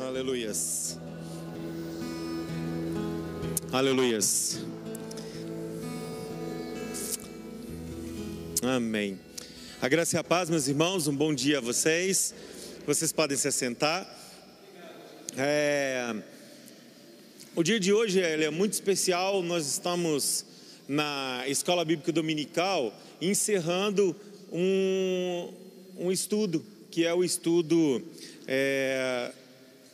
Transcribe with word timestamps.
Aleluias. 0.00 0.98
Aleluias. 3.70 4.58
Amém. 8.62 9.18
A 9.80 9.88
graça 9.88 10.16
e 10.16 10.18
a 10.18 10.24
paz, 10.24 10.48
meus 10.48 10.66
irmãos, 10.66 11.06
um 11.06 11.14
bom 11.14 11.34
dia 11.34 11.58
a 11.58 11.60
vocês. 11.60 12.34
Vocês 12.86 13.12
podem 13.12 13.36
se 13.36 13.48
assentar. 13.48 14.08
É... 15.36 16.14
O 17.54 17.62
dia 17.62 17.78
de 17.78 17.92
hoje 17.92 18.20
é 18.20 18.50
muito 18.50 18.72
especial. 18.72 19.42
Nós 19.42 19.66
estamos 19.66 20.46
na 20.88 21.44
Escola 21.46 21.84
Bíblica 21.84 22.12
Dominical 22.12 22.98
encerrando 23.20 24.16
um, 24.50 25.52
um 25.98 26.10
estudo, 26.10 26.64
que 26.90 27.04
é 27.04 27.12
o 27.12 27.22
estudo 27.22 28.02
é, 28.46 29.32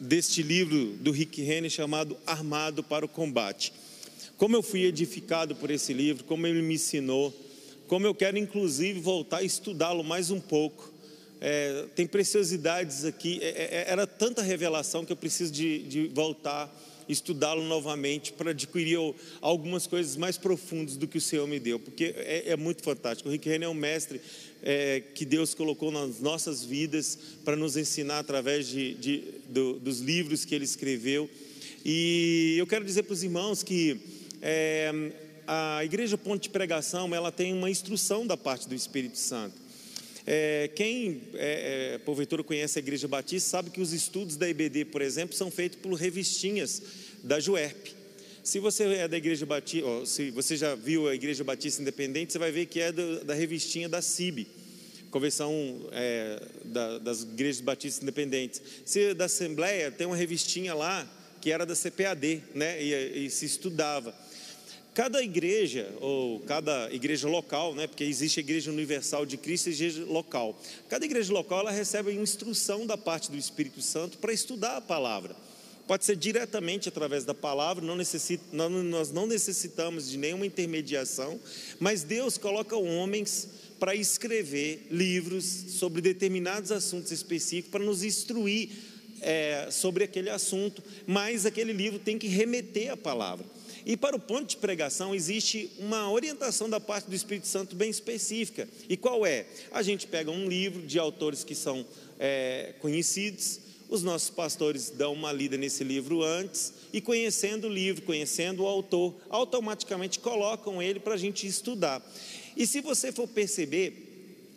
deste 0.01 0.43
livro 0.43 0.97
do 1.01 1.11
Rick 1.11 1.43
Renner 1.43 1.71
chamado 1.71 2.17
Armado 2.27 2.83
para 2.83 3.05
o 3.05 3.09
Combate. 3.09 3.73
Como 4.37 4.55
eu 4.55 4.63
fui 4.63 4.85
edificado 4.85 5.55
por 5.57 5.71
esse 5.71 5.93
livro, 5.93 6.25
como 6.25 6.47
ele 6.47 6.63
me 6.63 6.75
ensinou, 6.75 7.35
como 7.87 8.07
eu 8.07 8.15
quero 8.15 8.39
inclusive 8.39 9.01
voltar 9.01 9.39
a 9.39 9.43
estudá-lo 9.43 10.05
mais 10.05 10.31
um 10.31 10.41
pouco. 10.41 10.93
É, 11.41 11.87
tem 11.95 12.07
preciosidades 12.07 13.05
aqui, 13.05 13.39
é, 13.43 13.49
é, 13.49 13.85
era 13.89 14.07
tanta 14.07 14.43
revelação 14.43 15.05
que 15.05 15.13
eu 15.13 15.17
preciso 15.17 15.53
de, 15.53 15.83
de 15.85 16.09
voltar 16.09 16.73
estudá-lo 17.09 17.65
novamente 17.65 18.33
para 18.33 18.51
adquirir 18.51 18.99
algumas 19.41 19.87
coisas 19.87 20.15
mais 20.17 20.37
profundas 20.37 20.97
do 20.97 21.09
que 21.09 21.19
o 21.19 21.21
Senhor 21.21 21.47
me 21.49 21.59
deu, 21.59 21.81
porque 21.81 22.15
é, 22.17 22.51
é 22.51 22.57
muito 22.57 22.83
fantástico. 22.83 23.29
O 23.29 23.33
Rick 23.33 23.49
Renner 23.49 23.67
é 23.67 23.71
um 23.71 23.75
mestre 23.75 24.21
é, 24.63 25.03
que 25.15 25.25
Deus 25.25 25.55
colocou 25.55 25.91
nas 25.91 26.21
nossas 26.21 26.65
vidas 26.65 27.19
para 27.45 27.57
nos 27.57 27.77
ensinar 27.77 28.19
através 28.19 28.67
de, 28.69 28.95
de 28.95 29.25
do, 29.49 29.75
dos 29.79 30.01
livros 30.01 30.45
que 30.45 30.55
ele 30.55 30.65
escreveu. 30.65 31.29
E 31.85 32.57
eu 32.59 32.67
quero 32.67 32.85
dizer 32.85 33.05
para 33.05 33.15
os 33.15 33.23
irmãos 33.23 33.63
que 33.63 34.01
é, 34.43 34.93
a 35.47 35.85
Igreja 35.85 36.19
Ponte 36.19 36.45
de 36.45 36.51
Pregação 36.51 37.15
ela 37.15 37.33
tem 37.33 37.53
uma 37.53 37.71
instrução 37.71 38.27
da 38.27 38.37
parte 38.37 38.69
do 38.69 38.75
Espírito 38.75 39.19
Santo. 39.19 39.55
É, 40.27 40.69
quem, 40.75 41.23
é, 41.35 41.95
é, 41.95 41.99
porventura, 41.99 42.45
conhece 42.45 42.79
a 42.79 42.83
Igreja 42.83 43.09
Batista 43.09 43.49
sabe 43.49 43.71
que 43.71 43.81
os 43.81 43.95
estudos 43.95 44.37
da 44.37 44.47
IBD, 44.47 44.85
por 44.85 45.01
exemplo, 45.01 45.35
são 45.35 45.51
feitos 45.51 45.79
por 45.79 45.95
revistinhas 45.95 46.83
da 47.25 47.41
JUERP. 47.41 47.98
Se 48.49 48.61
você 48.61 48.85
é 48.95 49.07
da 49.07 49.19
Igreja 49.19 49.45
Batista, 49.45 50.07
se 50.07 50.31
você 50.31 50.57
já 50.57 50.75
viu 50.75 51.07
a 51.07 51.15
Igreja 51.15 51.45
Batista 51.45 51.83
Independente, 51.83 52.33
você 52.33 52.39
vai 52.39 52.51
ver 52.51 52.65
que 52.65 52.81
é 52.81 52.91
do, 52.91 53.23
da 53.23 53.35
revistinha 53.35 53.91
da 53.91 54.01
CIB, 54.01 54.47
Convenção 55.11 55.55
é, 55.93 56.41
da, 56.65 56.97
das 56.97 57.25
Igrejas 57.25 57.61
Batistas 57.61 58.03
Independentes. 58.03 58.63
Se 58.87 59.13
da 59.13 59.27
Assembleia, 59.27 59.91
tem 59.91 60.07
uma 60.07 60.17
revistinha 60.17 60.73
lá 60.73 61.07
que 61.43 61.53
era 61.53 61.67
da 61.67 61.75
CPAD, 61.77 62.43
né, 62.55 62.83
e, 62.83 63.27
e 63.27 63.31
se 63.31 63.45
estudava. 63.45 64.15
Cada 64.95 65.23
igreja, 65.23 65.87
ou 66.01 66.41
cada 66.41 66.91
igreja 66.91 67.29
local, 67.29 67.75
né, 67.75 67.87
porque 67.87 68.03
existe 68.03 68.41
a 68.41 68.43
igreja 68.43 68.71
universal 68.71 69.27
de 69.27 69.37
Cristo 69.37 69.67
e 69.67 69.73
a 69.73 69.75
igreja 69.75 70.05
local. 70.07 70.59
Cada 70.89 71.05
igreja 71.05 71.31
local 71.35 71.61
ela 71.61 71.71
recebe 71.71 72.15
instrução 72.15 72.87
da 72.87 72.97
parte 72.97 73.31
do 73.31 73.37
Espírito 73.37 73.83
Santo 73.83 74.17
para 74.17 74.33
estudar 74.33 74.79
a 74.79 74.81
palavra. 74.81 75.37
Pode 75.89 76.05
ser 76.05 76.17
diretamente 76.17 76.87
através 76.87 77.25
da 77.25 77.33
palavra, 77.33 77.83
não 77.83 77.97
nós 78.85 79.11
não 79.11 79.27
necessitamos 79.27 80.11
de 80.11 80.19
nenhuma 80.19 80.45
intermediação, 80.45 81.41
mas 81.81 82.03
Deus 82.03 82.37
coloca 82.37 82.77
homens 82.77 83.49
para 83.81 83.95
escrever 83.95 84.87
livros 84.91 85.47
sobre 85.47 86.03
determinados 86.03 86.71
assuntos 86.71 87.11
específicos, 87.11 87.71
para 87.71 87.83
nos 87.83 88.03
instruir 88.03 88.69
é, 89.23 89.69
sobre 89.71 90.05
aquele 90.05 90.29
assunto, 90.29 90.85
mas 91.07 91.47
aquele 91.47 91.73
livro 91.73 91.99
tem 91.99 92.19
que 92.19 92.29
remeter 92.29 92.93
à 92.93 92.97
palavra. 92.97 93.47
E 93.87 93.97
para 93.97 94.15
o 94.15 94.21
ponto 94.21 94.47
de 94.47 94.59
pregação 94.59 95.15
existe 95.15 95.71
uma 95.79 96.11
orientação 96.11 96.69
da 96.69 96.79
parte 96.79 97.09
do 97.09 97.17
Espírito 97.17 97.47
Santo 97.47 97.75
bem 97.75 97.89
específica. 97.89 98.69
E 98.91 98.95
qual 98.95 99.25
é? 99.25 99.47
A 99.73 99.83
gente 99.83 100.07
pega 100.07 100.31
um 100.31 100.47
livro 100.47 100.83
de 100.83 100.99
autores 100.99 101.45
que 101.45 101.55
são 101.55 101.87
é, 102.19 102.75
conhecidos, 102.79 103.61
os 103.89 104.03
nossos 104.03 104.31
pastores 104.31 104.91
dão 104.91 105.13
uma 105.15 105.33
lida 105.33 105.57
nesse 105.57 105.83
livro 105.83 106.23
antes 106.23 106.75
e, 106.93 107.01
conhecendo 107.01 107.67
o 107.67 107.73
livro, 107.73 108.03
conhecendo 108.03 108.63
o 108.63 108.67
autor, 108.67 109.15
automaticamente 109.31 110.19
colocam 110.19 110.83
ele 110.83 111.01
para 111.01 111.15
a 111.15 111.19
gente 111.19 111.47
estudar. 111.47 112.03
E 112.57 112.67
se 112.67 112.81
você 112.81 113.11
for 113.11 113.27
perceber, 113.27 114.09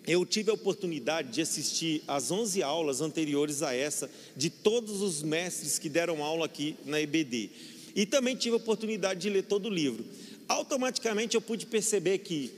eu 0.06 0.26
tive 0.26 0.50
a 0.50 0.54
oportunidade 0.54 1.32
de 1.32 1.42
assistir 1.42 2.04
às 2.08 2.32
11 2.32 2.62
aulas 2.64 3.02
anteriores 3.02 3.62
a 3.62 3.74
essa, 3.74 4.10
de 4.36 4.50
todos 4.50 5.02
os 5.02 5.22
mestres 5.22 5.78
que 5.78 5.88
deram 5.88 6.24
aula 6.24 6.46
aqui 6.46 6.76
na 6.86 7.00
EBD. 7.00 7.50
E 7.96 8.06
também 8.06 8.36
tive 8.36 8.56
a 8.56 8.58
oportunidade 8.58 9.22
de 9.22 9.30
ler 9.30 9.44
todo 9.44 9.68
o 9.68 9.74
livro. 9.74 10.04
Automaticamente 10.48 11.36
eu 11.36 11.42
pude 11.42 11.66
perceber 11.66 12.18
que 12.20 12.52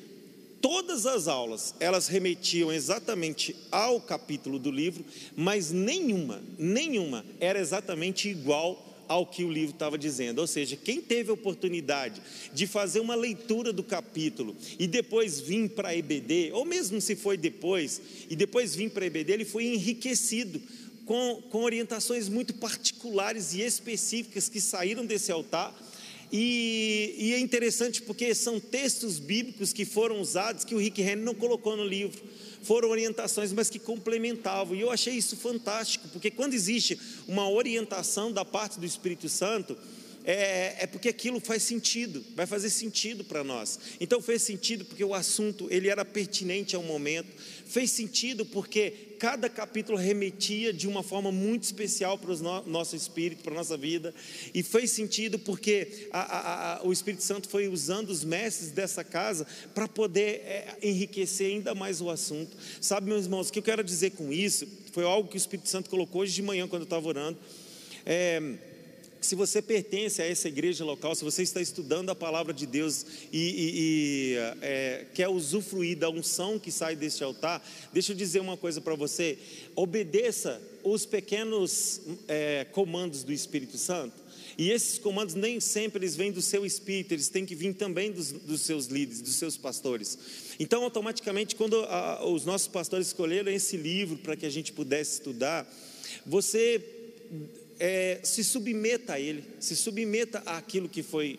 todas 0.64 1.06
as 1.06 1.28
aulas, 1.28 1.76
elas 1.78 2.08
remetiam 2.08 2.72
exatamente 2.72 3.54
ao 3.70 4.00
capítulo 4.00 4.58
do 4.58 4.72
livro, 4.72 5.04
mas 5.36 5.72
nenhuma, 5.72 6.42
nenhuma 6.58 7.26
era 7.38 7.60
exatamente 7.60 8.30
igual 8.30 9.04
ao 9.10 9.28
que 9.28 9.44
o 9.44 9.52
livro 9.52 9.74
estava 9.74 9.98
dizendo. 9.98 10.40
Ou 10.40 10.48
seja, 10.48 10.78
quem 10.78 11.02
teve 11.02 11.30
a 11.30 11.34
oportunidade 11.34 12.22
de 12.54 12.66
fazer 12.66 13.02
uma 13.02 13.14
leitura 13.14 13.74
do 13.74 13.84
capítulo 13.84 14.56
e 14.80 14.88
depois 14.88 15.42
vir 15.42 15.68
para 15.72 15.90
a 15.90 15.98
EBD, 15.98 16.54
ou 16.54 16.64
mesmo 16.64 17.02
se 17.02 17.14
foi 17.14 17.36
depois, 17.36 18.02
e 18.30 18.36
depois 18.36 18.74
vir 18.74 18.90
para 18.90 19.04
a 19.04 19.08
EBD, 19.08 19.34
ele 19.34 19.46
foi 19.46 19.66
enriquecido 19.66 20.62
com, 21.06 21.44
com 21.52 21.64
orientações 21.64 22.30
muito 22.30 22.54
particulares 22.54 23.54
e 23.54 23.62
específicas 23.62 24.48
que 24.48 24.62
saíram 24.62 25.06
desse 25.06 25.30
altar. 25.30 25.76
E, 26.36 27.14
e, 27.16 27.34
é 27.36 27.40
interessante 27.40 28.02
porque 28.02 28.34
são 28.34 28.60
textos 28.60 29.20
bíblicos 29.20 29.72
que 29.72 29.86
foram 29.86 30.20
usados 30.20 30.66
que 30.66 30.74
o 30.74 30.80
Rick 30.80 31.00
Henry 31.00 31.18
não 31.18 31.36
colocou 31.36 31.78
no 31.78 31.86
livro. 31.86 32.20
Foram 32.64 32.90
orientações, 32.90 33.54
mas 33.54 33.70
que 33.70 33.78
complementavam. 33.78 34.76
E 34.76 34.82
eu 34.82 34.90
achei 34.90 35.14
isso 35.14 35.38
fantástico, 35.38 36.08
porque 36.08 36.32
quando 36.32 36.56
existe 36.56 37.00
uma 37.28 37.48
orientação 37.48 38.32
da 38.32 38.44
parte 38.44 38.80
do 38.80 38.86
Espírito 38.86 39.30
Santo, 39.30 39.78
é, 40.26 40.76
é, 40.80 40.88
porque 40.88 41.10
aquilo 41.10 41.40
faz 41.40 41.62
sentido, 41.64 42.26
vai 42.36 42.48
fazer 42.48 42.72
sentido 42.72 43.24
para 43.24 43.44
nós. 43.44 43.80
Então 44.00 44.22
fez 44.22 44.42
sentido 44.42 44.86
porque 44.86 45.04
o 45.04 45.14
assunto 45.14 45.68
ele 45.70 45.88
era 45.88 46.04
pertinente 46.04 46.76
ao 46.76 46.82
momento, 46.82 47.28
fez 47.74 47.90
sentido 47.90 48.46
porque 48.46 49.16
cada 49.18 49.50
capítulo 49.50 49.98
remetia 49.98 50.72
de 50.72 50.88
uma 50.88 51.02
forma 51.02 51.32
muito 51.32 51.64
especial 51.64 52.20
para 52.20 52.32
o 52.32 52.38
no, 52.38 52.62
nosso 52.68 52.96
espírito, 52.96 53.42
para 53.42 53.52
a 53.52 53.56
nossa 53.56 53.76
vida, 53.76 54.14
e 54.54 54.62
fez 54.62 54.92
sentido 54.92 55.40
porque 55.40 56.08
a, 56.12 56.20
a, 56.20 56.76
a, 56.76 56.84
o 56.86 56.94
Espírito 56.94 57.24
Santo 57.24 57.50
foi 57.50 57.68
usando 57.68 58.12
os 58.12 58.24
mestres 58.24 58.70
dessa 58.70 59.04
casa 59.04 59.48
para 59.74 59.88
poder 59.88 60.44
é, 60.46 60.78
enriquecer 60.84 61.48
ainda 61.48 61.74
mais 61.74 62.00
o 62.00 62.12
assunto. 62.12 62.56
Sabe, 62.80 63.08
meus 63.08 63.24
irmãos, 63.26 63.50
o 63.50 63.52
que 63.52 63.58
eu 63.58 63.64
quero 63.64 63.84
dizer 63.84 64.12
com 64.12 64.32
isso? 64.32 64.68
Foi 64.92 65.04
algo 65.04 65.28
que 65.28 65.36
o 65.36 65.38
Espírito 65.38 65.68
Santo 65.68 65.90
colocou 65.90 66.22
hoje 66.22 66.32
de 66.32 66.44
manhã 66.44 66.68
quando 66.68 66.84
eu 66.84 66.86
estava 66.86 67.08
orando. 67.08 67.40
É, 68.06 68.40
se 69.26 69.36
você 69.36 69.62
pertence 69.62 70.22
a 70.22 70.26
essa 70.26 70.48
igreja 70.48 70.84
local, 70.84 71.16
se 71.16 71.24
você 71.24 71.44
está 71.44 71.62
estudando 71.62 72.10
a 72.10 72.16
palavra 72.16 72.54
de 72.54 72.66
Deus 72.66 73.06
e, 73.32 73.38
e, 73.38 73.72
e 73.76 74.36
é, 74.62 75.06
quer 75.14 75.30
usufruir 75.30 75.98
da 75.98 76.10
unção 76.10 76.60
que 76.60 76.72
sai 76.72 76.96
deste 76.96 77.24
altar, 77.24 77.66
deixa 77.92 78.12
eu 78.12 78.16
dizer 78.16 78.40
uma 78.40 78.58
coisa 78.58 78.82
para 78.82 78.96
você: 78.96 79.38
obedeça 79.76 80.62
os 80.84 81.06
pequenos 81.06 82.02
é, 82.28 82.66
comandos 82.72 83.24
do 83.24 83.32
Espírito 83.32 83.78
Santo. 83.78 84.24
E 84.58 84.70
esses 84.70 85.00
comandos 85.00 85.34
nem 85.34 85.60
sempre 85.60 86.00
eles 86.00 86.16
vêm 86.16 86.32
do 86.32 86.42
seu 86.42 86.66
espírito, 86.66 87.14
eles 87.14 87.28
têm 87.28 87.46
que 87.46 87.56
vir 87.56 87.74
também 87.74 88.12
dos, 88.12 88.32
dos 88.32 88.62
seus 88.62 88.86
líderes, 88.86 89.22
dos 89.22 89.36
seus 89.36 89.58
pastores. 89.58 90.18
Então, 90.60 90.84
automaticamente, 90.84 91.56
quando 91.56 91.80
a, 91.86 92.24
os 92.26 92.46
nossos 92.46 92.68
pastores 92.68 93.08
escolheram 93.08 93.52
esse 93.52 93.78
livro 93.78 94.18
para 94.18 94.36
que 94.36 94.46
a 94.46 94.50
gente 94.50 94.72
pudesse 94.72 95.14
estudar, 95.14 95.68
você 96.26 96.84
é, 97.86 98.22
se 98.24 98.46
submeta 98.46 99.16
a 99.16 99.20
ele, 99.20 99.44
se 99.60 99.76
submeta 99.76 100.40
àquilo 100.46 100.88
que 100.88 101.04
foi 101.04 101.38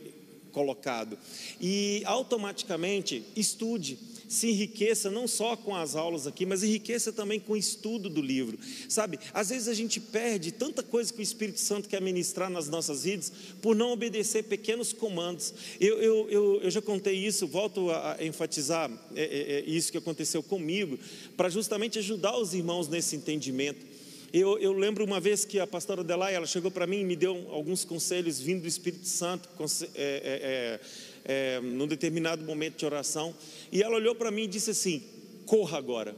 colocado 0.52 1.18
e 1.58 2.02
automaticamente 2.04 3.24
estude, 3.34 3.98
se 4.28 4.50
enriqueça 4.50 5.10
não 5.10 5.26
só 5.26 5.56
com 5.56 5.74
as 5.74 5.96
aulas 5.96 6.26
aqui, 6.26 6.44
mas 6.44 6.62
enriqueça 6.62 7.10
também 7.14 7.40
com 7.40 7.54
o 7.54 7.56
estudo 7.56 8.10
do 8.10 8.20
livro. 8.20 8.58
Sabe, 8.90 9.18
às 9.32 9.48
vezes 9.48 9.68
a 9.68 9.74
gente 9.74 9.98
perde 9.98 10.52
tanta 10.52 10.82
coisa 10.82 11.10
que 11.10 11.20
o 11.20 11.22
Espírito 11.22 11.60
Santo 11.60 11.88
quer 11.88 12.02
ministrar 12.02 12.50
nas 12.50 12.68
nossas 12.68 13.04
vidas 13.04 13.32
por 13.62 13.74
não 13.74 13.92
obedecer 13.92 14.42
pequenos 14.42 14.92
comandos. 14.92 15.54
Eu, 15.80 15.98
eu, 16.02 16.30
eu, 16.30 16.60
eu 16.62 16.70
já 16.70 16.82
contei 16.82 17.14
isso, 17.14 17.46
volto 17.46 17.90
a 17.90 18.18
enfatizar 18.20 18.90
é, 19.16 19.22
é, 19.22 19.52
é 19.60 19.64
isso 19.66 19.90
que 19.90 19.98
aconteceu 19.98 20.42
comigo, 20.42 20.98
para 21.38 21.48
justamente 21.48 21.98
ajudar 21.98 22.36
os 22.36 22.52
irmãos 22.52 22.86
nesse 22.86 23.16
entendimento. 23.16 23.93
Eu, 24.36 24.58
eu, 24.58 24.72
lembro 24.72 25.04
uma 25.04 25.20
vez 25.20 25.44
que 25.44 25.60
a 25.60 25.66
pastora 25.66 26.02
Delay, 26.02 26.34
ela 26.34 26.44
chegou 26.44 26.68
para 26.68 26.88
mim 26.88 27.02
e 27.02 27.04
me 27.04 27.14
deu 27.14 27.46
alguns 27.52 27.84
conselhos 27.84 28.40
vindo 28.40 28.62
do 28.62 28.66
Espírito 28.66 29.06
Santo, 29.06 29.48
é, 29.94 29.94
é, 29.94 30.80
é, 31.24 31.56
é, 31.56 31.60
num 31.60 31.86
determinado 31.86 32.44
momento 32.44 32.76
de 32.76 32.84
oração, 32.84 33.32
e 33.70 33.80
ela 33.80 33.94
olhou 33.94 34.12
para 34.12 34.32
mim 34.32 34.42
e 34.42 34.46
disse 34.48 34.72
assim: 34.72 35.04
corra 35.46 35.78
agora, 35.78 36.16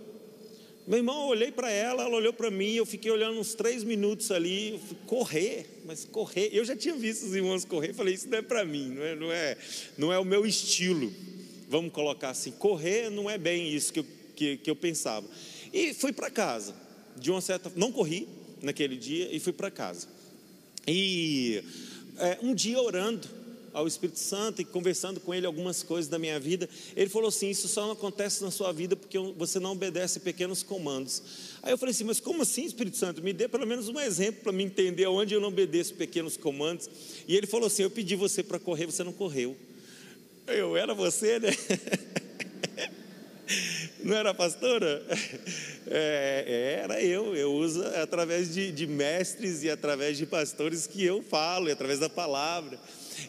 Meu 0.86 0.96
irmão, 0.96 1.24
eu 1.24 1.28
olhei 1.28 1.52
para 1.52 1.70
ela, 1.70 2.04
ela 2.04 2.16
olhou 2.16 2.32
para 2.32 2.50
mim, 2.50 2.72
eu 2.72 2.86
fiquei 2.86 3.10
olhando 3.10 3.38
uns 3.38 3.54
três 3.54 3.84
minutos 3.84 4.30
ali, 4.30 4.80
fui 4.88 4.96
correr, 5.04 5.66
mas 5.84 6.06
correr, 6.06 6.48
eu 6.52 6.64
já 6.64 6.74
tinha 6.74 6.94
visto 6.94 7.26
os 7.26 7.34
irmãos 7.34 7.66
correr, 7.66 7.92
falei, 7.92 8.14
isso 8.14 8.30
não 8.30 8.38
é 8.38 8.42
para 8.42 8.64
mim, 8.64 8.94
não 8.94 9.02
é, 9.02 9.14
não, 9.14 9.30
é, 9.30 9.58
não 9.98 10.10
é 10.10 10.18
o 10.18 10.24
meu 10.24 10.46
estilo, 10.46 11.12
vamos 11.68 11.92
colocar 11.92 12.30
assim, 12.30 12.50
correr 12.52 13.10
não 13.10 13.28
é 13.28 13.36
bem 13.36 13.74
isso 13.74 13.92
que 13.92 14.00
eu, 14.00 14.06
que, 14.34 14.56
que 14.56 14.70
eu 14.70 14.76
pensava. 14.76 15.28
E 15.70 15.92
fui 15.92 16.14
para 16.14 16.30
casa, 16.30 16.85
de 17.18 17.30
uma 17.30 17.40
certa, 17.40 17.70
não 17.74 17.90
corri 17.92 18.28
naquele 18.62 18.96
dia 18.96 19.28
e 19.34 19.40
fui 19.40 19.52
para 19.52 19.70
casa. 19.70 20.08
E 20.86 21.62
é, 22.18 22.38
um 22.42 22.54
dia 22.54 22.80
orando, 22.80 23.28
ao 23.76 23.86
Espírito 23.86 24.18
Santo 24.18 24.62
e 24.62 24.64
conversando 24.64 25.20
com 25.20 25.34
ele 25.34 25.44
algumas 25.44 25.82
coisas 25.82 26.08
da 26.08 26.18
minha 26.18 26.40
vida, 26.40 26.66
ele 26.96 27.10
falou 27.10 27.28
assim: 27.28 27.50
Isso 27.50 27.68
só 27.68 27.82
não 27.82 27.92
acontece 27.92 28.42
na 28.42 28.50
sua 28.50 28.72
vida 28.72 28.96
porque 28.96 29.18
você 29.36 29.60
não 29.60 29.72
obedece 29.72 30.18
pequenos 30.20 30.62
comandos. 30.62 31.22
Aí 31.62 31.74
eu 31.74 31.76
falei 31.76 31.90
assim: 31.90 32.04
Mas 32.04 32.18
como 32.18 32.40
assim, 32.40 32.64
Espírito 32.64 32.96
Santo? 32.96 33.22
Me 33.22 33.34
dê 33.34 33.46
pelo 33.46 33.66
menos 33.66 33.90
um 33.90 34.00
exemplo 34.00 34.44
para 34.44 34.52
me 34.52 34.64
entender 34.64 35.06
onde 35.06 35.34
eu 35.34 35.40
não 35.42 35.48
obedeço 35.48 35.92
pequenos 35.92 36.38
comandos. 36.38 36.88
E 37.28 37.36
ele 37.36 37.46
falou 37.46 37.66
assim: 37.66 37.82
Eu 37.82 37.90
pedi 37.90 38.16
você 38.16 38.42
para 38.42 38.58
correr, 38.58 38.86
você 38.86 39.04
não 39.04 39.12
correu. 39.12 39.54
Eu 40.46 40.74
era 40.74 40.94
você, 40.94 41.38
né? 41.38 41.50
Não 44.02 44.16
era 44.16 44.34
pastora? 44.34 45.04
É, 45.88 46.80
era 46.82 47.02
eu. 47.02 47.36
Eu 47.36 47.52
uso 47.52 47.84
através 48.02 48.52
de, 48.52 48.72
de 48.72 48.86
mestres 48.86 49.62
e 49.62 49.70
através 49.70 50.18
de 50.18 50.26
pastores 50.26 50.86
que 50.86 51.04
eu 51.04 51.22
falo, 51.22 51.68
e 51.68 51.72
através 51.72 52.00
da 52.00 52.08
palavra. 52.08 52.78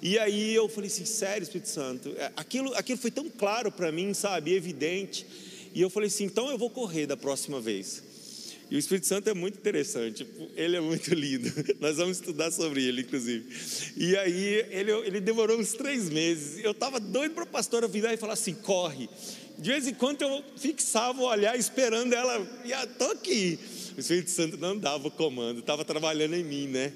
E 0.01 0.17
aí 0.17 0.53
eu 0.53 0.67
falei 0.67 0.89
assim, 0.89 1.05
sério, 1.05 1.43
Espírito 1.43 1.69
Santo, 1.69 2.13
é, 2.17 2.31
aquilo, 2.35 2.73
aquilo 2.73 2.97
foi 2.97 3.11
tão 3.11 3.29
claro 3.29 3.71
para 3.71 3.91
mim, 3.91 4.13
sabe, 4.13 4.53
evidente. 4.53 5.25
E 5.73 5.81
eu 5.81 5.89
falei 5.89 6.07
assim, 6.07 6.25
então 6.25 6.49
eu 6.49 6.57
vou 6.57 6.69
correr 6.69 7.05
da 7.05 7.15
próxima 7.15 7.61
vez. 7.61 8.03
E 8.69 8.75
o 8.75 8.79
Espírito 8.79 9.07
Santo 9.07 9.29
é 9.29 9.33
muito 9.33 9.57
interessante, 9.57 10.27
ele 10.55 10.75
é 10.75 10.81
muito 10.81 11.13
lindo. 11.13 11.49
Nós 11.79 11.97
vamos 11.97 12.17
estudar 12.17 12.51
sobre 12.51 12.83
ele, 12.83 13.01
inclusive. 13.01 13.45
E 13.95 14.17
aí 14.17 14.65
ele, 14.69 14.91
ele 14.91 15.21
demorou 15.21 15.57
uns 15.57 15.71
três 15.71 16.09
meses. 16.09 16.61
Eu 16.63 16.71
estava 16.71 16.99
doido 16.99 17.33
para 17.33 17.43
a 17.43 17.47
pastora 17.47 17.87
virar 17.87 18.13
e 18.13 18.17
falar 18.17 18.33
assim: 18.33 18.53
corre. 18.53 19.07
De 19.57 19.71
vez 19.71 19.88
em 19.88 19.94
quando 19.94 20.21
eu 20.21 20.44
fixava 20.56 21.21
o 21.21 21.25
olhar 21.25 21.57
esperando 21.57 22.13
ela, 22.13 22.48
e 22.63 22.71
estou 22.71 23.12
aqui. 23.12 23.57
O 23.98 24.00
Espírito 24.00 24.30
Santo 24.30 24.57
não 24.57 24.77
dava 24.77 25.07
o 25.07 25.12
comando, 25.12 25.62
estava 25.62 25.83
trabalhando 25.83 26.36
em 26.36 26.44
mim, 26.44 26.68
né? 26.68 26.94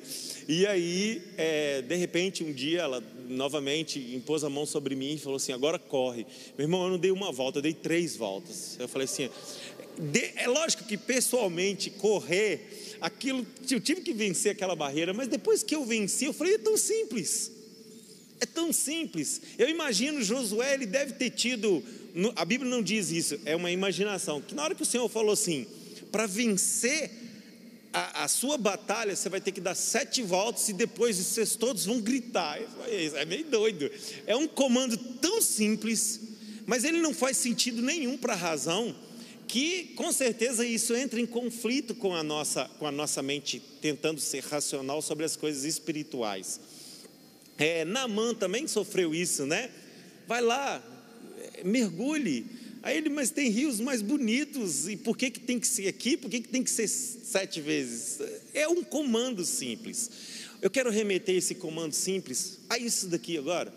E 0.47 0.67
aí, 0.67 1.23
é, 1.37 1.81
de 1.81 1.95
repente, 1.95 2.43
um 2.43 2.53
dia 2.53 2.81
ela 2.81 3.03
novamente 3.27 3.99
impôs 4.13 4.43
a 4.43 4.49
mão 4.49 4.65
sobre 4.65 4.95
mim 4.95 5.15
e 5.15 5.17
falou 5.17 5.37
assim: 5.37 5.53
agora 5.53 5.79
corre. 5.79 6.27
Meu 6.57 6.65
irmão, 6.65 6.83
eu 6.83 6.91
não 6.91 6.99
dei 6.99 7.11
uma 7.11 7.31
volta, 7.31 7.57
eu 7.57 7.63
dei 7.63 7.73
três 7.73 8.15
voltas. 8.15 8.77
Eu 8.79 8.87
falei 8.87 9.05
assim: 9.05 9.29
de, 9.97 10.31
é 10.35 10.47
lógico 10.47 10.83
que 10.83 10.97
pessoalmente 10.97 11.89
correr, 11.89 12.97
aquilo, 13.01 13.45
eu 13.69 13.79
tive 13.79 14.01
que 14.01 14.13
vencer 14.13 14.51
aquela 14.51 14.75
barreira, 14.75 15.13
mas 15.13 15.27
depois 15.27 15.63
que 15.63 15.75
eu 15.75 15.83
venci, 15.83 16.25
eu 16.25 16.33
falei: 16.33 16.55
é 16.55 16.59
tão 16.59 16.77
simples. 16.77 17.60
É 18.41 18.45
tão 18.45 18.73
simples. 18.73 19.39
Eu 19.57 19.69
imagino 19.69 20.21
Josué, 20.23 20.73
ele 20.73 20.87
deve 20.87 21.13
ter 21.13 21.29
tido, 21.29 21.83
a 22.35 22.43
Bíblia 22.43 22.69
não 22.69 22.81
diz 22.81 23.11
isso, 23.11 23.39
é 23.45 23.55
uma 23.55 23.69
imaginação, 23.69 24.41
que 24.41 24.55
na 24.55 24.63
hora 24.63 24.73
que 24.73 24.81
o 24.81 24.85
Senhor 24.85 25.07
falou 25.07 25.31
assim, 25.31 25.67
para 26.11 26.25
vencer 26.25 27.11
a, 27.93 28.23
a, 28.23 28.27
sua 28.27 28.57
batalha, 28.57 29.15
você 29.15 29.29
vai 29.29 29.39
ter 29.39 29.51
que 29.51 29.61
dar 29.61 29.75
sete 29.75 30.23
voltas 30.23 30.67
e 30.69 30.73
depois 30.73 31.17
vocês 31.17 31.55
todos 31.55 31.85
vão 31.85 32.01
gritar. 32.01 32.59
É 32.87 33.25
meio 33.25 33.45
doido. 33.45 33.91
É 34.25 34.35
um 34.35 34.47
comando 34.47 34.97
tão 34.97 35.39
simples, 35.39 36.19
mas 36.65 36.83
ele 36.83 36.99
não 36.99 37.13
faz 37.13 37.37
sentido 37.37 37.81
nenhum 37.81 38.17
para 38.17 38.33
a 38.33 38.37
razão, 38.37 38.95
que 39.47 39.93
com 39.95 40.11
certeza 40.11 40.65
isso 40.65 40.95
entra 40.95 41.19
em 41.19 41.27
conflito 41.27 41.93
com 41.93 42.15
a 42.15 42.23
nossa, 42.23 42.65
com 42.79 42.87
a 42.87 42.91
nossa 42.91 43.21
mente 43.21 43.61
tentando 43.81 44.19
ser 44.19 44.43
racional 44.43 45.01
sobre 45.01 45.25
as 45.25 45.35
coisas 45.35 45.63
espirituais. 45.63 46.59
É, 47.57 47.85
Namã 47.85 48.33
também 48.33 48.67
sofreu 48.67 49.13
isso, 49.13 49.45
né? 49.45 49.69
Vai 50.27 50.41
lá, 50.41 50.81
mergulhe 51.63 52.61
Aí 52.83 52.97
ele, 52.97 53.09
mas 53.09 53.29
tem 53.29 53.49
rios 53.49 53.79
mais 53.79 54.01
bonitos, 54.01 54.87
e 54.87 54.97
por 54.97 55.15
que, 55.15 55.29
que 55.29 55.39
tem 55.39 55.59
que 55.59 55.67
ser 55.67 55.87
aqui? 55.87 56.17
Por 56.17 56.31
que, 56.31 56.41
que 56.41 56.49
tem 56.49 56.63
que 56.63 56.69
ser 56.69 56.87
sete 56.87 57.61
vezes? 57.61 58.19
É 58.55 58.67
um 58.67 58.83
comando 58.83 59.45
simples. 59.45 60.09
Eu 60.61 60.69
quero 60.69 60.89
remeter 60.89 61.35
esse 61.35 61.53
comando 61.53 61.93
simples 61.93 62.59
a 62.67 62.79
isso 62.79 63.07
daqui 63.07 63.37
agora. 63.37 63.71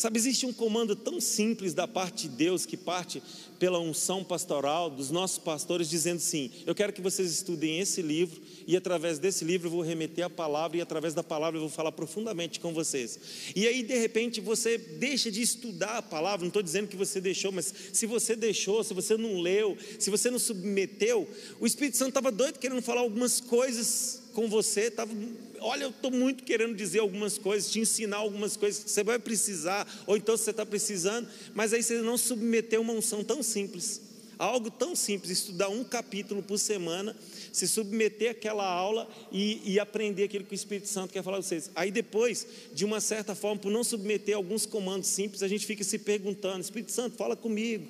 Sabe, 0.00 0.18
existe 0.18 0.46
um 0.46 0.52
comando 0.54 0.96
tão 0.96 1.20
simples 1.20 1.74
da 1.74 1.86
parte 1.86 2.26
de 2.26 2.34
Deus 2.34 2.64
que 2.64 2.74
parte 2.74 3.22
pela 3.58 3.78
unção 3.78 4.24
pastoral 4.24 4.88
dos 4.88 5.10
nossos 5.10 5.36
pastores, 5.36 5.90
dizendo 5.90 6.16
assim: 6.16 6.50
Eu 6.64 6.74
quero 6.74 6.90
que 6.90 7.02
vocês 7.02 7.30
estudem 7.30 7.80
esse 7.80 8.00
livro, 8.00 8.40
e 8.66 8.74
através 8.74 9.18
desse 9.18 9.44
livro 9.44 9.66
eu 9.66 9.72
vou 9.72 9.82
remeter 9.82 10.24
a 10.24 10.30
palavra, 10.30 10.78
e 10.78 10.80
através 10.80 11.12
da 11.12 11.22
palavra 11.22 11.58
eu 11.58 11.60
vou 11.60 11.68
falar 11.68 11.92
profundamente 11.92 12.60
com 12.60 12.72
vocês. 12.72 13.20
E 13.54 13.68
aí, 13.68 13.82
de 13.82 13.94
repente, 13.98 14.40
você 14.40 14.78
deixa 14.78 15.30
de 15.30 15.42
estudar 15.42 15.98
a 15.98 16.02
palavra, 16.02 16.44
não 16.44 16.48
estou 16.48 16.62
dizendo 16.62 16.88
que 16.88 16.96
você 16.96 17.20
deixou, 17.20 17.52
mas 17.52 17.70
se 17.92 18.06
você 18.06 18.34
deixou, 18.34 18.82
se 18.82 18.94
você 18.94 19.18
não 19.18 19.38
leu, 19.38 19.76
se 19.98 20.08
você 20.08 20.30
não 20.30 20.38
submeteu, 20.38 21.28
o 21.60 21.66
Espírito 21.66 21.98
Santo 21.98 22.08
estava 22.08 22.32
doido 22.32 22.58
querendo 22.58 22.80
falar 22.80 23.02
algumas 23.02 23.38
coisas 23.38 24.19
com 24.32 24.48
você, 24.48 24.82
estava 24.82 25.12
olha, 25.60 25.84
eu 25.84 25.90
estou 25.90 26.10
muito 26.10 26.42
querendo 26.42 26.74
dizer 26.74 27.00
algumas 27.00 27.38
coisas, 27.38 27.70
te 27.70 27.80
ensinar 27.80 28.18
algumas 28.18 28.56
coisas 28.56 28.82
que 28.82 28.90
você 28.90 29.04
vai 29.04 29.18
precisar, 29.18 29.86
ou 30.06 30.16
então 30.16 30.36
você 30.36 30.50
está 30.50 30.64
precisando, 30.64 31.28
mas 31.54 31.72
aí 31.72 31.82
você 31.82 32.00
não 32.00 32.18
submeteu 32.18 32.80
uma 32.80 32.92
unção 32.92 33.22
tão 33.22 33.42
simples, 33.42 34.00
algo 34.38 34.70
tão 34.70 34.96
simples, 34.96 35.30
estudar 35.30 35.68
um 35.68 35.84
capítulo 35.84 36.42
por 36.42 36.58
semana, 36.58 37.14
se 37.52 37.68
submeter 37.68 38.30
àquela 38.30 38.64
aula 38.64 39.08
e, 39.30 39.60
e 39.72 39.78
aprender 39.78 40.24
aquilo 40.24 40.44
que 40.44 40.54
o 40.54 40.54
Espírito 40.54 40.88
Santo 40.88 41.12
quer 41.12 41.22
falar 41.22 41.36
com 41.36 41.42
vocês. 41.42 41.70
Aí 41.74 41.90
depois, 41.90 42.46
de 42.72 42.84
uma 42.84 43.00
certa 43.00 43.34
forma, 43.34 43.60
por 43.60 43.70
não 43.70 43.84
submeter 43.84 44.34
alguns 44.34 44.64
comandos 44.64 45.08
simples, 45.08 45.42
a 45.42 45.48
gente 45.48 45.66
fica 45.66 45.84
se 45.84 45.98
perguntando: 45.98 46.60
Espírito 46.60 46.92
Santo, 46.92 47.16
fala 47.16 47.36
comigo. 47.36 47.86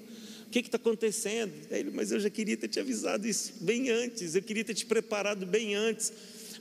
O 0.51 0.53
que 0.53 0.59
está 0.59 0.79
acontecendo? 0.79 1.53
Ele, 1.71 1.93
mas 1.93 2.11
eu 2.11 2.19
já 2.19 2.29
queria 2.29 2.57
ter 2.57 2.67
te 2.67 2.81
avisado 2.81 3.25
isso 3.25 3.53
bem 3.61 3.89
antes, 3.89 4.35
eu 4.35 4.43
queria 4.43 4.65
ter 4.65 4.75
te 4.75 4.85
preparado 4.85 5.47
bem 5.47 5.77
antes. 5.77 6.13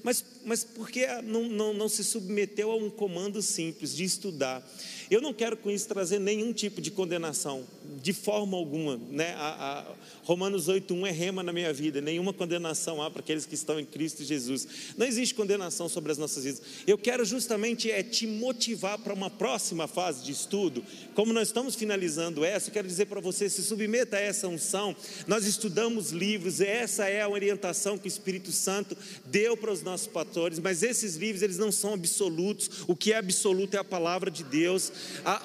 Mas, 0.03 0.23
mas 0.45 0.63
por 0.63 0.91
que 0.91 1.07
não, 1.23 1.49
não, 1.49 1.73
não 1.73 1.89
se 1.89 2.03
submeteu 2.03 2.69
a 2.69 2.75
um 2.75 2.87
comando 2.87 3.41
simples 3.41 3.95
de 3.95 4.03
estudar? 4.03 4.63
Eu 5.09 5.21
não 5.21 5.33
quero 5.33 5.57
com 5.57 5.71
isso 5.71 5.87
trazer 5.87 6.19
nenhum 6.19 6.53
tipo 6.53 6.79
de 6.79 6.91
condenação, 6.91 7.65
de 7.99 8.13
forma 8.13 8.55
alguma. 8.55 8.99
Né? 9.09 9.33
A, 9.37 9.79
a 9.79 9.95
Romanos 10.23 10.67
8,1 10.67 11.07
é 11.07 11.11
rema 11.11 11.41
na 11.41 11.51
minha 11.51 11.73
vida, 11.73 11.99
nenhuma 11.99 12.31
condenação 12.31 13.01
há 13.01 13.09
para 13.09 13.21
aqueles 13.21 13.43
que 13.43 13.55
estão 13.55 13.79
em 13.79 13.85
Cristo 13.85 14.23
Jesus. 14.23 14.67
Não 14.95 15.07
existe 15.07 15.33
condenação 15.33 15.89
sobre 15.89 16.11
as 16.11 16.19
nossas 16.19 16.43
vidas. 16.43 16.61
Eu 16.85 16.95
quero 16.95 17.25
justamente 17.25 17.89
é 17.89 18.03
te 18.03 18.27
motivar 18.27 18.99
para 18.99 19.11
uma 19.11 19.31
próxima 19.31 19.87
fase 19.87 20.23
de 20.23 20.31
estudo. 20.31 20.83
Como 21.15 21.33
nós 21.33 21.47
estamos 21.47 21.73
finalizando 21.73 22.45
essa, 22.45 22.69
eu 22.69 22.73
quero 22.73 22.87
dizer 22.87 23.07
para 23.07 23.19
você: 23.19 23.49
se 23.49 23.63
submeta 23.63 24.17
a 24.17 24.21
essa 24.21 24.47
unção. 24.47 24.95
Nós 25.25 25.45
estudamos 25.45 26.11
livros, 26.11 26.61
essa 26.61 27.07
é 27.07 27.21
a 27.21 27.29
orientação 27.29 27.97
que 27.97 28.05
o 28.05 28.07
Espírito 28.07 28.51
Santo 28.51 28.95
deu 29.25 29.57
para 29.57 29.71
os 29.71 29.81
nossos 29.81 30.05
pastores, 30.07 30.59
mas 30.59 30.83
esses 30.83 31.15
livros 31.15 31.41
eles 31.41 31.57
não 31.57 31.71
são 31.71 31.95
absolutos. 31.95 32.83
O 32.87 32.95
que 32.95 33.11
é 33.11 33.17
absoluto 33.17 33.73
é 33.73 33.79
a 33.79 33.83
palavra 33.83 34.29
de 34.29 34.43
Deus 34.43 34.91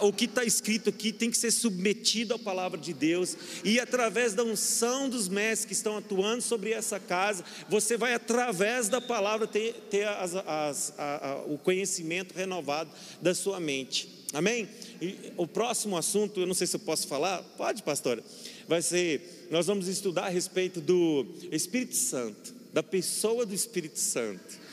o 0.00 0.12
que 0.12 0.25
está 0.25 0.44
escrito 0.44 0.90
aqui 0.90 1.12
tem 1.12 1.30
que 1.30 1.37
ser 1.37 1.50
submetido 1.50 2.34
à 2.34 2.38
palavra 2.38 2.78
de 2.78 2.92
Deus, 2.92 3.37
e 3.64 3.78
através 3.80 4.34
da 4.34 4.42
unção 4.42 5.08
dos 5.08 5.28
mestres 5.28 5.64
que 5.66 5.73
estão 5.73 5.96
atuando 5.96 6.42
sobre 6.42 6.73
essa 6.73 6.99
casa, 7.00 7.44
você 7.68 7.96
vai, 7.96 8.14
através 8.14 8.88
da 8.88 9.00
palavra, 9.00 9.46
ter, 9.46 9.75
ter 9.90 10.06
as, 10.06 10.34
as, 10.34 10.94
a, 10.99 11.28
a, 11.28 11.37
o 11.46 11.58
conhecimento 11.58 12.34
renovado 12.34 12.90
da 13.20 13.34
sua 13.34 13.61
mente. 13.61 14.25
Amém? 14.32 14.68
E 15.00 15.32
o 15.37 15.46
próximo 15.46 15.96
assunto, 15.96 16.40
eu 16.40 16.46
não 16.46 16.54
sei 16.54 16.66
se 16.66 16.75
eu 16.75 16.80
posso 16.80 17.06
falar, 17.06 17.40
pode, 17.56 17.84
pastora, 17.84 18.23
vai 18.66 18.82
ser: 18.82 19.46
nós 19.50 19.66
vamos 19.66 19.87
estudar 19.87 20.25
a 20.25 20.28
respeito 20.28 20.80
do 20.80 21.25
Espírito 21.52 21.94
Santo, 21.94 22.52
da 22.73 22.82
pessoa 22.82 23.46
do 23.46 23.54
Espírito 23.54 23.99
Santo. 23.99 24.63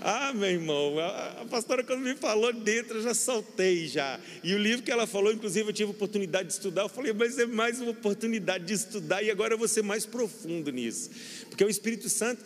Ah, 0.00 0.32
meu 0.32 0.48
irmão, 0.48 0.96
a 1.00 1.44
pastora 1.50 1.82
quando 1.82 2.00
me 2.00 2.14
falou 2.14 2.52
dentro, 2.52 2.98
eu 2.98 3.02
já 3.02 3.14
saltei 3.14 3.88
já. 3.88 4.20
E 4.44 4.54
o 4.54 4.58
livro 4.58 4.82
que 4.82 4.92
ela 4.92 5.06
falou, 5.06 5.32
inclusive 5.32 5.68
eu 5.68 5.72
tive 5.72 5.90
oportunidade 5.90 6.48
de 6.48 6.54
estudar, 6.54 6.82
eu 6.82 6.88
falei, 6.88 7.12
mas 7.12 7.36
é 7.38 7.46
mais 7.46 7.80
uma 7.80 7.90
oportunidade 7.90 8.64
de 8.64 8.74
estudar 8.74 9.22
e 9.22 9.30
agora 9.30 9.54
eu 9.54 9.58
vou 9.58 9.66
ser 9.66 9.82
mais 9.82 10.06
profundo 10.06 10.70
nisso. 10.70 11.10
Porque 11.48 11.64
o 11.64 11.68
Espírito 11.68 12.08
Santo, 12.08 12.44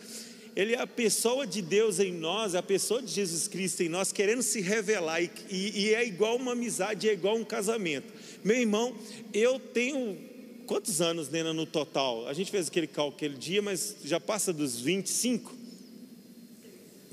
ele 0.55 0.73
é 0.73 0.81
a 0.81 0.87
pessoa 0.87 1.45
de 1.45 1.61
Deus 1.61 1.99
em 1.99 2.11
nós, 2.11 2.55
é 2.55 2.57
a 2.57 2.63
pessoa 2.63 3.03
de 3.03 3.11
Jesus 3.11 3.47
Cristo 3.47 3.83
em 3.83 3.89
nós, 3.89 4.11
querendo 4.11 4.41
se 4.41 4.59
revelar, 4.59 5.21
e, 5.21 5.31
e 5.49 5.93
é 5.93 6.03
igual 6.05 6.37
uma 6.37 6.53
amizade, 6.53 7.07
é 7.07 7.13
igual 7.13 7.35
um 7.35 7.45
casamento. 7.45 8.11
Meu 8.43 8.57
irmão, 8.57 8.95
eu 9.31 9.59
tenho 9.59 10.17
quantos 10.65 11.01
anos, 11.01 11.29
Nena, 11.29 11.53
no 11.53 11.67
total? 11.67 12.27
A 12.27 12.33
gente 12.33 12.49
fez 12.49 12.67
aquele 12.67 12.87
cálculo 12.87 13.15
aquele 13.15 13.37
dia, 13.37 13.61
mas 13.61 13.97
já 14.03 14.19
passa 14.19 14.51
dos 14.51 14.79
25? 14.79 15.62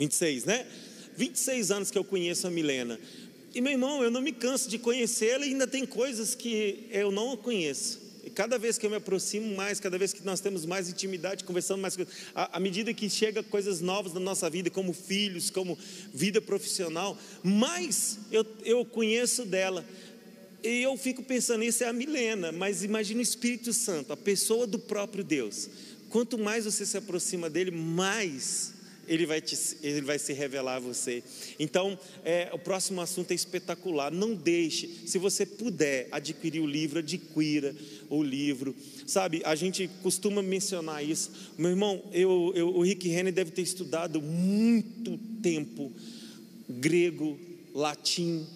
26, 0.01 0.47
né? 0.47 0.67
26 1.15 1.71
anos 1.71 1.91
que 1.91 1.99
eu 1.99 2.05
conheço 2.05 2.47
a 2.47 2.51
Milena. 2.51 2.99
E 3.55 3.61
meu 3.61 3.73
irmão, 3.73 4.03
eu 4.03 4.11
não 4.11 4.23
me 4.23 4.33
canso 4.33 4.67
de 4.71 4.79
conhecê-la 4.79 5.45
e 5.45 5.51
ainda 5.51 5.67
tem 5.67 5.85
coisas 5.85 6.35
que 6.35 6.87
eu 6.91 7.11
não 7.11 7.37
conheço, 7.37 8.01
E 8.25 8.31
cada 8.31 8.59
vez 8.59 8.79
que 8.79 8.87
eu 8.87 8.91
me 8.91 8.97
aproximo 8.97 9.55
mais, 9.55 9.79
cada 9.79 9.99
vez 9.99 10.15
que 10.15 10.25
nós 10.25 10.41
temos 10.41 10.65
mais 10.65 10.89
intimidade, 10.89 11.45
conversando 11.45 11.83
mais, 11.83 11.99
à, 12.35 12.57
à 12.57 12.61
medida 12.61 12.95
que 12.95 13.11
chega 13.11 13.43
coisas 13.43 13.83
novas 13.83 14.15
na 14.15 14.21
nossa 14.21 14.49
vida, 14.49 14.71
como 14.71 14.95
filhos, 14.95 15.51
como 15.51 15.77
vida 16.15 16.41
profissional, 16.41 17.19
mais 17.43 18.21
eu, 18.33 18.47
eu 18.65 18.85
conheço 18.87 19.45
dela. 19.45 19.85
E 20.63 20.83
eu 20.83 20.97
fico 20.97 21.23
pensando, 21.23 21.63
isso 21.63 21.85
é 21.85 21.89
a 21.89 21.93
Milena, 21.93 22.53
mas 22.53 22.83
imagina 22.83 23.21
o 23.21 23.23
Espírito 23.23 23.73
Santo, 23.75 24.15
a 24.15 24.17
pessoa 24.17 24.67
do 24.67 24.79
próprio 24.79 25.23
Deus. 25.23 25.69
Quanto 26.09 26.39
mais 26.39 26.65
você 26.65 26.87
se 26.87 26.97
aproxima 26.97 27.51
dele, 27.51 27.71
mais 27.71 28.80
ele 29.11 29.27
vai, 29.27 29.41
te, 29.41 29.59
ele 29.83 30.03
vai 30.03 30.21
se 30.21 30.33
revelar 30.33 30.77
a 30.77 30.79
você. 30.79 31.21
Então, 31.59 31.99
é, 32.25 32.49
o 32.53 32.59
próximo 32.59 33.01
assunto 33.01 33.33
é 33.33 33.35
espetacular. 33.35 34.13
Não 34.13 34.37
deixe, 34.37 34.89
se 35.05 35.19
você 35.19 35.45
puder 35.45 36.07
adquirir 36.13 36.61
o 36.61 36.67
livro, 36.67 37.01
adquira 37.01 37.75
o 38.09 38.23
livro. 38.23 38.73
Sabe, 39.09 39.43
a 39.45 39.57
gente 39.57 39.91
costuma 40.01 40.43
mencionar 40.43 41.05
isso. 41.05 41.33
Meu 41.59 41.71
irmão, 41.71 42.01
eu, 42.13 42.53
eu, 42.55 42.69
o 42.69 42.83
Rick 42.83 43.09
Renner 43.09 43.33
deve 43.33 43.51
ter 43.51 43.63
estudado 43.63 44.23
muito 44.23 45.19
tempo 45.43 45.93
grego, 46.69 47.37
latim, 47.75 48.47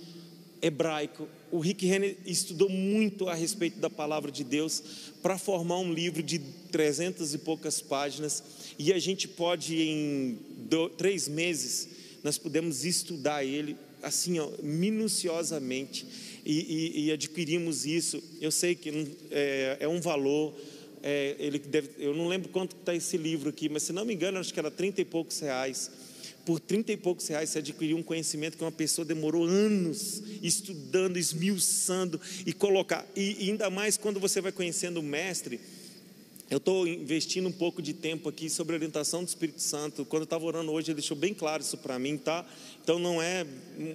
hebraico. 0.63 1.29
O 1.51 1.59
Rick 1.59 1.85
Renner 1.85 2.17
estudou 2.25 2.69
muito 2.69 3.29
a 3.29 3.35
respeito 3.35 3.81
da 3.81 3.91
palavra 3.91 4.31
de 4.31 4.45
Deus 4.45 4.83
para 5.21 5.37
formar 5.37 5.79
um 5.79 5.93
livro 5.93 6.23
de 6.23 6.39
trezentas 6.39 7.35
e 7.35 7.39
poucas 7.39 7.81
páginas 7.81 8.64
e 8.79 8.93
a 8.93 8.99
gente 8.99 9.29
pode 9.29 9.81
em 9.81 10.39
do, 10.69 10.89
três 10.89 11.29
meses 11.29 11.89
nós 12.23 12.39
podemos 12.39 12.85
estudar 12.85 13.45
ele 13.45 13.77
assim 14.03 14.39
ó, 14.39 14.49
minuciosamente 14.63 16.07
e, 16.45 16.53
e, 16.53 17.07
e, 17.07 17.13
adquirimos 17.13 17.87
isso. 17.87 18.23
Eu 18.41 18.51
sei 18.51 18.75
que 18.75 18.91
é, 19.31 19.79
é 19.81 19.89
um 19.89 20.01
valor. 20.01 20.55
É, 21.03 21.37
ele 21.39 21.59
deve, 21.59 21.91
eu 21.99 22.15
não 22.15 22.29
lembro 22.29 22.51
quanto 22.51 22.77
está 22.77 22.95
esse 22.95 23.17
livro 23.17 23.49
aqui, 23.49 23.69
mas 23.69 23.83
se 23.83 23.93
não 23.93 24.05
me 24.05 24.15
engano, 24.15 24.39
acho 24.39 24.53
que 24.53 24.59
era 24.59 24.71
trinta 24.71 25.01
e 25.01 25.05
poucos 25.05 25.41
reais 25.41 25.91
por 26.45 26.61
trinta 26.61 26.93
e 26.93 26.97
poucos 26.97 27.27
reais 27.27 27.51
você 27.51 27.59
adquiriu 27.59 27.97
um 27.97 28.03
conhecimento 28.03 28.57
que 28.57 28.65
uma 28.65 28.73
pessoa 28.73 29.05
demorou 29.05 29.45
anos 29.45 30.23
estudando, 30.43 31.17
esmiuçando 31.17 32.21
e 32.45 32.53
colocar. 32.53 33.07
E, 33.17 33.49
ainda 33.49 33.71
mais 33.71 33.97
quando 33.97 34.21
você 34.21 34.41
vai 34.41 34.53
conhecendo 34.53 35.01
o 35.01 35.03
mestre. 35.03 35.59
Eu 36.51 36.59
estou 36.59 36.87
investindo 36.87 37.49
um 37.49 37.53
pouco 37.53 37.81
de 37.81 37.95
tempo 37.95 38.29
aqui 38.29 38.51
sobre 38.51 38.75
a 38.75 38.77
orientação 38.77 39.25
do 39.25 39.29
Espírito 39.29 39.63
Santo. 39.63 40.05
Quando 40.05 40.23
eu 40.23 40.25
estava 40.25 40.45
orando 40.45 40.71
hoje, 40.73 40.89
ele 40.89 40.97
deixou 40.97 41.17
bem 41.17 41.33
claro 41.33 41.63
isso 41.63 41.79
para 41.79 41.99
mim, 41.99 42.19
tá? 42.19 42.45
Então 42.83 42.99
não 42.99 43.21
é 43.21 43.47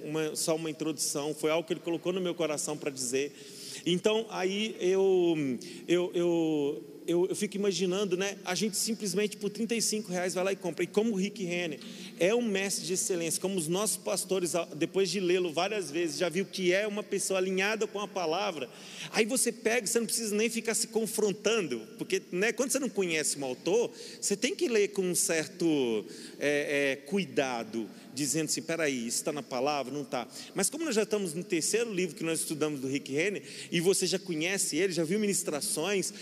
uma, 0.04 0.36
só 0.36 0.56
uma 0.56 0.70
introdução, 0.70 1.34
foi 1.34 1.52
algo 1.52 1.68
que 1.68 1.74
ele 1.74 1.80
colocou 1.80 2.12
no 2.12 2.20
meu 2.20 2.34
coração 2.34 2.76
para 2.76 2.90
dizer. 2.90 3.32
Então 3.86 4.26
aí 4.32 4.76
eu, 4.80 5.36
eu, 5.88 6.12
eu 6.16 6.84
eu, 7.10 7.26
eu, 7.28 7.36
fico 7.36 7.56
imaginando, 7.56 8.16
né? 8.16 8.38
A 8.46 8.54
gente 8.54 8.78
simplesmente 8.78 9.36
por 9.36 9.50
35 9.50 10.12
reais 10.12 10.36
vai 10.36 10.44
lá 10.44 10.54
e 10.54 10.56
compra. 10.56 10.84
E 10.84 10.88
como 10.88 11.14
o 11.14 11.16
Rick 11.16 11.44
Renner 11.44 11.80
é 12.20 12.36
um 12.36 12.42
mestre 12.42 12.86
de 12.86 12.94
excelência, 12.94 13.42
como 13.42 13.58
os 13.58 13.68
nossos 13.68 13.98
pastores, 13.98 14.54
depois 14.76 15.10
de 15.10 15.20
lê-lo 15.20 15.52
várias 15.52 15.90
vezes, 15.90 16.20
já 16.20 16.30
viu 16.30 16.46
que 16.46 16.72
é 16.72 16.86
uma 16.86 17.02
pessoa 17.02 17.40
alinhada 17.40 17.88
com 17.88 18.00
a 18.00 18.08
palavra. 18.08 18.70
Aí 19.12 19.26
você 19.26 19.52
pega, 19.52 19.88
você 19.88 20.00
não 20.00 20.06
precisa 20.06 20.36
nem 20.36 20.50
ficar 20.50 20.76
se 20.76 20.88
confrontando, 20.88 21.82
porque 21.98 22.22
né, 22.32 22.52
quando 22.52 22.70
você 22.70 22.80
não 22.80 22.90
conhece 22.90 23.40
um 23.40 23.46
autor, 23.46 23.92
você 24.22 24.38
tem 24.38 24.56
que 24.56 24.68
ler 24.68 24.90
com 24.90 25.02
um 25.02 25.16
certo 25.16 26.06
é, 26.40 26.92
é, 26.92 26.96
cuidado 27.08 27.90
dizendo 28.20 28.46
assim: 28.46 28.62
peraí, 28.62 29.08
isso 29.08 29.18
está 29.18 29.32
na 29.32 29.42
palavra? 29.42 29.94
Não 29.94 30.02
está. 30.02 30.28
Mas 30.54 30.70
como 30.70 30.86
nós 30.86 30.96
já 30.96 31.04
estamos 31.04 31.34
no 31.34 31.44
terceiro 31.44 31.94
livro 31.94 32.16
que 32.16 32.24
nós 32.24 32.40
estudamos 32.40 32.80
do 32.80 32.88
Rick 32.88 33.12
Renner, 33.12 33.44
e 33.72 33.80
você 33.80 34.06
já 34.06 34.20
conhece 34.20 34.78
ele, 34.78 34.94
já 34.94 35.04
viu 35.04 35.20
ministrações, 35.20 36.14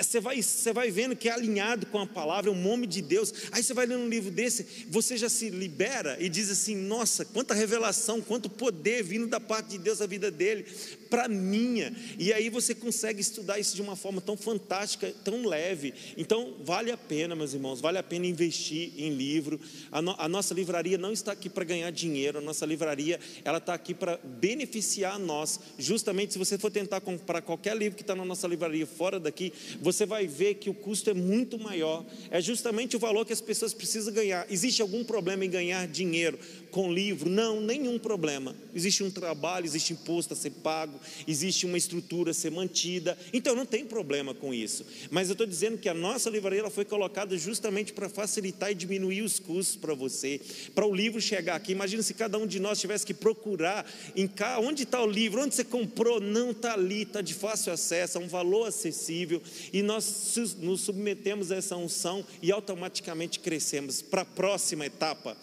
você 0.00 0.20
vai, 0.20 0.40
você 0.40 0.72
vai 0.72 0.90
vendo 0.90 1.16
que 1.16 1.28
é 1.28 1.32
alinhado 1.32 1.86
com 1.86 1.98
a 1.98 2.06
palavra, 2.06 2.50
é 2.50 2.52
um 2.52 2.60
nome 2.60 2.86
de 2.86 3.02
Deus. 3.02 3.32
Aí 3.50 3.62
você 3.62 3.74
vai 3.74 3.86
lendo 3.86 4.02
um 4.02 4.08
livro 4.08 4.30
desse, 4.30 4.86
você 4.88 5.16
já 5.16 5.28
se 5.28 5.50
libera 5.50 6.16
e 6.20 6.28
diz 6.28 6.50
assim: 6.50 6.76
nossa, 6.76 7.24
quanta 7.24 7.54
revelação, 7.54 8.20
quanto 8.20 8.48
poder 8.48 9.02
vindo 9.02 9.26
da 9.26 9.40
parte 9.40 9.70
de 9.70 9.78
Deus 9.78 9.98
na 9.98 10.06
vida 10.06 10.30
dele, 10.30 10.64
para 11.12 11.28
minha. 11.28 11.94
E 12.18 12.32
aí 12.32 12.48
você 12.48 12.74
consegue 12.74 13.20
estudar 13.20 13.58
isso 13.58 13.76
de 13.76 13.82
uma 13.82 13.94
forma 13.94 14.18
tão 14.18 14.34
fantástica, 14.34 15.12
tão 15.22 15.44
leve. 15.46 15.92
Então, 16.16 16.54
vale 16.64 16.90
a 16.90 16.96
pena, 16.96 17.36
meus 17.36 17.52
irmãos, 17.52 17.82
vale 17.82 17.98
a 17.98 18.02
pena 18.02 18.24
investir 18.24 18.94
em 18.96 19.10
livro. 19.10 19.60
A, 19.90 20.00
no, 20.00 20.14
a 20.18 20.26
nossa 20.26 20.54
livraria 20.54 20.96
não 20.96 21.12
está 21.12 21.32
aqui 21.32 21.50
para 21.50 21.64
ganhar 21.64 21.90
dinheiro, 21.92 22.38
a 22.38 22.40
nossa 22.40 22.64
livraria 22.64 23.20
ela 23.44 23.58
está 23.58 23.74
aqui 23.74 23.92
para 23.92 24.18
beneficiar 24.24 25.18
nós. 25.18 25.60
Justamente 25.78 26.32
se 26.32 26.38
você 26.38 26.56
for 26.56 26.70
tentar 26.70 27.02
comprar 27.02 27.42
qualquer 27.42 27.76
livro 27.76 27.94
que 27.94 28.02
está 28.02 28.16
na 28.16 28.24
nossa 28.24 28.48
livraria 28.48 28.86
fora 28.86 29.20
daqui, 29.20 29.52
você 29.82 30.06
vai 30.06 30.26
ver 30.26 30.54
que 30.54 30.70
o 30.70 30.74
custo 30.74 31.10
é 31.10 31.14
muito 31.14 31.58
maior. 31.58 32.06
É 32.30 32.40
justamente 32.40 32.96
o 32.96 32.98
valor 32.98 33.26
que 33.26 33.34
as 33.34 33.40
pessoas 33.42 33.74
precisam 33.74 34.14
ganhar. 34.14 34.46
Existe 34.50 34.80
algum 34.80 35.04
problema 35.04 35.44
em 35.44 35.50
ganhar 35.50 35.86
dinheiro 35.86 36.38
com 36.70 36.90
livro? 36.90 37.28
Não, 37.28 37.60
nenhum 37.60 37.98
problema. 37.98 38.56
Existe 38.74 39.04
um 39.04 39.10
trabalho, 39.10 39.66
existe 39.66 39.92
imposto 39.92 40.32
a 40.32 40.36
ser 40.36 40.52
pago, 40.62 41.01
existe 41.26 41.66
uma 41.66 41.78
estrutura 41.78 42.30
a 42.30 42.34
ser 42.34 42.50
mantida. 42.50 43.18
Então 43.32 43.54
não 43.54 43.66
tem 43.66 43.84
problema 43.84 44.34
com 44.34 44.52
isso. 44.52 44.84
Mas 45.10 45.28
eu 45.28 45.32
estou 45.32 45.46
dizendo 45.46 45.78
que 45.78 45.88
a 45.88 45.94
nossa 45.94 46.30
livraria 46.30 46.68
foi 46.70 46.84
colocada 46.84 47.36
justamente 47.36 47.92
para 47.92 48.08
facilitar 48.08 48.70
e 48.70 48.74
diminuir 48.74 49.22
os 49.22 49.38
custos 49.38 49.76
para 49.76 49.94
você, 49.94 50.40
para 50.74 50.86
o 50.86 50.94
livro 50.94 51.20
chegar 51.20 51.56
aqui, 51.56 51.72
imagina 51.72 52.02
se 52.02 52.14
cada 52.14 52.38
um 52.38 52.46
de 52.46 52.60
nós 52.60 52.80
tivesse 52.80 53.04
que 53.04 53.14
procurar 53.14 53.90
em 54.14 54.26
cá, 54.26 54.58
onde 54.58 54.82
está 54.84 55.02
o 55.02 55.06
livro, 55.06 55.42
onde 55.42 55.54
você 55.54 55.64
comprou, 55.64 56.20
não 56.20 56.50
está 56.50 56.74
ali, 56.74 57.02
está 57.02 57.20
de 57.20 57.34
fácil 57.34 57.72
acesso, 57.72 58.18
é 58.18 58.20
um 58.20 58.28
valor 58.28 58.66
acessível, 58.66 59.42
e 59.72 59.82
nós 59.82 60.36
nos 60.58 60.80
submetemos 60.82 61.50
a 61.50 61.56
essa 61.56 61.76
unção 61.76 62.24
e 62.40 62.52
automaticamente 62.52 63.40
crescemos 63.40 64.02
para 64.02 64.22
a 64.22 64.26
próxima 64.26 64.86
etapa. 64.86 65.36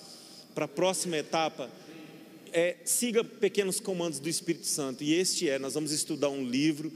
Para 0.56 0.66
a 0.66 0.68
próxima 0.68 1.18
etapa, 1.18 1.70
é, 2.54 2.78
siga 2.86 3.24
pequenos 3.24 3.80
comandos 3.80 4.20
do 4.20 4.30
Espírito 4.30 4.66
Santo, 4.66 5.04
e 5.04 5.14
este 5.14 5.50
é: 5.50 5.60
nós 5.60 5.74
vamos 5.74 5.92
estudar 5.92 6.30
um 6.30 6.44
livro 6.44 6.92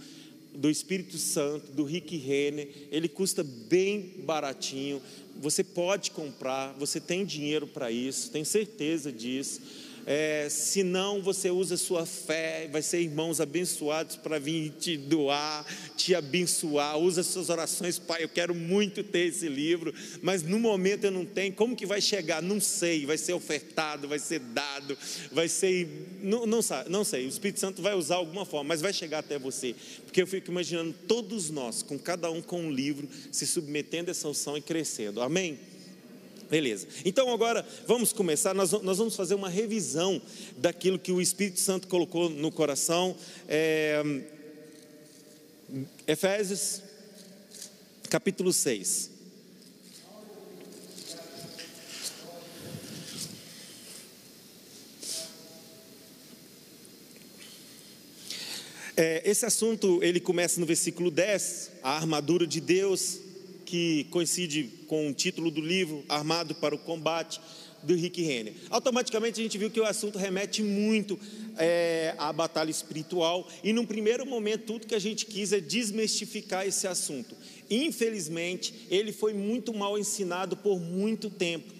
do 0.55 0.69
Espírito 0.69 1.17
Santo, 1.17 1.71
do 1.71 1.83
Rick 1.83 2.15
Renner, 2.15 2.69
ele 2.91 3.07
custa 3.07 3.43
bem 3.43 4.13
baratinho, 4.19 5.01
você 5.41 5.63
pode 5.63 6.11
comprar, 6.11 6.73
você 6.73 6.99
tem 6.99 7.25
dinheiro 7.25 7.65
para 7.65 7.91
isso, 7.91 8.29
tem 8.31 8.43
certeza 8.43 9.11
disso. 9.11 9.61
É, 10.05 10.47
se 10.49 10.83
não, 10.83 11.21
você 11.21 11.49
usa 11.49 11.77
sua 11.77 12.05
fé, 12.05 12.67
vai 12.71 12.81
ser 12.81 13.01
irmãos 13.01 13.39
abençoados 13.39 14.15
para 14.15 14.37
vir 14.37 14.71
te 14.71 14.97
doar, 14.97 15.65
te 15.95 16.13
abençoar. 16.13 16.97
Usa 16.97 17.23
suas 17.23 17.49
orações, 17.49 17.97
Pai. 17.99 18.23
Eu 18.23 18.29
quero 18.29 18.53
muito 18.53 19.03
ter 19.03 19.27
esse 19.27 19.47
livro, 19.47 19.93
mas 20.21 20.43
no 20.43 20.59
momento 20.59 21.05
eu 21.05 21.11
não 21.11 21.25
tenho. 21.25 21.53
Como 21.53 21.75
que 21.75 21.85
vai 21.85 22.01
chegar? 22.01 22.41
Não 22.41 22.59
sei. 22.59 23.05
Vai 23.05 23.17
ser 23.17 23.33
ofertado, 23.33 24.07
vai 24.07 24.19
ser 24.19 24.39
dado, 24.39 24.97
vai 25.31 25.47
ser. 25.47 25.87
Não, 26.21 26.45
não, 26.45 26.59
não 26.89 27.03
sei. 27.03 27.25
O 27.25 27.29
Espírito 27.29 27.59
Santo 27.59 27.81
vai 27.81 27.93
usar 27.93 28.15
alguma 28.15 28.45
forma, 28.45 28.69
mas 28.69 28.81
vai 28.81 28.93
chegar 28.93 29.19
até 29.19 29.39
você. 29.39 29.75
Porque 30.05 30.21
eu 30.21 30.27
fico 30.27 30.51
imaginando 30.51 30.93
todos 31.07 31.49
nós, 31.49 31.81
com 31.81 31.97
cada 31.97 32.29
um 32.29 32.41
com 32.41 32.61
um 32.61 32.71
livro, 32.71 33.07
se 33.31 33.47
submetendo 33.47 34.09
a 34.09 34.11
essa 34.11 34.27
unção 34.27 34.57
e 34.57 34.61
crescendo. 34.61 35.21
Amém? 35.21 35.59
Beleza. 36.53 36.87
Então 37.03 37.33
agora 37.33 37.67
vamos 37.87 38.13
começar. 38.13 38.53
Nós, 38.53 38.71
nós, 38.71 38.99
vamos 38.99 39.15
fazer 39.15 39.33
uma 39.33 39.49
revisão 39.49 40.21
daquilo 40.55 40.99
que 40.99 41.11
o 41.11 41.19
Espírito 41.19 41.59
Santo 41.59 41.87
colocou 41.87 42.29
no 42.29 42.51
coração. 42.51 43.15
É, 43.47 44.03
Efésios, 46.05 46.83
capítulo 48.07 48.53
6. 48.53 49.09
É, 58.95 59.23
esse 59.25 59.43
assunto 59.43 60.03
ele 60.03 60.19
começa 60.19 60.59
no 60.59 60.67
versículo 60.67 61.09
10, 61.09 61.71
a 61.81 61.95
armadura 61.95 62.45
de 62.45 62.61
Deus, 62.61 63.22
que 63.73 64.03
coincide 64.11 64.69
com 64.85 65.09
o 65.09 65.13
título 65.15 65.49
do 65.49 65.59
livro, 65.59 66.05
Armado 66.07 66.53
para 66.53 66.75
o 66.75 66.77
Combate, 66.77 67.41
do 67.81 67.95
Rick 67.95 68.21
Renner. 68.21 68.53
Automaticamente 68.69 69.39
a 69.39 69.43
gente 69.43 69.57
viu 69.57 69.71
que 69.71 69.79
o 69.79 69.83
assunto 69.83 70.19
remete 70.19 70.61
muito 70.61 71.19
é, 71.57 72.13
à 72.19 72.31
batalha 72.31 72.69
espiritual, 72.69 73.49
e 73.63 73.73
num 73.73 73.83
primeiro 73.83 74.27
momento 74.27 74.65
tudo 74.65 74.85
que 74.85 74.93
a 74.93 74.99
gente 74.99 75.25
quis 75.25 75.51
é 75.51 75.59
desmistificar 75.59 76.67
esse 76.67 76.85
assunto. 76.85 77.35
Infelizmente, 77.67 78.75
ele 78.91 79.11
foi 79.11 79.33
muito 79.33 79.73
mal 79.73 79.97
ensinado 79.97 80.55
por 80.55 80.79
muito 80.79 81.31
tempo. 81.31 81.73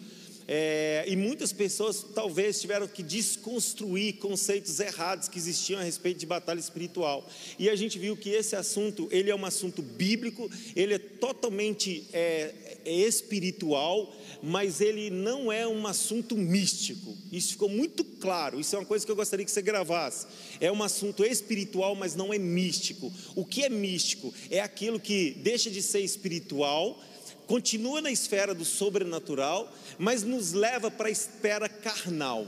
É, 0.47 1.05
e 1.07 1.15
muitas 1.15 1.53
pessoas 1.53 2.05
talvez 2.13 2.59
tiveram 2.59 2.87
que 2.87 3.01
desconstruir 3.01 4.17
conceitos 4.17 4.79
errados 4.79 5.27
que 5.27 5.37
existiam 5.37 5.79
a 5.79 5.83
respeito 5.83 6.19
de 6.19 6.25
batalha 6.25 6.59
espiritual. 6.59 7.27
E 7.57 7.69
a 7.69 7.75
gente 7.75 7.97
viu 7.97 8.17
que 8.17 8.29
esse 8.29 8.55
assunto 8.55 9.07
ele 9.11 9.29
é 9.29 9.35
um 9.35 9.45
assunto 9.45 9.81
bíblico, 9.81 10.49
ele 10.75 10.93
é 10.93 10.99
totalmente 10.99 12.07
é, 12.11 12.53
é 12.85 12.93
espiritual, 12.93 14.13
mas 14.41 14.81
ele 14.81 15.09
não 15.09 15.51
é 15.51 15.67
um 15.67 15.87
assunto 15.87 16.35
místico. 16.35 17.15
Isso 17.31 17.51
ficou 17.51 17.69
muito 17.69 18.03
claro. 18.03 18.59
Isso 18.59 18.75
é 18.75 18.79
uma 18.79 18.85
coisa 18.85 19.05
que 19.05 19.11
eu 19.11 19.15
gostaria 19.15 19.45
que 19.45 19.51
você 19.51 19.61
gravasse. 19.61 20.27
É 20.59 20.71
um 20.71 20.83
assunto 20.83 21.23
espiritual, 21.23 21.95
mas 21.95 22.15
não 22.15 22.33
é 22.33 22.37
místico. 22.37 23.11
O 23.35 23.45
que 23.45 23.63
é 23.63 23.69
místico 23.69 24.33
é 24.49 24.59
aquilo 24.59 24.99
que 24.99 25.31
deixa 25.41 25.69
de 25.69 25.81
ser 25.81 26.01
espiritual 26.01 26.99
continua 27.47 28.01
na 28.01 28.11
esfera 28.11 28.53
do 28.53 28.65
sobrenatural, 28.65 29.71
mas 29.97 30.23
nos 30.23 30.53
leva 30.53 30.89
para 30.89 31.07
a 31.07 31.11
esfera 31.11 31.67
carnal. 31.67 32.47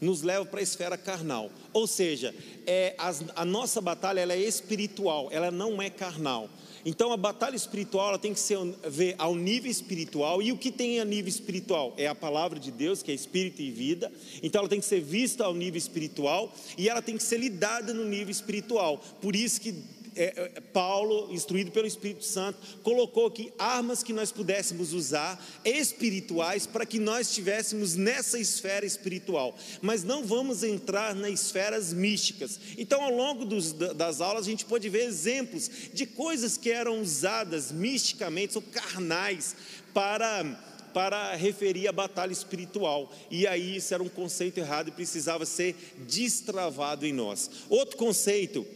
Nos 0.00 0.22
leva 0.22 0.44
para 0.44 0.60
a 0.60 0.62
esfera 0.62 0.96
carnal. 0.96 1.50
Ou 1.72 1.86
seja, 1.86 2.34
é, 2.66 2.94
a, 3.36 3.44
nossa 3.44 3.80
batalha 3.80 4.20
ela 4.20 4.32
é 4.32 4.40
espiritual, 4.40 5.28
ela 5.30 5.50
não 5.50 5.80
é 5.80 5.88
carnal. 5.88 6.50
Então 6.84 7.12
a 7.12 7.16
batalha 7.16 7.54
espiritual 7.54 8.08
ela 8.08 8.18
tem 8.18 8.34
que 8.34 8.40
ser 8.40 8.58
ver 8.88 9.14
ao 9.16 9.36
nível 9.36 9.70
espiritual 9.70 10.42
e 10.42 10.50
o 10.50 10.58
que 10.58 10.72
tem 10.72 10.98
a 10.98 11.04
nível 11.04 11.28
espiritual 11.28 11.94
é 11.96 12.08
a 12.08 12.14
palavra 12.14 12.58
de 12.58 12.72
Deus 12.72 13.04
que 13.04 13.12
é 13.12 13.14
espírito 13.14 13.62
e 13.62 13.70
vida. 13.70 14.10
Então 14.42 14.60
ela 14.60 14.68
tem 14.68 14.80
que 14.80 14.86
ser 14.86 15.00
vista 15.00 15.44
ao 15.44 15.54
nível 15.54 15.78
espiritual 15.78 16.52
e 16.76 16.88
ela 16.88 17.00
tem 17.00 17.16
que 17.16 17.22
ser 17.22 17.38
lidada 17.38 17.94
no 17.94 18.04
nível 18.04 18.32
espiritual. 18.32 19.00
Por 19.20 19.36
isso 19.36 19.60
que 19.60 19.72
é, 20.14 20.52
é, 20.56 20.60
Paulo, 20.60 21.32
instruído 21.32 21.70
pelo 21.70 21.86
Espírito 21.86 22.24
Santo, 22.24 22.58
colocou 22.82 23.26
aqui 23.26 23.52
armas 23.58 24.02
que 24.02 24.12
nós 24.12 24.30
pudéssemos 24.30 24.92
usar 24.92 25.42
espirituais 25.64 26.66
para 26.66 26.86
que 26.86 26.98
nós 26.98 27.28
estivéssemos 27.28 27.94
nessa 27.94 28.38
esfera 28.38 28.84
espiritual, 28.84 29.56
mas 29.80 30.04
não 30.04 30.24
vamos 30.24 30.62
entrar 30.62 31.14
nas 31.14 31.32
esferas 31.32 31.92
místicas. 31.92 32.58
Então, 32.76 33.02
ao 33.02 33.10
longo 33.10 33.44
dos, 33.44 33.72
das 33.72 34.20
aulas, 34.20 34.46
a 34.46 34.50
gente 34.50 34.64
pode 34.64 34.88
ver 34.88 35.04
exemplos 35.04 35.70
de 35.92 36.06
coisas 36.06 36.56
que 36.56 36.70
eram 36.70 37.00
usadas 37.00 37.72
misticamente 37.72 38.56
ou 38.56 38.62
carnais 38.62 39.56
para 39.92 40.70
para 40.92 41.34
referir 41.34 41.88
a 41.88 41.92
batalha 41.92 42.32
espiritual. 42.32 43.10
E 43.30 43.46
aí 43.46 43.76
isso 43.76 43.94
era 43.94 44.02
um 44.02 44.10
conceito 44.10 44.58
errado 44.58 44.88
e 44.88 44.92
precisava 44.92 45.46
ser 45.46 45.74
destravado 46.06 47.06
em 47.06 47.14
nós. 47.14 47.50
Outro 47.70 47.96
conceito 47.96 48.66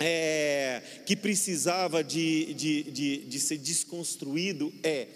é, 0.00 0.82
que 1.04 1.14
precisava 1.14 2.02
de, 2.02 2.54
de, 2.54 2.82
de, 2.84 3.16
de 3.18 3.40
ser 3.40 3.58
desconstruído 3.58 4.72
é: 4.82 5.06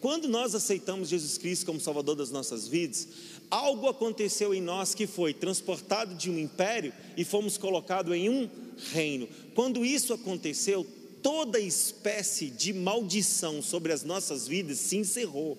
quando 0.00 0.28
nós 0.28 0.54
aceitamos 0.54 1.08
Jesus 1.08 1.38
Cristo 1.38 1.64
como 1.64 1.80
Salvador 1.80 2.16
das 2.16 2.30
nossas 2.30 2.66
vidas, 2.66 3.08
algo 3.48 3.88
aconteceu 3.88 4.52
em 4.52 4.60
nós 4.60 4.94
que 4.94 5.06
foi 5.06 5.32
transportado 5.32 6.14
de 6.14 6.30
um 6.30 6.38
império 6.38 6.92
e 7.16 7.24
fomos 7.24 7.56
colocados 7.56 8.14
em 8.14 8.28
um 8.28 8.50
reino. 8.92 9.28
Quando 9.54 9.84
isso 9.84 10.12
aconteceu, 10.12 10.84
toda 11.22 11.58
espécie 11.60 12.50
de 12.50 12.72
maldição 12.72 13.62
sobre 13.62 13.92
as 13.92 14.02
nossas 14.02 14.46
vidas 14.46 14.78
se 14.78 14.96
encerrou. 14.96 15.56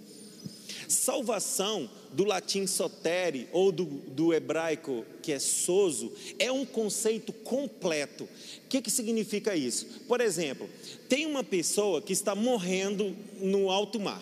Salvação, 0.88 1.90
do 2.12 2.24
latim 2.24 2.66
sotere, 2.66 3.50
ou 3.52 3.72
do, 3.72 3.86
do 3.86 4.34
hebraico 4.34 5.06
que 5.22 5.32
é 5.32 5.40
soso, 5.40 6.12
é 6.40 6.52
um 6.52 6.66
conceito 6.66 7.34
completo. 7.34 8.24
O 8.24 8.68
que, 8.70 8.82
que 8.82 8.92
significa 8.92 9.56
isso? 9.56 9.86
Por 10.08 10.22
exemplo, 10.22 10.70
tem 11.10 11.26
uma 11.26 11.44
pessoa 11.44 12.02
que 12.02 12.14
está 12.14 12.34
morrendo 12.34 13.16
no 13.40 13.70
alto 13.70 14.00
mar. 14.00 14.22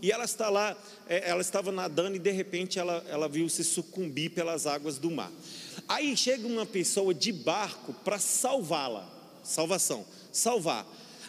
E 0.00 0.10
ela 0.10 0.24
está 0.24 0.50
lá, 0.50 0.76
é, 1.08 1.30
ela 1.30 1.40
estava 1.40 1.70
nadando 1.70 2.16
e 2.16 2.18
de 2.18 2.30
repente 2.32 2.78
ela, 2.78 3.04
ela 3.08 3.28
viu 3.28 3.48
se 3.48 3.62
sucumbir 3.62 4.30
pelas 4.30 4.66
águas 4.66 4.98
do 4.98 5.10
mar. 5.10 5.30
Aí 5.88 6.16
chega 6.16 6.46
uma 6.46 6.66
pessoa 6.66 7.14
de 7.14 7.30
barco 7.30 7.92
para 8.04 8.18
salvá-la, 8.18 9.08
salvação, 9.44 10.04
salvar. 10.32 10.86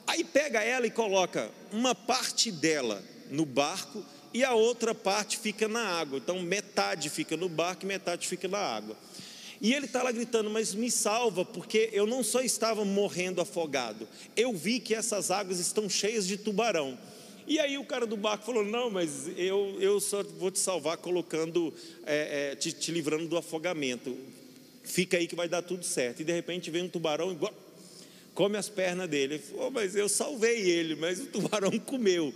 Aí 0.08 0.24
pega 0.24 0.64
ela 0.64 0.88
e 0.88 0.92
coloca 0.92 1.52
uma 1.72 1.94
parte 1.94 2.52
dela 2.52 3.04
no 3.30 3.46
barco 3.46 4.04
e 4.34 4.44
a 4.44 4.54
outra 4.54 4.96
parte 4.96 5.38
fica 5.38 5.68
na 5.68 5.82
água. 5.82 6.18
Então, 6.18 6.42
metade 6.42 7.10
fica 7.10 7.38
no 7.38 7.48
barco 7.48 7.84
e 7.84 7.88
metade 7.88 8.28
fica 8.28 8.48
na 8.48 8.58
água. 8.58 8.98
E 9.62 9.74
ele 9.74 9.86
está 9.86 10.04
lá 10.04 10.12
gritando: 10.12 10.50
Mas 10.50 10.74
me 10.74 10.92
salva, 10.92 11.46
porque 11.46 11.90
eu 11.94 12.06
não 12.06 12.22
só 12.24 12.42
estava 12.42 12.84
morrendo 12.84 13.40
afogado, 13.40 14.08
eu 14.36 14.54
vi 14.54 14.80
que 14.80 14.94
essas 14.94 15.32
águas 15.32 15.60
estão 15.60 15.88
cheias 15.88 16.28
de 16.28 16.36
tubarão. 16.36 16.98
E 17.48 17.60
aí 17.60 17.78
o 17.78 17.86
cara 17.86 18.06
do 18.06 18.18
barco 18.18 18.46
falou: 18.46 18.66
Não, 18.66 18.90
mas 18.90 19.30
eu, 19.38 19.78
eu 19.80 20.00
só 20.00 20.24
vou 20.24 20.52
te 20.52 20.60
salvar 20.60 20.98
colocando, 20.98 21.74
é, 22.06 22.52
é, 22.52 22.56
te, 22.56 22.72
te, 22.72 22.92
livrando 22.92 23.28
do 23.28 23.38
afogamento. 23.38 24.18
Fica 24.84 25.18
aí 25.18 25.28
que 25.28 25.36
vai 25.36 25.48
dar 25.48 25.62
tudo 25.62 25.86
certo. 25.86 26.22
E 26.22 26.26
de 26.26 26.34
repente 26.34 26.70
vem 26.70 26.84
um 26.84 26.90
tubarão 26.90 27.32
e 27.32 27.38
come 28.34 28.58
as 28.58 28.68
pernas 28.68 29.10
dele. 29.10 29.36
Ele 29.36 29.44
falou: 29.44 29.72
Mas 29.72 29.96
eu 29.96 30.10
salvei 30.10 30.60
ele, 30.70 30.96
mas 30.96 31.20
o 31.20 31.28
tubarão 31.28 31.72
comeu. 31.80 32.34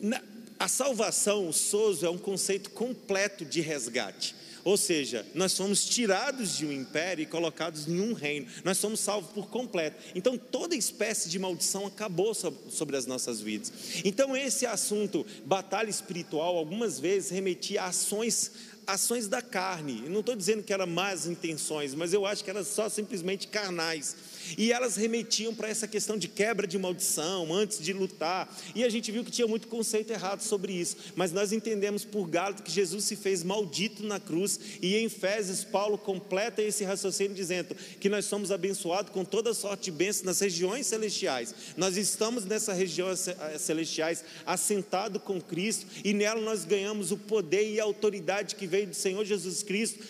Na, 0.00 0.20
a 0.58 0.68
salvação, 0.68 1.48
o 1.48 1.52
sozo, 1.52 2.04
é 2.04 2.10
um 2.10 2.18
conceito 2.18 2.70
completo 2.70 3.44
de 3.44 3.60
resgate. 3.60 4.34
Ou 4.64 4.76
seja, 4.76 5.24
nós 5.34 5.52
somos 5.52 5.86
tirados 5.86 6.56
de 6.56 6.66
um 6.66 6.72
império 6.72 7.22
e 7.22 7.26
colocados 7.26 7.88
em 7.88 8.00
um 8.00 8.12
reino. 8.12 8.46
Nós 8.64 8.76
somos 8.76 9.00
salvos 9.00 9.30
por 9.30 9.48
completo. 9.48 9.96
Então, 10.14 10.36
toda 10.36 10.74
espécie 10.74 11.28
de 11.28 11.38
maldição 11.38 11.86
acabou 11.86 12.34
sobre 12.34 12.96
as 12.96 13.06
nossas 13.06 13.40
vidas. 13.40 13.72
Então, 14.04 14.36
esse 14.36 14.66
assunto, 14.66 15.24
batalha 15.46 15.88
espiritual, 15.88 16.56
algumas 16.58 16.98
vezes 16.98 17.30
remetia 17.30 17.82
a 17.82 17.86
ações 17.86 18.52
ações 18.86 19.28
da 19.28 19.42
carne. 19.42 20.02
Eu 20.04 20.10
não 20.10 20.20
estou 20.20 20.34
dizendo 20.34 20.62
que 20.62 20.72
eram 20.72 20.86
más 20.86 21.26
intenções, 21.26 21.94
mas 21.94 22.14
eu 22.14 22.24
acho 22.24 22.42
que 22.42 22.48
eram 22.48 22.64
só 22.64 22.88
simplesmente 22.88 23.46
carnais 23.46 24.16
e 24.56 24.72
elas 24.72 24.96
remetiam 24.96 25.54
para 25.54 25.68
essa 25.68 25.86
questão 25.86 26.16
de 26.16 26.28
quebra 26.28 26.66
de 26.66 26.78
maldição 26.78 27.52
antes 27.52 27.82
de 27.82 27.92
lutar. 27.92 28.48
E 28.74 28.84
a 28.84 28.88
gente 28.88 29.10
viu 29.10 29.24
que 29.24 29.30
tinha 29.30 29.46
muito 29.46 29.68
conceito 29.68 30.12
errado 30.12 30.40
sobre 30.42 30.72
isso, 30.72 30.96
mas 31.16 31.32
nós 31.32 31.52
entendemos 31.52 32.04
por 32.04 32.28
Gálatas 32.28 32.64
que 32.64 32.70
Jesus 32.70 33.04
se 33.04 33.16
fez 33.16 33.42
maldito 33.42 34.04
na 34.04 34.20
cruz 34.20 34.58
e 34.80 34.96
em 34.96 35.06
Efésios 35.06 35.64
Paulo 35.64 35.98
completa 35.98 36.62
esse 36.62 36.84
raciocínio 36.84 37.34
dizendo 37.34 37.74
que 38.00 38.08
nós 38.08 38.24
somos 38.24 38.50
abençoados 38.50 39.12
com 39.12 39.24
toda 39.24 39.54
sorte 39.54 39.84
de 39.84 39.92
bênçãos 39.92 40.24
nas 40.24 40.40
regiões 40.40 40.86
celestiais. 40.86 41.54
Nós 41.76 41.96
estamos 41.96 42.44
nessas 42.44 42.76
regiões 42.76 43.28
eh, 43.28 43.58
celestiais 43.58 44.24
assentado 44.46 45.20
com 45.20 45.40
Cristo 45.40 45.86
e 46.04 46.12
nela 46.12 46.40
nós 46.40 46.64
ganhamos 46.64 47.10
o 47.10 47.16
poder 47.16 47.68
e 47.70 47.80
a 47.80 47.84
autoridade 47.84 48.54
que 48.54 48.66
veio 48.66 48.88
do 48.88 48.94
Senhor 48.94 49.24
Jesus 49.24 49.62
Cristo 49.62 50.04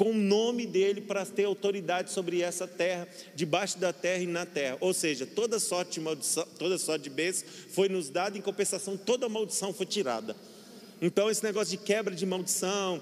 com 0.00 0.12
o 0.12 0.14
nome 0.14 0.64
dele 0.64 1.02
para 1.02 1.26
ter 1.26 1.44
autoridade 1.44 2.10
sobre 2.10 2.40
essa 2.40 2.66
terra, 2.66 3.06
debaixo 3.34 3.78
da 3.78 3.92
terra 3.92 4.22
e 4.22 4.26
na 4.26 4.46
terra. 4.46 4.78
Ou 4.80 4.94
seja, 4.94 5.26
toda 5.26 5.60
sorte 5.60 5.92
de 5.92 6.00
maldição, 6.00 6.48
toda 6.58 6.78
sorte 6.78 7.02
de 7.02 7.10
bênção 7.10 7.46
foi 7.68 7.86
nos 7.90 8.08
dada, 8.08 8.38
em 8.38 8.40
compensação, 8.40 8.96
toda 8.96 9.28
maldição 9.28 9.74
foi 9.74 9.84
tirada. 9.84 10.34
Então, 11.02 11.30
esse 11.30 11.44
negócio 11.44 11.76
de 11.76 11.84
quebra 11.84 12.14
de 12.14 12.24
maldição, 12.24 12.98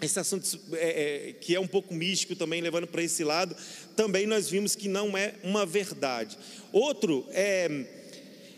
esse 0.00 0.18
assunto 0.18 0.58
é, 0.72 1.28
é, 1.28 1.32
que 1.34 1.54
é 1.54 1.60
um 1.60 1.66
pouco 1.66 1.92
místico 1.92 2.34
também, 2.34 2.62
levando 2.62 2.86
para 2.86 3.02
esse 3.02 3.22
lado, 3.22 3.54
também 3.94 4.26
nós 4.26 4.48
vimos 4.48 4.74
que 4.74 4.88
não 4.88 5.18
é 5.18 5.34
uma 5.44 5.66
verdade. 5.66 6.38
Outro 6.72 7.26
é 7.32 7.84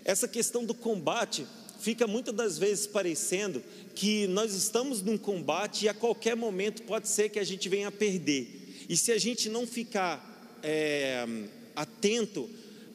essa 0.04 0.28
questão 0.28 0.64
do 0.64 0.72
combate 0.72 1.44
fica 1.82 2.06
muitas 2.06 2.34
das 2.34 2.58
vezes 2.58 2.86
parecendo 2.86 3.62
que 3.94 4.26
nós 4.28 4.54
estamos 4.54 5.02
num 5.02 5.18
combate 5.18 5.84
e 5.84 5.88
a 5.88 5.94
qualquer 5.94 6.36
momento 6.36 6.82
pode 6.82 7.08
ser 7.08 7.28
que 7.28 7.38
a 7.38 7.44
gente 7.44 7.68
venha 7.68 7.88
a 7.88 7.92
perder. 7.92 8.46
E 8.88 8.96
se 8.96 9.10
a 9.10 9.18
gente 9.18 9.48
não 9.48 9.66
ficar 9.66 10.60
é, 10.62 11.26
atento, 11.74 12.48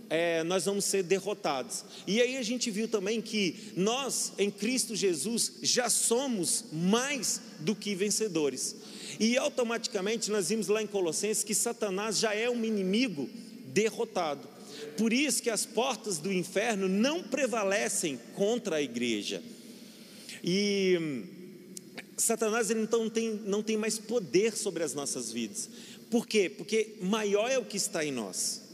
é, 0.10 0.42
nós 0.44 0.66
vamos 0.66 0.86
ser 0.86 1.04
derrotados. 1.04 1.84
E 2.06 2.22
aí 2.22 2.38
a 2.38 2.44
gente 2.44 2.72
viu 2.72 2.88
também 2.88 3.22
que 3.22 3.74
nós, 3.76 4.32
em 4.38 4.50
Cristo 4.50 4.96
Jesus, 4.96 5.54
já 5.62 5.90
somos 5.90 6.66
mais 6.72 7.42
do 7.60 7.76
que 7.76 7.94
vencedores. 7.94 8.76
E 9.20 9.38
automaticamente 9.38 10.32
nós 10.32 10.48
vimos 10.48 10.68
lá 10.68 10.82
em 10.82 10.88
Colossenses 10.88 11.44
que 11.44 11.54
Satanás 11.54 12.20
já 12.20 12.34
é 12.34 12.50
um 12.50 12.64
inimigo 12.64 13.30
derrotado. 13.68 14.57
Por 14.98 15.14
isso 15.14 15.42
que 15.42 15.50
as 15.50 15.66
portas 15.66 16.18
do 16.18 16.32
inferno 16.32 16.88
não 16.88 17.24
prevalecem 17.24 18.20
contra 18.36 18.78
a 18.78 18.82
igreja. 18.82 19.42
E 20.44 20.98
hum, 21.00 21.24
Satanás 22.18 22.70
ele 22.70 22.82
então 22.82 23.10
tem, 23.10 23.42
não 23.46 23.62
tem 23.62 23.78
mais 23.78 24.00
poder 24.00 24.56
sobre 24.56 24.84
as 24.84 24.94
nossas 24.94 25.32
vidas. 25.32 25.70
Por 26.10 26.26
quê? 26.26 26.50
Porque 26.50 26.96
maior 27.02 27.50
é 27.50 27.58
o 27.58 27.66
que 27.66 27.78
está 27.78 28.04
em 28.04 28.12
nós. 28.12 28.67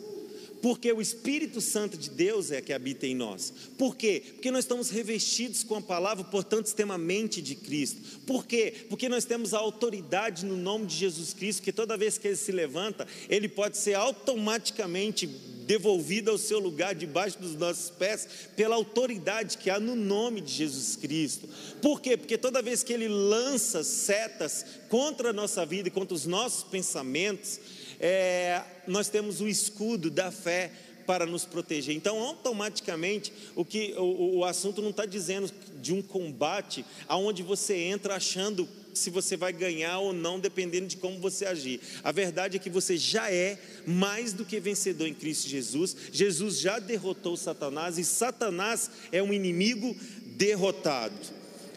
Porque 0.64 0.90
o 0.94 1.02
Espírito 1.02 1.60
Santo 1.60 1.98
de 1.98 2.10
Deus 2.10 2.50
é 2.50 2.62
que 2.62 2.72
habita 2.72 3.06
em 3.06 3.14
nós. 3.14 3.52
Por 3.78 3.98
quê? 3.98 4.24
Porque 4.36 4.50
nós 4.50 4.64
estamos 4.64 4.90
revestidos 4.90 5.62
com 5.62 5.76
a 5.76 5.82
palavra, 5.82 6.24
portanto, 6.24 6.68
extremamente 6.68 7.42
de 7.42 7.54
Cristo. 7.54 8.22
Por 8.26 8.48
quê? 8.48 8.74
Porque 8.88 9.10
nós 9.10 9.26
temos 9.26 9.54
a 9.54 9.58
autoridade 9.60 10.46
no 10.46 10.56
nome 10.56 10.86
de 10.86 10.96
Jesus 10.96 11.34
Cristo, 11.34 11.62
que 11.62 11.74
toda 11.74 11.98
vez 11.98 12.18
que 12.18 12.30
ele 12.30 12.38
se 12.38 12.54
levanta, 12.54 13.06
ele 13.28 13.50
pode 13.50 13.76
ser 13.76 13.96
automaticamente 13.96 15.28
devolvida 15.28 16.32
ao 16.32 16.38
seu 16.38 16.60
lugar 16.60 16.96
debaixo 16.96 17.40
dos 17.40 17.56
nossos 17.56 17.90
pés 17.90 18.26
pela 18.56 18.76
autoridade 18.76 19.58
que 19.58 19.70
há 19.70 19.82
no 19.82 19.98
nome 19.98 20.40
de 20.40 20.54
Jesus 20.54 20.96
Cristo. 20.96 21.46
Por 21.82 22.00
quê? 22.00 22.16
Porque 22.16 22.38
toda 22.38 22.62
vez 22.62 22.84
que 22.84 22.94
ele 22.94 23.10
lança 23.10 23.84
setas 23.84 24.66
contra 24.88 25.32
a 25.32 25.34
nossa 25.34 25.66
vida 25.66 25.90
e 25.90 25.92
contra 25.92 26.16
os 26.16 26.26
nossos 26.26 26.64
pensamentos, 26.64 27.60
é, 28.06 28.62
nós 28.86 29.08
temos 29.08 29.40
o 29.40 29.48
escudo 29.48 30.12
da 30.12 30.30
fé 30.30 30.70
para 31.08 31.26
nos 31.26 31.46
proteger. 31.46 31.96
Então, 31.96 32.20
automaticamente, 32.20 33.32
o 33.56 33.64
que 33.64 33.94
o, 33.98 34.40
o 34.40 34.46
assunto 34.46 34.82
não 34.82 34.90
está 34.90 35.06
dizendo 35.06 35.50
de 35.82 35.94
um 35.94 36.02
combate 36.02 36.84
aonde 37.08 37.42
você 37.42 37.76
entra 37.76 38.16
achando 38.16 38.68
se 38.94 39.10
você 39.10 39.38
vai 39.38 39.54
ganhar 39.54 40.00
ou 40.00 40.12
não, 40.12 40.38
dependendo 40.38 40.88
de 40.88 40.98
como 40.98 41.18
você 41.18 41.46
agir. 41.46 41.80
A 42.04 42.12
verdade 42.12 42.58
é 42.58 42.60
que 42.60 42.70
você 42.70 42.98
já 42.98 43.32
é 43.32 43.58
mais 43.88 44.34
do 44.34 44.44
que 44.44 44.60
vencedor 44.60 45.08
em 45.08 45.14
Cristo 45.14 45.48
Jesus. 45.48 45.96
Jesus 46.12 46.60
já 46.60 46.80
derrotou 46.80 47.38
Satanás 47.38 47.98
e 47.98 48.04
Satanás 48.04 48.92
é 49.14 49.24
um 49.24 49.34
inimigo 49.34 49.96
derrotado. 50.26 51.16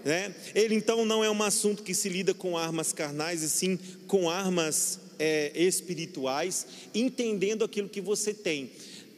Né? 0.05 0.35
Ele 0.57 0.75
então 0.75 1.05
não 1.05 1.23
é 1.23 1.31
um 1.31 1.43
assunto 1.43 1.85
que 1.85 1.95
se 1.95 2.09
lida 2.09 2.35
com 2.35 2.59
armas 2.59 2.93
carnais, 2.93 3.43
e 3.43 3.49
sim 3.49 3.79
com 4.07 4.29
armas 4.29 5.06
é, 5.19 5.53
espirituais, 5.55 6.67
entendendo 6.95 7.65
aquilo 7.65 7.89
que 7.89 8.01
você 8.01 8.33
tem 8.33 8.71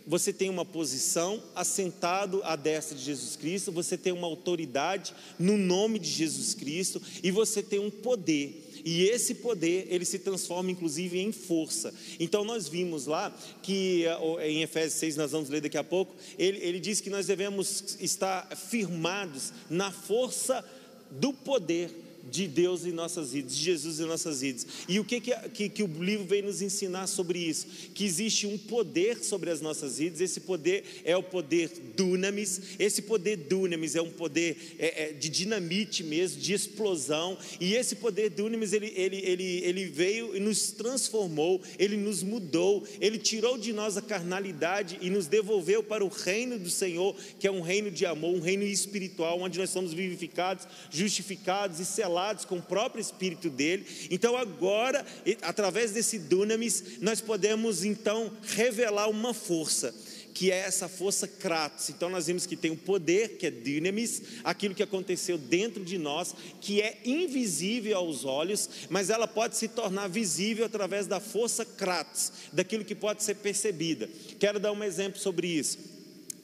você 0.08 0.32
tem 0.32 0.48
uma 0.48 0.64
posição 0.64 1.42
assentado 1.54 2.40
à 2.42 2.56
destra 2.56 2.96
de 2.96 3.04
Jesus 3.04 3.36
Cristo, 3.36 3.70
você 3.70 3.94
tem 3.94 4.10
uma 4.10 4.26
autoridade 4.26 5.12
no 5.38 5.58
nome 5.58 5.98
de 5.98 6.08
Jesus 6.08 6.54
Cristo 6.54 7.00
e 7.22 7.30
você 7.30 7.62
tem 7.62 7.78
um 7.78 7.90
poder. 7.90 8.64
E 8.86 9.02
esse 9.02 9.34
poder, 9.34 9.86
ele 9.90 10.06
se 10.06 10.18
transforma 10.18 10.70
inclusive 10.70 11.18
em 11.18 11.30
força. 11.30 11.92
Então 12.18 12.42
nós 12.42 12.66
vimos 12.66 13.04
lá 13.04 13.30
que 13.62 14.06
eh, 14.06 14.50
em 14.50 14.62
Efésios 14.62 14.94
6, 14.94 15.16
nós 15.16 15.32
vamos 15.32 15.50
ler 15.50 15.60
daqui 15.60 15.76
a 15.76 15.84
pouco, 15.84 16.16
ele, 16.38 16.58
ele 16.62 16.80
diz 16.80 17.02
que 17.02 17.10
nós 17.10 17.26
devemos 17.26 17.96
estar 18.00 18.48
firmados 18.56 19.52
na 19.68 19.92
força 19.92 20.64
do 21.10 21.34
poder 21.34 22.07
de 22.30 22.46
Deus 22.46 22.84
em 22.84 22.92
nossas 22.92 23.32
vidas, 23.32 23.56
de 23.56 23.62
Jesus 23.62 24.00
em 24.00 24.04
nossas 24.04 24.40
vidas. 24.40 24.66
E 24.88 25.00
o 25.00 25.04
que, 25.04 25.20
que, 25.20 25.34
que, 25.50 25.68
que, 25.68 25.82
o 25.82 25.86
livro 25.86 26.26
vem 26.26 26.42
nos 26.42 26.62
ensinar 26.62 27.06
sobre 27.06 27.38
isso? 27.38 27.66
Que 27.94 28.04
existe 28.04 28.46
um 28.46 28.58
poder 28.58 29.22
sobre 29.24 29.50
as 29.50 29.60
nossas 29.60 29.98
vidas, 29.98 30.20
esse 30.20 30.40
poder 30.40 30.84
é 31.04 31.16
o 31.16 31.22
poder 31.22 31.70
dunamis, 31.96 32.60
esse 32.78 33.02
poder 33.02 33.36
dunamis 33.36 33.94
é 33.94 34.02
um 34.02 34.10
poder 34.10 34.56
é, 34.78 35.04
é, 35.04 35.12
de 35.12 35.28
dinamite 35.28 36.02
mesmo, 36.02 36.40
de 36.40 36.52
explosão, 36.52 37.38
e 37.60 37.74
esse 37.74 37.96
poder 37.96 38.30
dunamis 38.30 38.72
ele, 38.72 38.92
ele, 38.94 39.16
ele, 39.16 39.60
ele 39.64 39.84
veio 39.86 40.36
e 40.36 40.40
nos 40.40 40.72
transformou, 40.72 41.60
ele 41.78 41.96
nos 41.96 42.22
mudou, 42.22 42.84
ele 43.00 43.18
tirou 43.18 43.56
de 43.56 43.72
nós 43.72 43.96
a 43.96 44.02
carnalidade 44.02 44.98
e 45.00 45.10
nos 45.10 45.26
devolveu 45.26 45.82
para 45.82 46.04
o 46.04 46.08
reino 46.08 46.58
do 46.58 46.70
Senhor, 46.70 47.14
que 47.38 47.46
é 47.46 47.50
um 47.50 47.60
reino 47.60 47.90
de 47.90 48.04
amor, 48.04 48.34
um 48.34 48.40
reino 48.40 48.64
espiritual, 48.64 49.40
onde 49.40 49.58
nós 49.58 49.70
somos 49.70 49.92
vivificados, 49.92 50.66
justificados 50.90 51.80
e 51.80 51.84
selados 51.84 52.17
com 52.44 52.56
o 52.56 52.62
próprio 52.62 53.00
Espírito 53.00 53.48
dele. 53.48 53.86
Então 54.10 54.36
agora, 54.36 55.04
através 55.42 55.92
desse 55.92 56.18
dunamis, 56.18 56.98
nós 57.00 57.20
podemos 57.20 57.84
então 57.84 58.32
revelar 58.42 59.08
uma 59.08 59.32
força 59.32 59.94
que 60.38 60.52
é 60.52 60.58
essa 60.58 60.88
força 60.88 61.26
Kratos. 61.26 61.88
Então 61.88 62.08
nós 62.08 62.28
vimos 62.28 62.46
que 62.46 62.54
tem 62.54 62.70
o 62.70 62.76
poder, 62.76 63.38
que 63.38 63.46
é 63.48 63.50
dynamis, 63.50 64.22
aquilo 64.44 64.72
que 64.72 64.84
aconteceu 64.84 65.36
dentro 65.36 65.84
de 65.84 65.98
nós, 65.98 66.32
que 66.60 66.80
é 66.80 67.00
invisível 67.04 67.96
aos 67.96 68.24
olhos, 68.24 68.70
mas 68.88 69.10
ela 69.10 69.26
pode 69.26 69.56
se 69.56 69.66
tornar 69.66 70.06
visível 70.06 70.64
através 70.64 71.08
da 71.08 71.18
força 71.18 71.64
Kratos, 71.64 72.32
daquilo 72.52 72.84
que 72.84 72.94
pode 72.94 73.24
ser 73.24 73.34
percebida. 73.34 74.08
Quero 74.38 74.60
dar 74.60 74.70
um 74.70 74.84
exemplo 74.84 75.18
sobre 75.18 75.48
isso. 75.48 75.76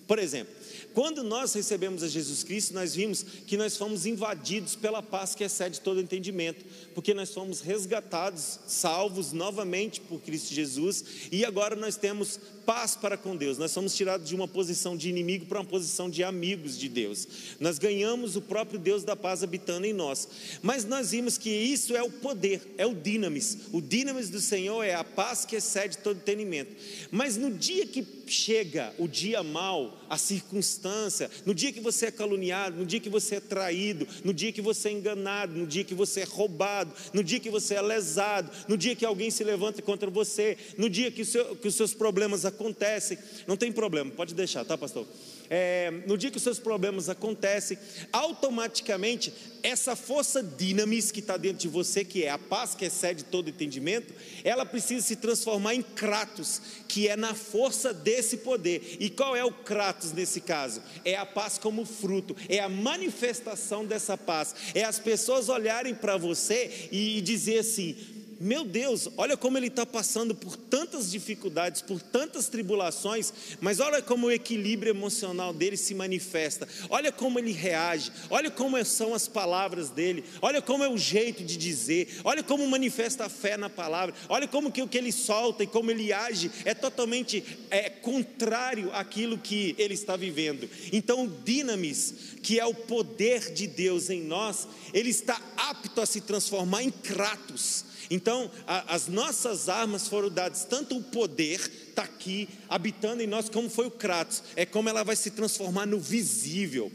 Por 0.08 0.18
exemplo, 0.18 0.52
quando 0.94 1.24
nós 1.24 1.52
recebemos 1.52 2.04
a 2.04 2.08
Jesus 2.08 2.44
Cristo, 2.44 2.72
nós 2.72 2.94
vimos 2.94 3.22
que 3.22 3.56
nós 3.56 3.76
fomos 3.76 4.06
invadidos 4.06 4.76
pela 4.76 5.02
paz 5.02 5.34
que 5.34 5.42
excede 5.42 5.80
todo 5.80 6.00
entendimento, 6.00 6.64
porque 6.94 7.12
nós 7.12 7.34
fomos 7.34 7.60
resgatados, 7.60 8.60
salvos 8.66 9.32
novamente 9.32 10.00
por 10.00 10.20
Cristo 10.20 10.54
Jesus, 10.54 11.04
e 11.32 11.44
agora 11.44 11.74
nós 11.74 11.96
temos 11.96 12.38
paz 12.64 12.96
para 12.96 13.16
com 13.16 13.36
Deus. 13.36 13.58
Nós 13.58 13.70
somos 13.70 13.94
tirados 13.94 14.28
de 14.28 14.34
uma 14.34 14.48
posição 14.48 14.96
de 14.96 15.08
inimigo 15.08 15.46
para 15.46 15.60
uma 15.60 15.66
posição 15.66 16.08
de 16.08 16.22
amigos 16.22 16.78
de 16.78 16.88
Deus. 16.88 17.26
Nós 17.60 17.78
ganhamos 17.78 18.36
o 18.36 18.42
próprio 18.42 18.78
Deus 18.78 19.04
da 19.04 19.14
paz 19.16 19.42
habitando 19.42 19.86
em 19.86 19.92
nós. 19.92 20.28
Mas 20.62 20.84
nós 20.84 21.10
vimos 21.10 21.38
que 21.38 21.50
isso 21.50 21.96
é 21.96 22.02
o 22.02 22.10
poder, 22.10 22.74
é 22.78 22.86
o 22.86 22.94
dinamis. 22.94 23.58
O 23.72 23.80
dinamis 23.80 24.30
do 24.30 24.40
Senhor 24.40 24.82
é 24.82 24.94
a 24.94 25.04
paz 25.04 25.44
que 25.44 25.56
excede 25.56 25.98
todo 25.98 26.16
entendimento. 26.16 26.74
Mas 27.10 27.36
no 27.36 27.50
dia 27.50 27.86
que 27.86 28.04
chega 28.26 28.92
o 28.98 29.06
dia 29.06 29.42
mal, 29.42 30.00
a 30.08 30.16
circunstância, 30.16 31.30
no 31.44 31.54
dia 31.54 31.72
que 31.72 31.80
você 31.80 32.06
é 32.06 32.10
caluniado, 32.10 32.76
no 32.76 32.86
dia 32.86 33.00
que 33.00 33.08
você 33.08 33.36
é 33.36 33.40
traído, 33.40 34.06
no 34.24 34.32
dia 34.32 34.52
que 34.52 34.62
você 34.62 34.88
é 34.88 34.92
enganado, 34.92 35.54
no 35.54 35.66
dia 35.66 35.84
que 35.84 35.94
você 35.94 36.20
é 36.20 36.24
roubado, 36.24 36.92
no 37.12 37.22
dia 37.22 37.40
que 37.40 37.50
você 37.50 37.74
é 37.74 37.82
lesado, 37.82 38.50
no 38.68 38.76
dia 38.76 38.94
que 38.94 39.04
alguém 39.04 39.30
se 39.30 39.44
levanta 39.44 39.82
contra 39.82 40.10
você, 40.10 40.56
no 40.78 40.88
dia 40.88 41.10
que, 41.10 41.24
seu, 41.24 41.56
que 41.56 41.68
os 41.68 41.74
seus 41.74 41.94
problemas 41.94 42.44
acontecem, 42.54 43.18
não 43.46 43.56
tem 43.56 43.70
problema, 43.70 44.10
pode 44.10 44.34
deixar, 44.34 44.64
tá, 44.64 44.78
pastor? 44.78 45.06
É, 45.50 45.90
no 46.06 46.16
dia 46.16 46.30
que 46.30 46.38
os 46.38 46.42
seus 46.42 46.58
problemas 46.58 47.08
acontecem, 47.08 47.78
automaticamente 48.12 49.32
essa 49.62 49.94
força 49.96 50.42
dinamis 50.42 51.10
que 51.10 51.20
está 51.20 51.36
dentro 51.36 51.58
de 51.58 51.68
você, 51.68 52.04
que 52.04 52.24
é 52.24 52.30
a 52.30 52.38
paz 52.38 52.74
que 52.74 52.84
excede 52.84 53.24
todo 53.24 53.48
entendimento, 53.48 54.12
ela 54.42 54.64
precisa 54.64 55.04
se 55.06 55.16
transformar 55.16 55.74
em 55.74 55.82
Kratos, 55.82 56.60
que 56.88 57.08
é 57.08 57.16
na 57.16 57.34
força 57.34 57.92
desse 57.92 58.38
poder. 58.38 58.96
E 59.00 59.10
qual 59.10 59.34
é 59.36 59.44
o 59.44 59.52
Kratos 59.52 60.12
nesse 60.12 60.40
caso? 60.40 60.82
É 61.04 61.16
a 61.16 61.26
paz 61.26 61.58
como 61.58 61.84
fruto, 61.84 62.36
é 62.48 62.60
a 62.60 62.68
manifestação 62.68 63.84
dessa 63.84 64.16
paz, 64.16 64.54
é 64.74 64.84
as 64.84 64.98
pessoas 64.98 65.48
olharem 65.48 65.94
para 65.94 66.16
você 66.16 66.88
e 66.90 67.20
dizer 67.20 67.58
assim: 67.58 67.96
meu 68.44 68.62
Deus, 68.62 69.08
olha 69.16 69.38
como 69.38 69.56
ele 69.56 69.68
está 69.68 69.86
passando 69.86 70.34
por 70.34 70.54
tantas 70.54 71.10
dificuldades, 71.10 71.80
por 71.80 71.98
tantas 71.98 72.46
tribulações, 72.46 73.32
mas 73.58 73.80
olha 73.80 74.02
como 74.02 74.26
o 74.26 74.30
equilíbrio 74.30 74.90
emocional 74.90 75.54
dele 75.54 75.78
se 75.78 75.94
manifesta, 75.94 76.68
olha 76.90 77.10
como 77.10 77.38
ele 77.38 77.52
reage, 77.52 78.12
olha 78.28 78.50
como 78.50 78.84
são 78.84 79.14
as 79.14 79.26
palavras 79.26 79.88
dele, 79.88 80.22
olha 80.42 80.60
como 80.60 80.84
é 80.84 80.88
o 80.90 80.98
jeito 80.98 81.42
de 81.42 81.56
dizer, 81.56 82.20
olha 82.22 82.42
como 82.42 82.68
manifesta 82.68 83.24
a 83.24 83.30
fé 83.30 83.56
na 83.56 83.70
palavra, 83.70 84.14
olha 84.28 84.46
como 84.46 84.70
que 84.70 84.82
o 84.82 84.88
que 84.88 84.98
ele 84.98 85.10
solta 85.10 85.64
e 85.64 85.66
como 85.66 85.90
ele 85.90 86.12
age 86.12 86.50
é 86.66 86.74
totalmente 86.74 87.42
é, 87.70 87.88
contrário 87.88 88.92
àquilo 88.92 89.38
que 89.38 89.74
ele 89.78 89.94
está 89.94 90.16
vivendo. 90.16 90.68
Então, 90.92 91.24
o 91.24 91.30
dinamis, 91.30 92.14
que 92.42 92.60
é 92.60 92.66
o 92.66 92.74
poder 92.74 93.54
de 93.54 93.66
Deus 93.66 94.10
em 94.10 94.22
nós, 94.22 94.68
ele 94.92 95.08
está 95.08 95.40
apto 95.56 96.02
a 96.02 96.04
se 96.04 96.20
transformar 96.20 96.82
em 96.82 96.90
Kratos 96.90 97.93
então, 98.14 98.48
a, 98.64 98.94
as 98.94 99.08
nossas 99.08 99.68
armas 99.68 100.06
foram 100.06 100.30
dadas, 100.30 100.64
tanto 100.64 100.96
o 100.96 101.02
poder 101.02 101.60
está 101.88 102.04
aqui 102.04 102.48
habitando 102.68 103.22
em 103.22 103.26
nós, 103.26 103.48
como 103.48 103.68
foi 103.68 103.86
o 103.86 103.90
Kratos, 103.90 104.40
é 104.54 104.64
como 104.64 104.88
ela 104.88 105.02
vai 105.02 105.16
se 105.16 105.32
transformar 105.32 105.84
no 105.84 105.98
visível 105.98 106.92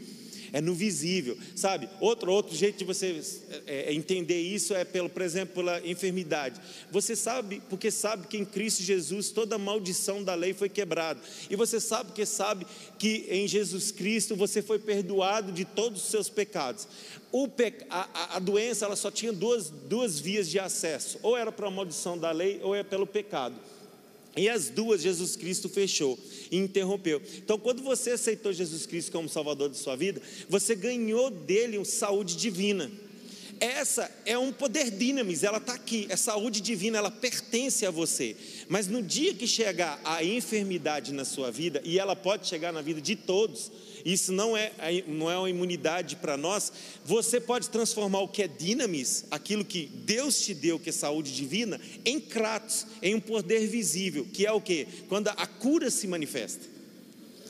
é 0.52 0.60
no 0.60 0.74
visível, 0.74 1.36
sabe? 1.54 1.88
Outro, 2.00 2.32
outro 2.32 2.54
jeito 2.56 2.78
de 2.78 2.84
você 2.84 3.20
é, 3.66 3.90
é, 3.90 3.94
entender 3.94 4.40
isso 4.40 4.74
é, 4.74 4.84
pelo, 4.84 5.08
por 5.08 5.22
exemplo, 5.22 5.56
pela 5.56 5.86
enfermidade. 5.86 6.60
Você 6.90 7.14
sabe, 7.14 7.62
porque 7.68 7.90
sabe 7.90 8.26
que 8.26 8.36
em 8.36 8.44
Cristo 8.44 8.82
Jesus 8.82 9.30
toda 9.30 9.58
maldição 9.58 10.22
da 10.22 10.34
lei 10.34 10.52
foi 10.52 10.68
quebrada. 10.68 11.20
E 11.48 11.56
você 11.56 11.80
sabe 11.80 12.10
porque 12.10 12.26
sabe 12.26 12.66
que 12.98 13.26
em 13.30 13.46
Jesus 13.46 13.90
Cristo 13.90 14.36
você 14.36 14.62
foi 14.62 14.78
perdoado 14.78 15.52
de 15.52 15.64
todos 15.64 16.02
os 16.02 16.10
seus 16.10 16.28
pecados. 16.28 16.86
Pe... 17.56 17.74
a, 17.88 18.36
a, 18.36 18.38
doença 18.38 18.84
ela 18.84 18.96
só 18.96 19.10
tinha 19.10 19.32
duas, 19.32 19.70
duas 19.70 20.18
vias 20.18 20.48
de 20.48 20.58
acesso: 20.58 21.18
ou 21.22 21.36
era 21.36 21.52
para 21.52 21.68
a 21.68 21.70
maldição 21.70 22.18
da 22.18 22.30
lei, 22.32 22.60
ou 22.62 22.74
é 22.74 22.82
pelo 22.82 23.06
pecado. 23.06 23.54
E 24.36 24.48
as 24.48 24.68
duas 24.70 25.02
Jesus 25.02 25.34
Cristo 25.34 25.68
fechou 25.68 26.18
e 26.50 26.56
interrompeu. 26.56 27.22
Então, 27.38 27.58
quando 27.58 27.82
você 27.82 28.12
aceitou 28.12 28.52
Jesus 28.52 28.86
Cristo 28.86 29.12
como 29.12 29.28
Salvador 29.28 29.70
de 29.70 29.76
sua 29.76 29.96
vida, 29.96 30.20
você 30.48 30.74
ganhou 30.74 31.30
dele 31.30 31.78
uma 31.78 31.84
saúde 31.84 32.36
divina. 32.36 32.90
Essa 33.60 34.10
é 34.24 34.38
um 34.38 34.50
poder 34.52 34.90
dinamis, 34.90 35.44
ela 35.44 35.58
está 35.58 35.74
aqui, 35.74 36.06
é 36.08 36.16
saúde 36.16 36.62
divina, 36.62 36.96
ela 36.96 37.10
pertence 37.10 37.84
a 37.84 37.90
você. 37.90 38.34
Mas 38.68 38.86
no 38.86 39.02
dia 39.02 39.34
que 39.34 39.46
chegar 39.46 40.00
a 40.02 40.24
enfermidade 40.24 41.12
na 41.12 41.26
sua 41.26 41.50
vida, 41.50 41.82
e 41.84 41.98
ela 41.98 42.16
pode 42.16 42.48
chegar 42.48 42.72
na 42.72 42.80
vida 42.80 43.02
de 43.02 43.14
todos, 43.14 43.70
isso 44.04 44.32
não 44.32 44.56
é, 44.56 44.72
não 45.06 45.30
é 45.30 45.38
uma 45.38 45.50
imunidade 45.50 46.16
para 46.16 46.36
nós. 46.36 46.72
Você 47.04 47.40
pode 47.40 47.68
transformar 47.68 48.20
o 48.20 48.28
que 48.28 48.42
é 48.42 48.48
dinamis, 48.48 49.24
aquilo 49.30 49.64
que 49.64 49.86
Deus 49.86 50.40
te 50.40 50.54
deu, 50.54 50.78
que 50.78 50.90
é 50.90 50.92
saúde 50.92 51.34
divina, 51.34 51.80
em 52.04 52.20
kratos, 52.20 52.86
em 53.02 53.14
um 53.14 53.20
poder 53.20 53.66
visível, 53.66 54.26
que 54.32 54.46
é 54.46 54.52
o 54.52 54.60
que? 54.60 54.86
Quando 55.08 55.28
a 55.28 55.46
cura 55.46 55.90
se 55.90 56.06
manifesta. 56.06 56.80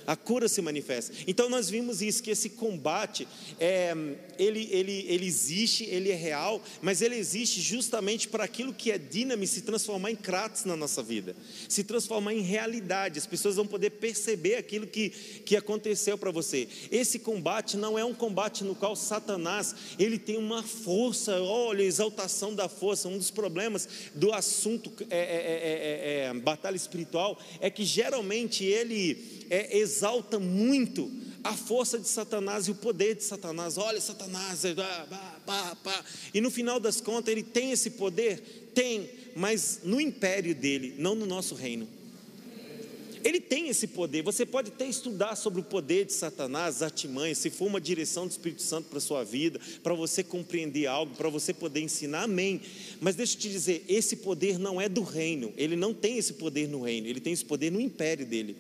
A 0.07 0.17
cura 0.17 0.49
se 0.49 0.61
manifesta. 0.61 1.13
Então 1.27 1.49
nós 1.49 1.71
vimos 1.71 2.03
isso, 2.03 2.23
que 2.23 2.31
esse 2.31 2.51
combate, 2.51 3.29
é, 3.59 3.95
ele, 4.41 4.69
ele, 4.71 5.05
ele 5.07 5.27
existe, 5.27 5.85
ele 5.85 6.11
é 6.11 6.15
real, 6.15 6.63
mas 6.81 7.03
ele 7.03 7.17
existe 7.17 7.61
justamente 7.61 8.27
para 8.27 8.45
aquilo 8.45 8.73
que 8.73 8.91
é 8.91 8.97
dínamo 8.99 9.47
se 9.47 9.61
transformar 9.61 10.11
em 10.11 10.17
kratos 10.17 10.65
na 10.65 10.75
nossa 10.75 11.03
vida, 11.03 11.37
se 11.69 11.85
transformar 11.85 12.33
em 12.33 12.41
realidade. 12.41 13.19
As 13.19 13.27
pessoas 13.27 13.57
vão 13.57 13.67
poder 13.67 13.91
perceber 13.91 14.57
aquilo 14.57 14.87
que, 14.87 15.11
que 15.45 15.57
aconteceu 15.57 16.17
para 16.17 16.31
você. 16.31 16.69
Esse 16.91 17.19
combate 17.19 17.77
não 17.77 17.99
é 17.99 18.05
um 18.05 18.15
combate 18.15 18.65
no 18.65 18.75
qual 18.75 18.97
Satanás 18.97 19.75
ele 19.99 20.19
tem 20.19 20.37
uma 20.37 20.63
força, 20.63 21.41
olha, 21.43 21.83
exaltação 21.83 22.55
da 22.55 22.69
força. 22.69 23.09
Um 23.09 23.19
dos 23.19 23.31
problemas 23.31 23.89
do 24.15 24.33
assunto 24.33 24.91
é, 25.11 25.19
é, 25.19 26.25
é, 26.25 26.27
é 26.27 26.35
batalha 26.35 26.77
espiritual 26.77 27.39
é 27.61 27.69
que 27.69 27.85
geralmente 27.85 28.65
ele 28.65 29.41
exalta 29.51 30.39
muito 30.39 31.11
a 31.43 31.55
força 31.55 31.99
de 31.99 32.09
Satanás 32.09 32.69
e 32.69 32.71
o 32.71 32.75
poder 32.75 33.15
de 33.17 33.25
Satanás. 33.25 33.79
Olha, 33.79 34.01
Satanás, 34.01 34.63
e 36.35 36.41
no 36.41 36.51
final 36.51 36.79
das 36.79 37.01
contas, 37.01 37.33
ele 37.33 37.43
tem 37.43 37.73
esse 37.73 37.91
poder? 37.91 38.71
Tem, 38.75 39.11
mas 39.35 39.81
no 39.83 40.01
império 40.01 40.55
dele, 40.55 40.95
não 40.99 41.15
no 41.15 41.27
nosso 41.27 41.55
reino. 41.55 41.89
Ele 43.23 43.41
tem 43.41 43.69
esse 43.69 43.87
poder. 43.87 44.23
Você 44.23 44.47
pode 44.47 44.71
até 44.71 44.87
estudar 44.87 45.37
sobre 45.37 45.61
o 45.61 45.65
poder 45.65 46.07
de 46.07 46.13
Satanás, 46.13 46.83
artimanhas, 46.83 47.39
se 47.39 47.51
for 47.51 47.67
uma 47.67 47.81
direção 47.81 48.27
do 48.27 48.31
Espírito 48.31 48.63
Santo 48.63 48.89
para 48.89 48.99
a 48.99 49.01
sua 49.01 49.25
vida, 49.25 49.61
para 49.83 49.95
você 49.95 50.25
compreender 50.25 50.87
algo, 50.87 51.15
para 51.15 51.29
você 51.29 51.53
poder 51.53 51.81
ensinar, 51.81 52.23
amém. 52.23 52.61
Mas 53.01 53.17
deixa 53.17 53.37
eu 53.37 53.41
te 53.41 53.51
dizer: 53.51 53.85
esse 53.89 54.17
poder 54.17 54.59
não 54.59 54.81
é 54.81 54.89
do 54.89 55.03
reino, 55.03 55.53
ele 55.57 55.77
não 55.77 55.93
tem 55.93 56.17
esse 56.17 56.35
poder 56.35 56.69
no 56.69 56.83
reino, 56.83 57.07
ele 57.07 57.21
tem 57.21 57.33
esse 57.33 57.45
poder 57.45 57.71
no 57.71 57.81
império 57.81 58.25
dele. 58.25 58.57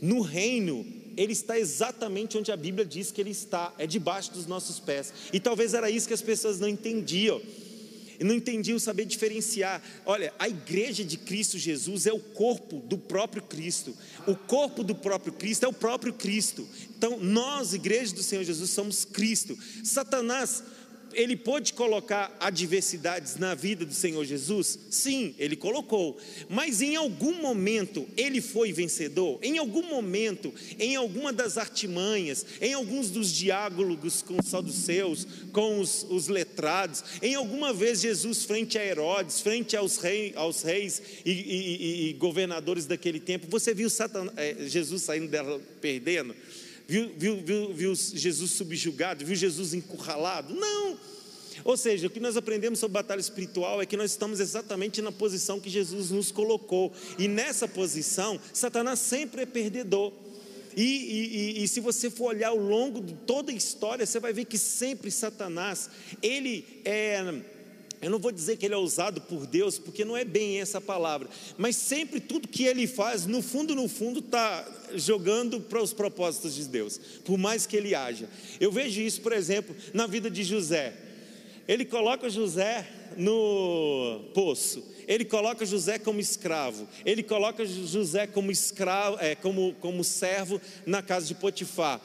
No 0.00 0.22
reino, 0.22 0.84
ele 1.16 1.32
está 1.32 1.58
exatamente 1.58 2.36
onde 2.38 2.50
a 2.50 2.56
Bíblia 2.56 2.84
diz 2.84 3.10
que 3.10 3.20
ele 3.20 3.30
está, 3.30 3.72
é 3.78 3.86
debaixo 3.86 4.32
dos 4.32 4.46
nossos 4.46 4.80
pés. 4.80 5.12
E 5.32 5.40
talvez 5.40 5.74
era 5.74 5.90
isso 5.90 6.08
que 6.08 6.14
as 6.14 6.22
pessoas 6.22 6.60
não 6.60 6.68
entendiam. 6.68 7.40
Não 8.20 8.34
entendiam 8.34 8.78
saber 8.78 9.04
diferenciar. 9.04 9.82
Olha, 10.06 10.32
a 10.38 10.48
igreja 10.48 11.04
de 11.04 11.16
Cristo 11.16 11.58
Jesus 11.58 12.06
é 12.06 12.12
o 12.12 12.20
corpo 12.20 12.78
do 12.80 12.96
próprio 12.96 13.42
Cristo. 13.42 13.94
O 14.26 14.36
corpo 14.36 14.84
do 14.84 14.94
próprio 14.94 15.32
Cristo 15.32 15.64
é 15.64 15.68
o 15.68 15.72
próprio 15.72 16.12
Cristo. 16.12 16.66
Então, 16.96 17.18
nós, 17.18 17.74
igreja 17.74 18.14
do 18.14 18.22
Senhor 18.22 18.44
Jesus, 18.44 18.70
somos 18.70 19.04
Cristo. 19.04 19.58
Satanás 19.82 20.62
ele 21.14 21.36
pôde 21.36 21.72
colocar 21.72 22.36
adversidades 22.40 23.36
na 23.36 23.54
vida 23.54 23.84
do 23.84 23.94
Senhor 23.94 24.24
Jesus? 24.24 24.78
Sim, 24.90 25.34
ele 25.38 25.56
colocou. 25.56 26.16
Mas 26.48 26.82
em 26.82 26.96
algum 26.96 27.40
momento 27.40 28.06
ele 28.16 28.40
foi 28.40 28.72
vencedor? 28.72 29.38
Em 29.42 29.58
algum 29.58 29.82
momento, 29.82 30.52
em 30.78 30.96
alguma 30.96 31.32
das 31.32 31.58
artimanhas, 31.58 32.44
em 32.60 32.74
alguns 32.74 33.10
dos 33.10 33.32
diálogos 33.32 34.22
com 34.22 34.38
os 34.38 34.48
saduceus, 34.48 35.26
com 35.52 35.80
os, 35.80 36.06
os 36.08 36.28
letrados, 36.28 37.04
em 37.22 37.34
alguma 37.34 37.72
vez 37.72 38.00
Jesus, 38.00 38.44
frente 38.44 38.78
a 38.78 38.84
Herodes, 38.84 39.40
frente 39.40 39.76
aos, 39.76 39.98
rei, 39.98 40.32
aos 40.36 40.62
reis 40.62 41.02
e, 41.24 41.30
e, 41.30 41.34
e, 41.34 42.10
e, 42.10 42.12
governadores 42.14 42.86
daquele 42.86 43.20
tempo, 43.20 43.46
você 43.48 43.74
viu 43.74 43.88
é, 44.36 44.56
Jesus 44.66 45.02
saindo 45.02 45.28
dela 45.28 45.60
perdendo? 45.80 46.34
Viu, 46.86 47.12
viu, 47.16 47.42
viu, 47.42 47.74
viu 47.74 47.94
Jesus 47.94 48.50
subjugado? 48.52 49.24
Viu 49.24 49.34
Jesus 49.34 49.72
encurralado? 49.74 50.54
Não. 50.54 50.98
Ou 51.64 51.76
seja, 51.76 52.06
o 52.06 52.10
que 52.10 52.20
nós 52.20 52.36
aprendemos 52.36 52.78
sobre 52.78 52.94
batalha 52.94 53.20
espiritual 53.20 53.80
é 53.80 53.86
que 53.86 53.96
nós 53.96 54.10
estamos 54.10 54.40
exatamente 54.40 55.00
na 55.00 55.12
posição 55.12 55.60
que 55.60 55.70
Jesus 55.70 56.10
nos 56.10 56.30
colocou. 56.30 56.92
E 57.18 57.28
nessa 57.28 57.68
posição, 57.68 58.40
Satanás 58.52 58.98
sempre 58.98 59.42
é 59.42 59.46
perdedor. 59.46 60.12
E, 60.76 60.82
e, 60.82 61.60
e, 61.60 61.64
e, 61.64 61.68
se 61.68 61.78
você 61.78 62.10
for 62.10 62.34
olhar 62.34 62.48
ao 62.48 62.58
longo 62.58 63.00
de 63.00 63.14
toda 63.14 63.52
a 63.52 63.54
história, 63.54 64.04
você 64.04 64.18
vai 64.18 64.32
ver 64.32 64.44
que 64.44 64.58
sempre 64.58 65.10
Satanás, 65.10 65.88
ele 66.20 66.64
é. 66.84 67.53
Eu 68.04 68.10
não 68.10 68.18
vou 68.18 68.30
dizer 68.30 68.56
que 68.56 68.66
ele 68.66 68.74
é 68.74 68.78
usado 68.78 69.20
por 69.20 69.46
Deus, 69.46 69.78
porque 69.78 70.04
não 70.04 70.16
é 70.16 70.24
bem 70.24 70.60
essa 70.60 70.80
palavra, 70.80 71.28
mas 71.56 71.76
sempre 71.76 72.20
tudo 72.20 72.46
que 72.46 72.64
ele 72.64 72.86
faz, 72.86 73.26
no 73.26 73.42
fundo, 73.42 73.74
no 73.74 73.88
fundo, 73.88 74.20
está 74.20 74.66
jogando 74.94 75.60
para 75.60 75.82
os 75.82 75.92
propósitos 75.92 76.54
de 76.54 76.64
Deus, 76.64 77.00
por 77.24 77.38
mais 77.38 77.66
que 77.66 77.76
ele 77.76 77.94
haja. 77.94 78.28
Eu 78.60 78.70
vejo 78.70 79.00
isso, 79.00 79.20
por 79.20 79.32
exemplo, 79.32 79.74
na 79.92 80.06
vida 80.06 80.30
de 80.30 80.44
José 80.44 80.94
ele 81.66 81.84
coloca 81.84 82.28
José 82.28 82.86
no 83.16 84.20
poço, 84.34 84.84
ele 85.06 85.24
coloca 85.24 85.64
José 85.64 85.98
como 85.98 86.20
escravo, 86.20 86.86
ele 87.04 87.22
coloca 87.22 87.64
José 87.64 88.26
como 88.26 88.50
escravo, 88.50 89.16
é, 89.20 89.34
como, 89.34 89.74
como 89.80 90.04
servo 90.04 90.60
na 90.84 91.02
casa 91.02 91.26
de 91.26 91.34
Potifar. 91.34 92.00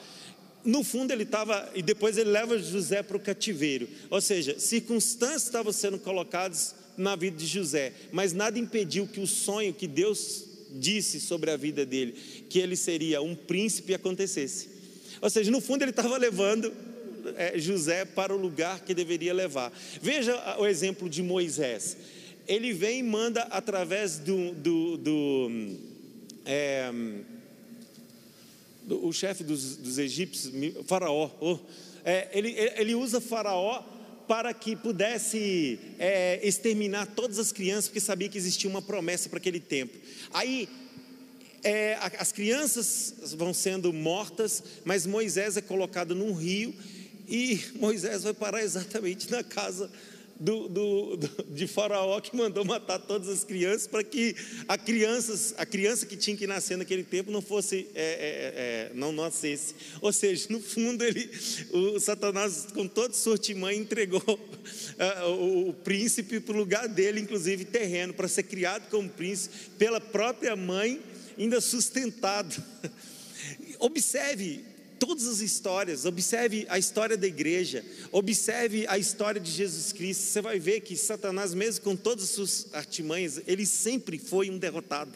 No 0.63 0.83
fundo 0.83 1.11
ele 1.11 1.23
estava, 1.23 1.69
e 1.73 1.81
depois 1.81 2.17
ele 2.17 2.29
leva 2.29 2.57
José 2.57 3.01
para 3.01 3.17
o 3.17 3.19
cativeiro, 3.19 3.87
ou 4.09 4.19
seja, 4.19 4.59
circunstâncias 4.59 5.43
estavam 5.43 5.71
sendo 5.71 5.97
colocadas 5.97 6.75
na 6.97 7.15
vida 7.15 7.37
de 7.37 7.45
José, 7.45 7.93
mas 8.11 8.33
nada 8.33 8.59
impediu 8.59 9.07
que 9.07 9.21
o 9.21 9.27
sonho 9.27 9.73
que 9.73 9.87
Deus 9.87 10.43
disse 10.71 11.19
sobre 11.19 11.49
a 11.49 11.57
vida 11.57 11.85
dele, 11.85 12.13
que 12.49 12.59
ele 12.59 12.75
seria 12.75 13.21
um 13.21 13.35
príncipe, 13.35 13.93
acontecesse. 13.93 14.69
Ou 15.21 15.29
seja, 15.29 15.49
no 15.49 15.61
fundo 15.61 15.83
ele 15.83 15.91
estava 15.91 16.17
levando 16.17 16.71
é, 17.35 17.57
José 17.57 18.05
para 18.05 18.33
o 18.33 18.37
lugar 18.37 18.81
que 18.81 18.93
deveria 18.93 19.33
levar. 19.33 19.71
Veja 20.01 20.57
o 20.59 20.65
exemplo 20.65 21.09
de 21.09 21.21
Moisés. 21.23 21.97
Ele 22.47 22.73
vem 22.73 22.99
e 22.99 23.03
manda 23.03 23.43
através 23.43 24.17
do, 24.17 24.53
do, 24.53 24.97
do, 24.97 25.51
é, 26.45 26.91
do 26.91 27.38
o 28.91 29.11
chefe 29.11 29.43
dos, 29.43 29.77
dos, 29.77 29.97
egípcios, 29.97 30.53
Faraó. 30.85 31.31
Oh, 31.39 31.59
é, 32.03 32.29
ele, 32.31 32.55
ele 32.77 32.95
usa 32.95 33.21
Faraó 33.21 33.83
para 34.27 34.53
que 34.53 34.75
pudesse 34.75 35.79
é, 35.97 36.39
exterminar 36.47 37.07
todas 37.07 37.39
as 37.39 37.51
crianças, 37.51 37.87
porque 37.87 37.99
sabia 37.99 38.29
que 38.29 38.37
existia 38.37 38.69
uma 38.69 38.81
promessa 38.81 39.27
para 39.27 39.39
aquele 39.39 39.59
tempo. 39.59 39.97
Aí 40.31 40.69
é, 41.63 41.97
as 42.17 42.31
crianças 42.31 43.33
vão 43.35 43.53
sendo 43.53 43.91
mortas, 43.91 44.63
mas 44.85 45.05
Moisés 45.05 45.57
é 45.57 45.61
colocado 45.61 46.13
num 46.13 46.33
rio 46.33 46.73
e 47.27 47.59
Moisés 47.75 48.23
vai 48.23 48.33
parar 48.33 48.63
exatamente 48.63 49.29
na 49.31 49.43
casa 49.43 49.89
do, 50.39 50.69
do, 50.69 51.17
do, 51.17 51.43
de 51.49 51.67
Faraó 51.67 52.19
que 52.21 52.35
mandou 52.35 52.63
matar 52.63 52.97
todas 52.97 53.27
as 53.27 53.43
crianças 53.43 53.87
para 53.87 54.03
que 54.03 54.35
a 54.67 54.77
criança, 54.77 55.55
a 55.57 55.65
criança 55.65 56.05
que 56.05 56.15
tinha 56.15 56.35
que 56.37 56.47
nascer 56.47 56.77
naquele 56.77 57.03
tempo 57.03 57.29
não 57.29 57.41
fosse, 57.41 57.87
é, 57.93 58.01
é, 58.01 58.91
é, 58.91 58.91
não 58.93 59.11
nascesse. 59.11 59.75
Ou 60.01 60.13
seja, 60.13 60.47
no 60.49 60.61
fundo 60.61 61.03
ele, 61.03 61.29
o 61.71 61.99
Satanás 61.99 62.67
com 62.73 62.87
toda 62.87 63.13
sortimã 63.13 63.73
entregou 63.73 64.23
uh, 64.23 65.29
o, 65.29 65.69
o 65.69 65.73
príncipe 65.73 66.39
para 66.39 66.55
o 66.55 66.57
lugar 66.57 66.87
dele, 66.87 67.19
inclusive 67.19 67.65
terreno, 67.65 68.13
para 68.13 68.27
ser 68.27 68.43
criado 68.43 68.89
como 68.89 69.09
príncipe 69.09 69.55
pela 69.77 69.99
própria 69.99 70.55
mãe, 70.55 71.01
ainda 71.37 71.59
sustentado. 71.59 72.63
Observe, 73.79 74.63
todas 74.99 75.27
as 75.27 75.39
histórias, 75.39 76.05
observe 76.05 76.65
a 76.69 76.77
história 76.77 77.15
da 77.15 77.25
igreja, 77.25 77.83
observe 78.11 78.85
a 78.87 78.97
história 78.97 79.39
de 79.39 79.49
Jesus 79.49 79.93
Cristo, 79.93 80.21
você 80.23 80.41
vai 80.41 80.59
ver 80.59 80.81
que 80.81 80.95
Satanás, 80.97 81.53
mesmo 81.53 81.83
com 81.83 81.95
todas 81.95 82.25
as 82.25 82.29
suas 82.31 82.67
artimanhas, 82.73 83.41
ele 83.47 83.65
sempre 83.65 84.19
foi 84.19 84.49
um 84.49 84.57
derrotado. 84.57 85.11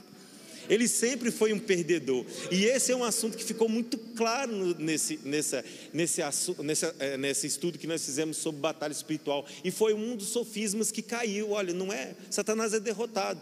Ele 0.70 0.88
sempre 0.88 1.30
foi 1.30 1.52
um 1.52 1.60
perdedor. 1.60 2.26
E 2.50 2.64
esse 2.64 2.92
é 2.92 2.96
um 2.96 3.04
assunto 3.04 3.38
que 3.38 3.44
ficou 3.44 3.68
muito 3.68 3.98
claro 3.98 4.74
nesse, 4.80 5.20
nessa, 5.26 5.64
nesse, 5.92 6.22
nessa, 6.64 6.96
é, 7.00 7.18
nesse 7.18 7.48
estudo 7.48 7.78
que 7.78 7.86
nós 7.86 8.06
fizemos 8.06 8.38
sobre 8.38 8.62
batalha 8.62 8.94
espiritual. 8.94 9.46
E 9.64 9.72
foi 9.72 9.94
um 9.94 10.16
dos 10.16 10.30
sofismas 10.30 10.90
que 10.90 11.02
caiu. 11.02 11.52
Olha, 11.52 11.74
não 11.74 11.92
é? 11.92 12.16
Satanás 12.30 12.74
é 12.74 12.80
derrotado. 12.80 13.42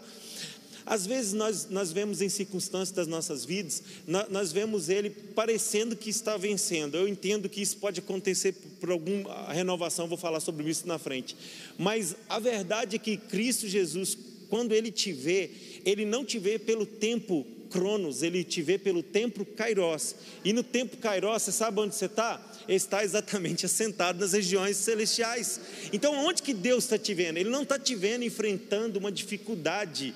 Às 0.84 1.06
vezes 1.06 1.32
nós, 1.32 1.68
nós 1.70 1.92
vemos 1.92 2.20
em 2.20 2.28
circunstâncias 2.28 2.94
das 2.94 3.06
nossas 3.06 3.44
vidas, 3.44 3.82
nós, 4.06 4.52
vemos 4.52 4.88
ele 4.88 5.10
parecendo 5.10 5.96
que 5.96 6.10
está 6.10 6.36
vencendo. 6.36 6.96
Eu 6.96 7.08
entendo 7.08 7.48
que 7.48 7.62
isso 7.62 7.76
pode 7.76 8.00
acontecer 8.00 8.54
por 8.80 8.90
alguma 8.90 9.52
renovação, 9.52 10.08
vou 10.08 10.18
falar 10.18 10.40
sobre 10.40 10.68
isso 10.68 10.86
na 10.86 10.98
frente. 10.98 11.36
Mas 11.78 12.16
a 12.28 12.38
verdade 12.38 12.96
é 12.96 12.98
que 12.98 13.16
Cristo 13.16 13.68
Jesus, 13.68 14.16
quando 14.48 14.72
ele 14.72 14.90
te 14.90 15.12
vê, 15.12 15.50
ele 15.84 16.04
não 16.04 16.24
te 16.24 16.38
vê 16.38 16.58
pelo 16.58 16.84
tempo 16.84 17.46
Cronos, 17.72 18.22
ele 18.22 18.44
te 18.44 18.60
vê 18.60 18.76
pelo 18.76 19.02
tempo 19.02 19.46
Kairos. 19.46 20.14
E 20.44 20.52
no 20.52 20.62
tempo 20.62 20.98
Kairos, 20.98 21.42
você 21.42 21.50
sabe 21.50 21.80
onde 21.80 21.94
você 21.94 22.04
está? 22.04 22.40
Está 22.68 23.02
exatamente 23.02 23.64
assentado 23.66 24.20
nas 24.20 24.34
regiões 24.34 24.76
celestiais. 24.76 25.58
Então, 25.92 26.14
onde 26.26 26.42
que 26.42 26.52
Deus 26.52 26.84
está 26.84 26.98
te 26.98 27.14
vendo? 27.14 27.38
Ele 27.38 27.48
não 27.48 27.62
está 27.62 27.78
te 27.78 27.94
vendo 27.94 28.24
enfrentando 28.24 28.98
uma 28.98 29.10
dificuldade 29.10 30.14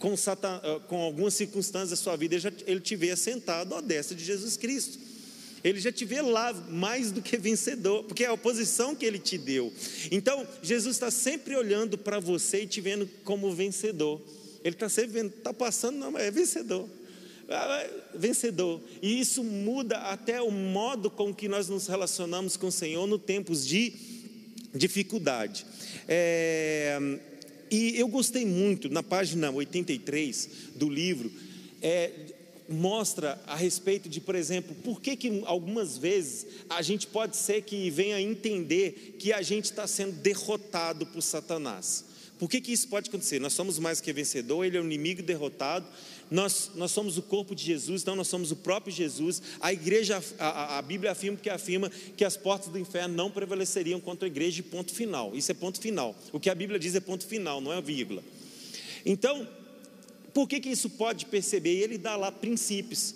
com, 0.00 0.16
Satan, 0.16 0.60
ah, 0.64 0.80
com 0.88 1.00
algumas 1.00 1.34
circunstâncias 1.34 1.90
da 1.90 1.96
sua 1.96 2.16
vida, 2.16 2.34
ele, 2.34 2.40
já, 2.40 2.52
ele 2.66 2.80
te 2.80 2.96
vê 2.96 3.14
sentado 3.14 3.74
à 3.74 3.80
destra 3.80 4.16
de 4.16 4.24
Jesus 4.24 4.56
Cristo. 4.56 4.98
Ele 5.62 5.78
já 5.78 5.92
te 5.92 6.06
vê 6.06 6.22
lá 6.22 6.54
mais 6.70 7.12
do 7.12 7.20
que 7.20 7.36
vencedor, 7.36 8.02
porque 8.04 8.24
é 8.24 8.28
a 8.28 8.36
posição 8.36 8.96
que 8.96 9.04
ele 9.04 9.18
te 9.18 9.36
deu. 9.36 9.70
Então, 10.10 10.46
Jesus 10.62 10.96
está 10.96 11.10
sempre 11.10 11.54
olhando 11.54 11.98
para 11.98 12.18
você 12.18 12.62
e 12.62 12.66
te 12.66 12.80
vendo 12.80 13.08
como 13.24 13.52
vencedor. 13.52 14.20
Ele 14.64 14.74
está 14.74 14.88
sempre 14.88 15.12
vendo, 15.12 15.34
está 15.36 15.52
passando, 15.52 15.98
não, 15.98 16.10
mas 16.10 16.22
é 16.22 16.30
vencedor. 16.30 16.88
ah, 17.50 17.86
vencedor. 18.14 18.80
E 19.02 19.20
isso 19.20 19.44
muda 19.44 19.98
até 19.98 20.40
o 20.40 20.50
modo 20.50 21.10
com 21.10 21.34
que 21.34 21.46
nós 21.46 21.68
nos 21.68 21.86
relacionamos 21.86 22.56
com 22.56 22.68
o 22.68 22.72
Senhor 22.72 23.06
no 23.06 23.18
tempos 23.18 23.66
de 23.66 23.92
dificuldade. 24.74 25.66
É, 26.08 26.98
e 27.70 27.98
eu 27.98 28.08
gostei 28.08 28.44
muito, 28.44 28.88
na 28.88 29.02
página 29.02 29.50
83 29.50 30.48
do 30.76 30.88
livro, 30.88 31.30
é, 31.80 32.10
mostra 32.68 33.40
a 33.46 33.56
respeito 33.56 34.08
de, 34.08 34.20
por 34.20 34.34
exemplo, 34.34 34.74
por 34.76 35.00
que, 35.00 35.16
que 35.16 35.42
algumas 35.44 35.98
vezes 35.98 36.46
a 36.68 36.82
gente 36.82 37.06
pode 37.06 37.36
ser 37.36 37.62
que 37.62 37.90
venha 37.90 38.20
entender 38.20 39.16
que 39.18 39.32
a 39.32 39.42
gente 39.42 39.64
está 39.64 39.86
sendo 39.86 40.12
derrotado 40.12 41.04
por 41.06 41.20
Satanás. 41.20 42.04
Por 42.38 42.48
que, 42.48 42.60
que 42.60 42.72
isso 42.72 42.88
pode 42.88 43.10
acontecer? 43.10 43.38
Nós 43.38 43.52
somos 43.52 43.78
mais 43.78 44.00
que 44.00 44.12
vencedor, 44.12 44.64
ele 44.64 44.78
é 44.78 44.80
um 44.80 44.84
inimigo 44.86 45.22
derrotado, 45.22 45.86
nós, 46.30 46.70
nós 46.76 46.92
somos 46.92 47.18
o 47.18 47.22
corpo 47.22 47.54
de 47.54 47.64
Jesus, 47.64 48.02
então 48.02 48.14
nós 48.14 48.28
somos 48.28 48.52
o 48.52 48.56
próprio 48.56 48.94
Jesus. 48.94 49.42
A 49.60 49.72
igreja, 49.72 50.22
a, 50.38 50.78
a 50.78 50.82
Bíblia 50.82 51.10
afirma 51.10 51.36
que 51.36 51.50
afirma 51.50 51.90
que 52.16 52.24
as 52.24 52.36
portas 52.36 52.68
do 52.68 52.78
inferno 52.78 53.14
não 53.14 53.30
prevaleceriam 53.30 54.00
contra 54.00 54.26
a 54.26 54.30
igreja, 54.30 54.62
ponto 54.62 54.94
final. 54.94 55.34
Isso 55.34 55.50
é 55.50 55.54
ponto 55.54 55.80
final. 55.80 56.14
O 56.32 56.38
que 56.38 56.48
a 56.48 56.54
Bíblia 56.54 56.78
diz 56.78 56.94
é 56.94 57.00
ponto 57.00 57.26
final, 57.26 57.60
não 57.60 57.72
é 57.72 57.80
vírgula. 57.82 58.22
Então, 59.04 59.48
por 60.32 60.48
que, 60.48 60.60
que 60.60 60.68
isso 60.68 60.88
pode 60.90 61.26
perceber? 61.26 61.76
Ele 61.78 61.98
dá 61.98 62.16
lá 62.16 62.30
princípios. 62.30 63.14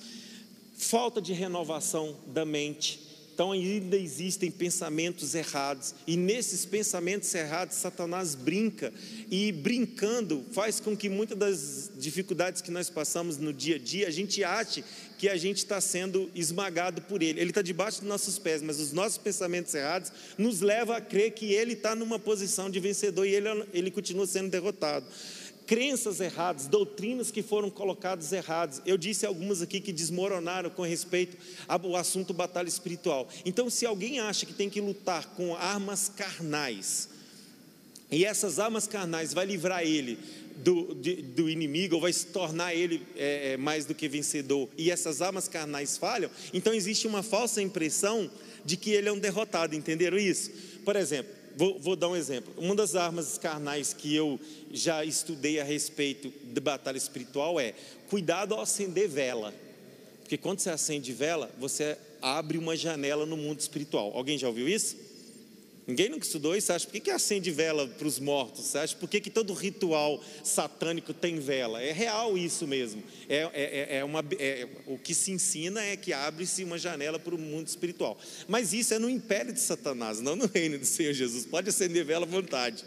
Falta 0.76 1.22
de 1.22 1.32
renovação 1.32 2.16
da 2.26 2.44
mente, 2.44 3.00
então 3.34 3.50
ainda 3.50 3.96
existem 3.96 4.48
pensamentos 4.48 5.34
errados, 5.34 5.92
e 6.06 6.16
nesses 6.16 6.64
pensamentos 6.64 7.34
errados, 7.34 7.74
Satanás 7.76 8.36
brinca, 8.36 8.92
e 9.28 9.50
brincando 9.50 10.44
faz 10.52 10.78
com 10.78 10.96
que 10.96 11.08
muitas 11.08 11.36
das 11.36 11.90
dificuldades 11.98 12.62
que 12.62 12.70
nós 12.70 12.88
passamos 12.88 13.36
no 13.36 13.52
dia 13.52 13.74
a 13.74 13.78
dia, 13.78 14.06
a 14.06 14.10
gente 14.12 14.44
ache 14.44 14.84
que 15.18 15.28
a 15.28 15.36
gente 15.36 15.58
está 15.58 15.80
sendo 15.80 16.30
esmagado 16.34 17.02
por 17.02 17.22
ele. 17.22 17.40
Ele 17.40 17.50
está 17.50 17.62
debaixo 17.62 18.00
dos 18.00 18.08
nossos 18.08 18.38
pés, 18.38 18.62
mas 18.62 18.78
os 18.78 18.92
nossos 18.92 19.18
pensamentos 19.18 19.74
errados 19.74 20.12
nos 20.38 20.60
levam 20.60 20.94
a 20.94 21.00
crer 21.00 21.32
que 21.32 21.52
ele 21.52 21.72
está 21.72 21.94
numa 21.94 22.18
posição 22.18 22.70
de 22.70 22.78
vencedor 22.78 23.24
e 23.24 23.34
ele, 23.34 23.48
ele 23.72 23.90
continua 23.90 24.26
sendo 24.26 24.50
derrotado 24.50 25.06
crenças 25.66 26.20
erradas, 26.20 26.66
doutrinas 26.66 27.30
que 27.30 27.42
foram 27.42 27.70
colocadas 27.70 28.32
erradas. 28.32 28.82
Eu 28.84 28.96
disse 28.96 29.26
algumas 29.26 29.62
aqui 29.62 29.80
que 29.80 29.92
desmoronaram 29.92 30.70
com 30.70 30.82
respeito 30.82 31.36
ao 31.66 31.96
assunto 31.96 32.32
batalha 32.32 32.68
espiritual. 32.68 33.28
Então, 33.44 33.70
se 33.70 33.86
alguém 33.86 34.20
acha 34.20 34.46
que 34.46 34.52
tem 34.52 34.68
que 34.70 34.80
lutar 34.80 35.26
com 35.34 35.54
armas 35.54 36.10
carnais, 36.14 37.08
e 38.10 38.24
essas 38.24 38.58
armas 38.58 38.86
carnais 38.86 39.32
vai 39.32 39.46
livrar 39.46 39.82
ele 39.82 40.18
do, 40.56 40.94
de, 40.94 41.16
do 41.16 41.48
inimigo, 41.48 41.96
ou 41.96 42.00
vai 42.00 42.12
se 42.12 42.26
tornar 42.26 42.74
ele 42.74 43.02
é, 43.16 43.52
é, 43.52 43.56
mais 43.56 43.86
do 43.86 43.94
que 43.94 44.08
vencedor, 44.08 44.68
e 44.76 44.90
essas 44.90 45.20
armas 45.20 45.48
carnais 45.48 45.96
falham, 45.96 46.30
então 46.52 46.72
existe 46.72 47.06
uma 47.06 47.22
falsa 47.22 47.60
impressão 47.60 48.30
de 48.64 48.76
que 48.76 48.90
ele 48.90 49.08
é 49.08 49.12
um 49.12 49.18
derrotado, 49.18 49.74
entenderam 49.74 50.18
isso? 50.18 50.50
Por 50.84 50.96
exemplo, 50.96 51.43
Vou, 51.56 51.78
vou, 51.78 51.94
dar 51.94 52.08
um 52.08 52.16
exemplo. 52.16 52.52
Uma 52.56 52.74
das 52.74 52.96
armas 52.96 53.38
carnais 53.38 53.92
que 53.92 54.14
eu 54.14 54.40
já 54.72 55.04
estudei 55.04 55.60
a 55.60 55.64
respeito 55.64 56.32
de 56.42 56.60
batalha 56.60 56.96
espiritual 56.96 57.60
é 57.60 57.74
cuidado 58.10 58.54
ao 58.54 58.60
acender 58.60 59.08
vela. 59.08 59.54
Porque 60.20 60.36
quando 60.36 60.58
você 60.58 60.70
acende 60.70 61.12
vela, 61.12 61.50
você 61.58 61.96
abre 62.20 62.58
uma 62.58 62.76
janela 62.76 63.24
no 63.24 63.36
mundo 63.36 63.60
espiritual. 63.60 64.12
Alguém 64.14 64.36
já 64.36 64.48
ouviu 64.48 64.68
isso? 64.68 64.96
Ninguém 65.86 66.08
nunca 66.08 66.24
estudou 66.24 66.56
isso. 66.56 66.72
Acha 66.72 66.86
por 66.86 66.92
que, 66.92 67.00
que 67.00 67.10
acende 67.10 67.50
vela 67.50 67.86
para 67.86 68.06
os 68.06 68.18
mortos? 68.18 68.64
Você 68.64 68.78
acha 68.78 68.96
por 68.96 69.08
que, 69.08 69.20
que 69.20 69.30
todo 69.30 69.52
ritual 69.52 70.22
satânico 70.42 71.12
tem 71.12 71.38
vela? 71.38 71.82
É 71.82 71.92
real 71.92 72.38
isso 72.38 72.66
mesmo. 72.66 73.02
É, 73.28 73.36
é, 73.36 73.50
é, 73.52 73.96
é 73.98 74.04
uma, 74.04 74.24
é, 74.38 74.66
o 74.86 74.98
que 74.98 75.14
se 75.14 75.30
ensina 75.30 75.82
é 75.82 75.96
que 75.96 76.12
abre-se 76.12 76.64
uma 76.64 76.78
janela 76.78 77.18
para 77.18 77.34
o 77.34 77.38
mundo 77.38 77.66
espiritual. 77.66 78.18
Mas 78.48 78.72
isso 78.72 78.94
é 78.94 78.98
no 78.98 79.10
império 79.10 79.52
de 79.52 79.60
Satanás, 79.60 80.20
não 80.20 80.34
no 80.34 80.46
reino 80.46 80.78
do 80.78 80.86
Senhor 80.86 81.12
Jesus. 81.12 81.44
Pode 81.44 81.68
acender 81.68 82.04
vela 82.04 82.24
à 82.24 82.28
vontade. 82.28 82.84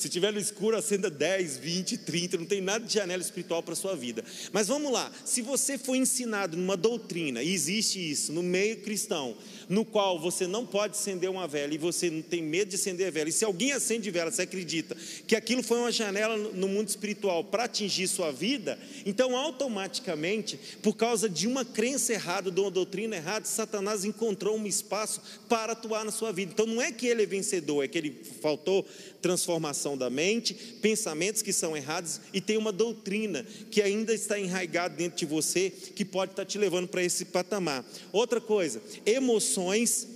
Se 0.00 0.08
tiver 0.08 0.32
no 0.32 0.40
escuro, 0.40 0.76
acenda 0.76 1.10
10, 1.10 1.58
20, 1.58 1.98
30, 1.98 2.38
não 2.38 2.46
tem 2.46 2.62
nada 2.62 2.84
de 2.84 2.94
janela 2.94 3.22
espiritual 3.22 3.62
para 3.62 3.74
a 3.74 3.76
sua 3.76 3.94
vida. 3.94 4.24
Mas 4.50 4.66
vamos 4.66 4.90
lá, 4.90 5.12
se 5.26 5.42
você 5.42 5.76
foi 5.76 5.98
ensinado 5.98 6.56
numa 6.56 6.74
doutrina, 6.74 7.42
e 7.42 7.52
existe 7.52 8.10
isso 8.10 8.32
no 8.32 8.42
meio 8.42 8.78
cristão, 8.78 9.36
no 9.68 9.84
qual 9.84 10.18
você 10.18 10.46
não 10.46 10.64
pode 10.64 10.96
acender 10.96 11.28
uma 11.28 11.46
vela 11.46 11.74
e 11.74 11.78
você 11.78 12.10
não 12.10 12.22
tem 12.22 12.39
medo 12.42 12.70
de 12.70 12.76
acender 12.76 13.10
vela, 13.10 13.28
e 13.28 13.32
se 13.32 13.44
alguém 13.44 13.72
acende 13.72 14.10
vela, 14.10 14.30
você 14.30 14.42
acredita 14.42 14.96
que 15.26 15.36
aquilo 15.36 15.62
foi 15.62 15.78
uma 15.78 15.92
janela 15.92 16.36
no 16.36 16.68
mundo 16.68 16.88
espiritual 16.88 17.44
para 17.44 17.64
atingir 17.64 18.08
sua 18.08 18.30
vida, 18.30 18.78
então 19.04 19.36
automaticamente, 19.36 20.58
por 20.82 20.96
causa 20.96 21.28
de 21.28 21.46
uma 21.46 21.64
crença 21.64 22.12
errada, 22.12 22.50
de 22.50 22.60
uma 22.60 22.70
doutrina 22.70 23.16
errada, 23.16 23.46
Satanás 23.46 24.04
encontrou 24.04 24.56
um 24.56 24.66
espaço 24.66 25.20
para 25.48 25.72
atuar 25.72 26.04
na 26.04 26.10
sua 26.10 26.32
vida. 26.32 26.52
Então 26.52 26.66
não 26.66 26.80
é 26.80 26.92
que 26.92 27.06
ele 27.06 27.22
é 27.22 27.26
vencedor, 27.26 27.84
é 27.84 27.88
que 27.88 27.98
ele 27.98 28.20
faltou 28.40 28.86
transformação 29.20 29.96
da 29.96 30.08
mente, 30.08 30.54
pensamentos 30.80 31.42
que 31.42 31.52
são 31.52 31.76
errados 31.76 32.20
e 32.32 32.40
tem 32.40 32.56
uma 32.56 32.72
doutrina 32.72 33.44
que 33.70 33.82
ainda 33.82 34.14
está 34.14 34.38
enraigada 34.38 34.94
dentro 34.94 35.18
de 35.18 35.26
você 35.26 35.70
que 35.70 36.04
pode 36.04 36.32
estar 36.32 36.44
te 36.44 36.58
levando 36.58 36.88
para 36.88 37.02
esse 37.02 37.26
patamar. 37.26 37.84
Outra 38.12 38.40
coisa, 38.40 38.82
emoções 39.04 40.08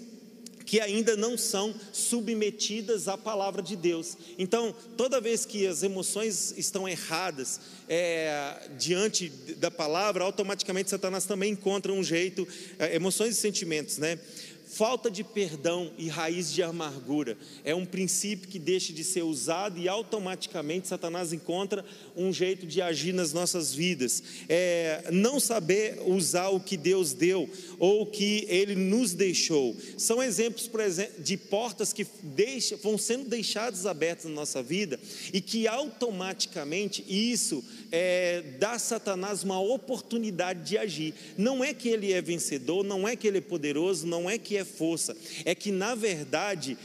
que 0.64 0.80
ainda 0.80 1.16
não 1.16 1.36
são 1.36 1.74
submetidas 1.92 3.08
à 3.08 3.18
palavra 3.18 3.62
de 3.62 3.76
Deus. 3.76 4.16
Então, 4.38 4.74
toda 4.96 5.20
vez 5.20 5.44
que 5.44 5.66
as 5.66 5.82
emoções 5.82 6.54
estão 6.56 6.88
erradas 6.88 7.60
é, 7.88 8.68
diante 8.78 9.28
da 9.56 9.70
palavra, 9.70 10.24
automaticamente 10.24 10.90
Satanás 10.90 11.24
também 11.26 11.52
encontra 11.52 11.92
um 11.92 12.02
jeito, 12.02 12.46
é, 12.78 12.96
emoções 12.96 13.36
e 13.36 13.40
sentimentos, 13.40 13.98
né? 13.98 14.18
Falta 14.74 15.08
de 15.08 15.22
perdão 15.22 15.92
e 15.96 16.08
raiz 16.08 16.52
de 16.52 16.60
amargura 16.60 17.38
é 17.62 17.72
um 17.72 17.86
princípio 17.86 18.48
que 18.48 18.58
deixa 18.58 18.92
de 18.92 19.04
ser 19.04 19.22
usado 19.22 19.78
e 19.78 19.88
automaticamente 19.88 20.88
Satanás 20.88 21.32
encontra 21.32 21.84
um 22.16 22.32
jeito 22.32 22.66
de 22.66 22.82
agir 22.82 23.14
nas 23.14 23.32
nossas 23.32 23.72
vidas. 23.72 24.20
É, 24.48 25.10
não 25.12 25.38
saber 25.38 26.02
usar 26.04 26.48
o 26.48 26.58
que 26.58 26.76
Deus 26.76 27.12
deu 27.12 27.48
ou 27.78 28.04
que 28.04 28.46
Ele 28.48 28.74
nos 28.74 29.14
deixou. 29.14 29.76
São 29.96 30.20
exemplos, 30.20 30.66
por 30.66 30.80
exemplo, 30.80 31.22
de 31.22 31.36
portas 31.36 31.92
que 31.92 32.04
deixa, 32.20 32.76
vão 32.78 32.98
sendo 32.98 33.28
deixadas 33.28 33.86
abertas 33.86 34.24
na 34.24 34.32
nossa 34.32 34.60
vida 34.60 34.98
e 35.32 35.40
que 35.40 35.68
automaticamente 35.68 37.04
isso 37.06 37.62
é, 37.96 38.42
dá 38.58 38.72
a 38.72 38.78
Satanás 38.78 39.44
uma 39.44 39.60
oportunidade 39.60 40.68
de 40.68 40.76
agir. 40.76 41.14
Não 41.38 41.62
é 41.62 41.72
que 41.72 41.88
ele 41.88 42.12
é 42.12 42.20
vencedor, 42.20 42.82
não 42.82 43.06
é 43.06 43.14
que 43.14 43.28
ele 43.28 43.38
é 43.38 43.40
poderoso, 43.40 44.04
não 44.04 44.28
é 44.28 44.36
que 44.36 44.56
é 44.56 44.64
força, 44.64 45.16
é 45.44 45.54
que 45.54 45.70
na 45.70 45.94
verdade 45.94 46.76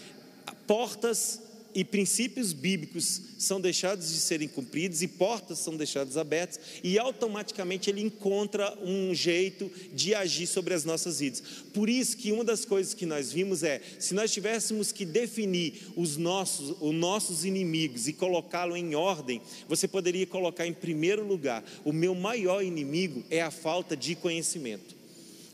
portas 0.67 1.41
e 1.73 1.83
princípios 1.83 2.51
bíblicos 2.53 3.21
são 3.37 3.61
deixados 3.61 4.09
de 4.11 4.19
serem 4.19 4.47
cumpridos 4.47 5.01
e 5.01 5.07
portas 5.07 5.59
são 5.59 5.77
deixadas 5.77 6.17
abertas 6.17 6.59
e 6.83 6.97
automaticamente 6.97 7.89
ele 7.89 8.01
encontra 8.01 8.77
um 8.83 9.13
jeito 9.13 9.71
de 9.93 10.13
agir 10.13 10.47
sobre 10.47 10.73
as 10.73 10.83
nossas 10.83 11.19
vidas. 11.19 11.41
Por 11.73 11.89
isso 11.89 12.17
que 12.17 12.31
uma 12.31 12.43
das 12.43 12.65
coisas 12.65 12.93
que 12.93 13.05
nós 13.05 13.31
vimos 13.31 13.63
é, 13.63 13.81
se 13.99 14.13
nós 14.13 14.31
tivéssemos 14.31 14.91
que 14.91 15.05
definir 15.05 15.91
os 15.95 16.17
nossos, 16.17 16.75
os 16.81 16.93
nossos 16.93 17.45
inimigos 17.45 18.07
e 18.07 18.13
colocá-lo 18.13 18.75
em 18.75 18.95
ordem, 18.95 19.41
você 19.67 19.87
poderia 19.87 20.25
colocar 20.25 20.65
em 20.65 20.73
primeiro 20.73 21.25
lugar, 21.25 21.63
o 21.85 21.93
meu 21.93 22.15
maior 22.15 22.63
inimigo 22.63 23.23
é 23.29 23.41
a 23.41 23.51
falta 23.51 23.95
de 23.95 24.15
conhecimento. 24.15 24.99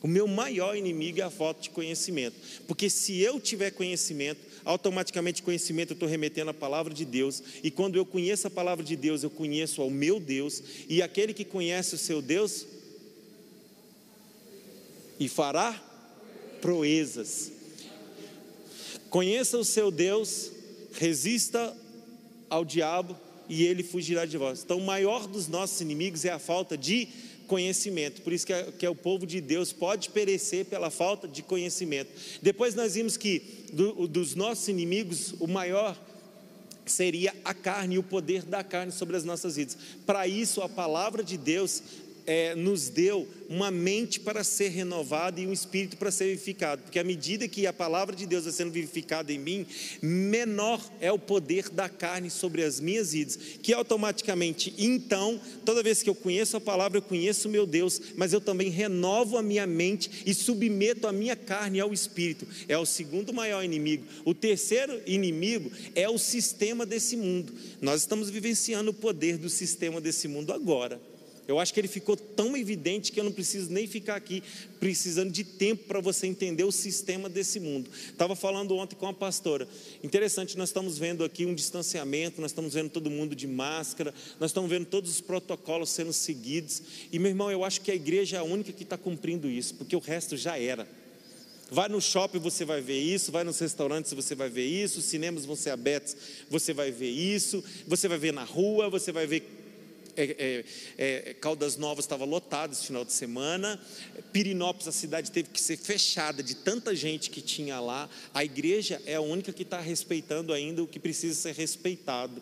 O 0.05 0.07
meu 0.07 0.27
maior 0.27 0.77
inimigo 0.77 1.19
é 1.19 1.23
a 1.23 1.31
falta 1.31 1.61
de 1.61 1.71
conhecimento, 1.71 2.35
porque 2.67 2.91
se 2.91 3.19
eu 3.21 3.39
tiver 3.39 3.71
conhecimento, 3.71 4.39
automaticamente 4.65 5.43
conhecimento 5.43 5.91
eu 5.91 5.93
estou 5.93 6.09
remetendo 6.09 6.49
à 6.49 6.53
palavra 6.53 6.93
de 6.93 7.05
Deus, 7.05 7.41
e 7.63 7.71
quando 7.71 7.95
eu 7.95 8.05
conheço 8.05 8.47
a 8.47 8.49
palavra 8.49 8.83
de 8.83 8.95
Deus, 8.95 9.23
eu 9.23 9.29
conheço 9.29 9.81
ao 9.81 9.89
meu 9.89 10.19
Deus, 10.19 10.61
e 10.89 11.01
aquele 11.01 11.33
que 11.33 11.45
conhece 11.45 11.95
o 11.95 11.99
seu 11.99 12.21
Deus, 12.21 12.65
e 15.19 15.29
fará 15.29 15.81
proezas. 16.59 17.51
Conheça 19.09 19.57
o 19.57 19.63
seu 19.63 19.91
Deus, 19.91 20.51
resista 20.93 21.75
ao 22.49 22.65
diabo 22.65 23.17
e 23.47 23.63
ele 23.63 23.83
fugirá 23.83 24.25
de 24.25 24.37
vós. 24.37 24.63
Então, 24.63 24.77
o 24.77 24.85
maior 24.85 25.27
dos 25.27 25.47
nossos 25.47 25.79
inimigos 25.81 26.25
é 26.25 26.31
a 26.31 26.39
falta 26.39 26.77
de 26.77 27.07
conhecimento. 27.47 28.21
Por 28.21 28.33
isso 28.33 28.45
que, 28.45 28.53
é, 28.53 28.71
que 28.77 28.85
é 28.85 28.89
o 28.89 28.95
povo 28.95 29.25
de 29.25 29.39
Deus 29.41 29.71
pode 29.71 30.09
perecer 30.09 30.65
pela 30.65 30.89
falta 30.89 31.27
de 31.27 31.41
conhecimento. 31.41 32.11
Depois 32.41 32.75
nós 32.75 32.95
vimos 32.95 33.17
que 33.17 33.65
do, 33.73 34.07
dos 34.07 34.35
nossos 34.35 34.67
inimigos, 34.67 35.33
o 35.39 35.47
maior 35.47 35.97
seria 36.85 37.33
a 37.43 37.53
carne 37.53 37.95
e 37.95 37.97
o 37.97 38.03
poder 38.03 38.43
da 38.43 38.63
carne 38.63 38.91
sobre 38.91 39.17
as 39.17 39.23
nossas 39.23 39.55
vidas. 39.55 39.77
Para 40.05 40.27
isso, 40.27 40.61
a 40.61 40.69
palavra 40.69 41.23
de 41.23 41.37
Deus 41.37 41.81
é, 42.25 42.55
nos 42.55 42.89
deu 42.89 43.27
uma 43.47 43.69
mente 43.69 44.19
para 44.19 44.43
ser 44.43 44.69
renovada 44.69 45.39
e 45.39 45.47
um 45.47 45.53
espírito 45.53 45.97
para 45.97 46.11
ser 46.11 46.25
vivificado, 46.25 46.81
porque 46.83 46.99
à 46.99 47.03
medida 47.03 47.47
que 47.47 47.67
a 47.67 47.73
palavra 47.73 48.15
de 48.15 48.25
Deus 48.25 48.43
vai 48.45 48.53
sendo 48.53 48.71
vivificada 48.71 49.31
em 49.31 49.37
mim, 49.37 49.65
menor 50.01 50.83
é 50.99 51.11
o 51.11 51.19
poder 51.19 51.69
da 51.69 51.87
carne 51.87 52.29
sobre 52.29 52.63
as 52.63 52.79
minhas 52.79 53.13
vidas, 53.13 53.37
que 53.61 53.73
automaticamente, 53.73 54.73
então, 54.77 55.39
toda 55.63 55.83
vez 55.83 56.01
que 56.01 56.09
eu 56.09 56.15
conheço 56.15 56.57
a 56.57 56.61
palavra, 56.61 56.97
eu 56.97 57.01
conheço 57.01 57.47
o 57.47 57.51
meu 57.51 57.65
Deus, 57.65 58.01
mas 58.15 58.33
eu 58.33 58.41
também 58.41 58.69
renovo 58.69 59.37
a 59.37 59.43
minha 59.43 59.67
mente 59.67 60.23
e 60.25 60.33
submeto 60.33 61.07
a 61.07 61.11
minha 61.11 61.35
carne 61.35 61.79
ao 61.79 61.93
espírito. 61.93 62.47
É 62.67 62.77
o 62.77 62.85
segundo 62.85 63.33
maior 63.33 63.63
inimigo. 63.63 64.05
O 64.23 64.33
terceiro 64.33 65.01
inimigo 65.05 65.71
é 65.93 66.09
o 66.09 66.17
sistema 66.17 66.85
desse 66.85 67.15
mundo. 67.15 67.53
Nós 67.81 68.01
estamos 68.01 68.29
vivenciando 68.29 68.91
o 68.91 68.93
poder 68.93 69.37
do 69.37 69.49
sistema 69.49 70.01
desse 70.01 70.27
mundo 70.27 70.51
agora. 70.51 70.99
Eu 71.47 71.59
acho 71.59 71.73
que 71.73 71.79
ele 71.79 71.87
ficou 71.87 72.15
tão 72.15 72.57
evidente 72.57 73.11
que 73.11 73.19
eu 73.19 73.23
não 73.23 73.31
preciso 73.31 73.71
nem 73.71 73.85
ficar 73.85 74.15
aqui 74.15 74.41
precisando 74.79 75.31
de 75.31 75.43
tempo 75.43 75.83
para 75.85 75.99
você 75.99 76.25
entender 76.25 76.63
o 76.63 76.71
sistema 76.71 77.29
desse 77.29 77.59
mundo. 77.59 77.89
Estava 78.07 78.35
falando 78.35 78.75
ontem 78.75 78.95
com 78.95 79.07
a 79.07 79.13
pastora. 79.13 79.67
Interessante, 80.03 80.57
nós 80.57 80.69
estamos 80.69 80.97
vendo 80.97 81.23
aqui 81.23 81.45
um 81.45 81.53
distanciamento, 81.53 82.41
nós 82.41 82.51
estamos 82.51 82.73
vendo 82.73 82.89
todo 82.89 83.09
mundo 83.09 83.35
de 83.35 83.47
máscara, 83.47 84.13
nós 84.39 84.49
estamos 84.49 84.69
vendo 84.69 84.85
todos 84.85 85.11
os 85.11 85.21
protocolos 85.21 85.89
sendo 85.89 86.13
seguidos. 86.13 86.81
E 87.11 87.19
meu 87.19 87.29
irmão, 87.29 87.51
eu 87.51 87.63
acho 87.63 87.81
que 87.81 87.91
a 87.91 87.95
igreja 87.95 88.37
é 88.37 88.39
a 88.39 88.43
única 88.43 88.71
que 88.71 88.83
está 88.83 88.97
cumprindo 88.97 89.49
isso, 89.49 89.75
porque 89.75 89.95
o 89.95 89.99
resto 89.99 90.35
já 90.35 90.57
era. 90.57 90.87
Vai 91.71 91.89
no 91.89 91.99
shopping, 91.99 92.39
você 92.39 92.63
vai 92.63 92.81
ver 92.81 92.99
isso. 92.99 93.31
Vai 93.31 93.43
nos 93.43 93.59
restaurantes, 93.59 94.13
você 94.13 94.35
vai 94.35 94.49
ver 94.49 94.65
isso. 94.65 94.99
Os 94.99 95.05
cinemas 95.05 95.45
vão 95.45 95.55
ser 95.55 95.71
abertos, 95.71 96.15
você 96.49 96.73
vai 96.73 96.91
ver 96.91 97.09
isso. 97.09 97.63
Você 97.87 98.07
vai 98.07 98.17
ver 98.17 98.33
na 98.33 98.43
rua, 98.43 98.89
você 98.89 99.11
vai 99.11 99.25
ver 99.25 99.64
é, 100.17 100.63
é, 100.97 101.29
é, 101.29 101.33
Caldas 101.35 101.77
Novas 101.77 102.05
estava 102.05 102.25
lotada 102.25 102.73
esse 102.73 102.87
final 102.87 103.03
de 103.05 103.13
semana, 103.13 103.79
Pirinópolis, 104.31 104.87
a 104.87 104.91
cidade 104.91 105.31
teve 105.31 105.49
que 105.49 105.61
ser 105.61 105.77
fechada 105.77 106.43
de 106.43 106.55
tanta 106.55 106.95
gente 106.95 107.29
que 107.29 107.41
tinha 107.41 107.79
lá. 107.79 108.09
A 108.33 108.43
igreja 108.43 109.01
é 109.05 109.15
a 109.15 109.21
única 109.21 109.53
que 109.53 109.63
está 109.63 109.79
respeitando 109.79 110.51
ainda 110.51 110.83
o 110.83 110.87
que 110.87 110.99
precisa 110.99 111.35
ser 111.35 111.55
respeitado. 111.55 112.41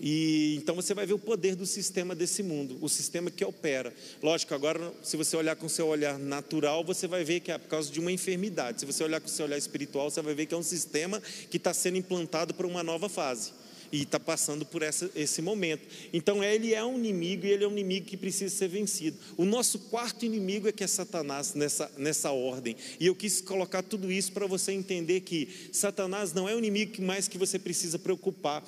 E 0.00 0.56
então 0.56 0.74
você 0.74 0.92
vai 0.92 1.06
ver 1.06 1.14
o 1.14 1.18
poder 1.18 1.54
do 1.54 1.64
sistema 1.64 2.14
desse 2.14 2.42
mundo, 2.42 2.78
o 2.82 2.88
sistema 2.88 3.30
que 3.30 3.44
opera. 3.44 3.94
Lógico, 4.22 4.54
agora, 4.54 4.92
se 5.02 5.16
você 5.16 5.36
olhar 5.36 5.56
com 5.56 5.68
seu 5.68 5.86
olhar 5.86 6.18
natural, 6.18 6.84
você 6.84 7.06
vai 7.06 7.24
ver 7.24 7.40
que 7.40 7.50
é 7.50 7.58
por 7.58 7.68
causa 7.68 7.90
de 7.90 7.98
uma 7.98 8.12
enfermidade. 8.12 8.80
Se 8.80 8.86
você 8.86 9.02
olhar 9.02 9.20
com 9.20 9.28
seu 9.28 9.46
olhar 9.46 9.56
espiritual, 9.56 10.10
você 10.10 10.20
vai 10.20 10.34
ver 10.34 10.46
que 10.46 10.54
é 10.54 10.56
um 10.56 10.62
sistema 10.62 11.20
que 11.50 11.56
está 11.56 11.72
sendo 11.72 11.96
implantado 11.96 12.52
para 12.52 12.66
uma 12.66 12.82
nova 12.82 13.08
fase 13.08 13.52
e 13.92 14.02
está 14.02 14.18
passando 14.18 14.64
por 14.64 14.82
essa, 14.82 15.10
esse 15.14 15.40
momento. 15.42 15.86
Então 16.12 16.42
ele 16.42 16.74
é 16.74 16.84
um 16.84 16.96
inimigo 16.98 17.46
e 17.46 17.50
ele 17.50 17.64
é 17.64 17.68
um 17.68 17.72
inimigo 17.72 18.06
que 18.06 18.16
precisa 18.16 18.54
ser 18.54 18.68
vencido. 18.68 19.16
O 19.36 19.44
nosso 19.44 19.78
quarto 19.78 20.24
inimigo 20.24 20.68
é 20.68 20.72
que 20.72 20.84
é 20.84 20.86
Satanás 20.86 21.54
nessa, 21.54 21.90
nessa 21.96 22.30
ordem. 22.30 22.76
E 22.98 23.06
eu 23.06 23.14
quis 23.14 23.40
colocar 23.40 23.82
tudo 23.82 24.10
isso 24.10 24.32
para 24.32 24.46
você 24.46 24.72
entender 24.72 25.20
que 25.20 25.48
Satanás 25.72 26.32
não 26.32 26.48
é 26.48 26.54
o 26.54 26.58
inimigo 26.58 27.02
mais 27.02 27.28
que 27.28 27.38
você 27.38 27.58
precisa 27.58 27.98
preocupar 27.98 28.62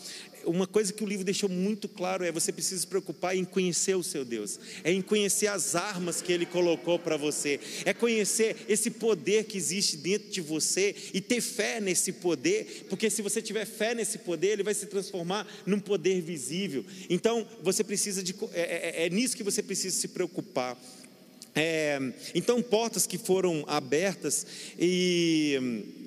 uma 0.45 0.66
coisa 0.66 0.93
que 0.93 1.05
o 1.05 1.07
livro 1.07 1.24
deixou 1.24 1.49
muito 1.49 1.89
claro 1.89 2.24
é 2.24 2.32
você 2.32 2.53
precisa 2.53 2.80
se 2.80 2.86
preocupar 2.86 3.36
em 3.36 3.45
conhecer 3.45 3.97
o 3.97 4.03
seu 4.03 4.24
Deus, 4.24 4.59
é 4.84 4.93
em 4.93 5.03
conhecer 5.03 5.47
as 5.47 5.74
armas 5.74 6.20
que 6.20 6.32
ele 6.32 6.47
colocou 6.47 6.99
para 6.99 7.16
você, 7.16 7.61
é 7.84 7.93
conhecer 7.93 8.57
esse 8.68 8.91
poder 8.91 9.45
que 9.45 9.57
existe 9.57 9.97
dentro 9.97 10.28
de 10.28 10.41
você 10.41 10.95
e 11.12 11.20
ter 11.20 11.41
fé 11.41 11.80
nesse 11.80 12.12
poder, 12.12 12.86
porque 12.89 13.11
se 13.11 13.22
você 13.22 13.43
tiver 13.43 13.64
fé 13.64 13.95
nesse 13.95 14.18
poder, 14.18 14.49
ele 14.49 14.62
vai 14.62 14.74
se 14.74 14.86
transformar 14.86 15.47
num 15.66 15.80
poder 15.80 16.20
visível. 16.20 16.84
Então 17.09 17.47
você 17.62 17.82
precisa 17.84 18.22
de 18.22 18.34
é, 18.53 19.03
é, 19.03 19.07
é 19.07 19.11
nisso 19.11 19.36
que 19.36 19.43
você 19.43 19.62
precisa 19.62 19.99
se 19.99 20.09
preocupar. 20.09 20.76
É, 21.55 21.99
então 22.34 22.62
portas 22.62 23.07
que 23.07 23.18
foram 23.18 23.64
abertas 23.66 24.47
e 24.78 25.97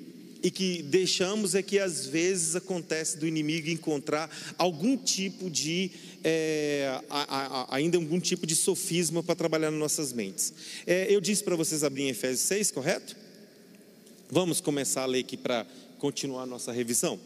e 0.42 0.50
que 0.50 0.82
deixamos 0.82 1.54
é 1.54 1.62
que 1.62 1.78
às 1.78 2.06
vezes 2.06 2.56
acontece 2.56 3.16
do 3.16 3.26
inimigo 3.26 3.70
encontrar 3.70 4.28
algum 4.58 4.96
tipo 4.96 5.48
de 5.48 5.90
é, 6.24 7.00
a, 7.08 7.70
a, 7.70 7.76
ainda 7.76 7.96
algum 7.96 8.18
tipo 8.18 8.46
de 8.46 8.56
sofisma 8.56 9.22
para 9.22 9.34
trabalhar 9.34 9.70
nas 9.70 9.80
nossas 9.80 10.12
mentes. 10.12 10.52
É, 10.86 11.06
eu 11.08 11.20
disse 11.20 11.42
para 11.44 11.56
vocês 11.56 11.84
abrirem 11.84 12.10
Efésios 12.10 12.46
6, 12.46 12.70
correto? 12.70 13.16
Vamos 14.30 14.60
começar 14.60 15.02
a 15.02 15.06
ler 15.06 15.20
aqui 15.20 15.36
para 15.36 15.66
continuar 15.98 16.42
a 16.42 16.46
nossa 16.46 16.72
revisão. 16.72 17.18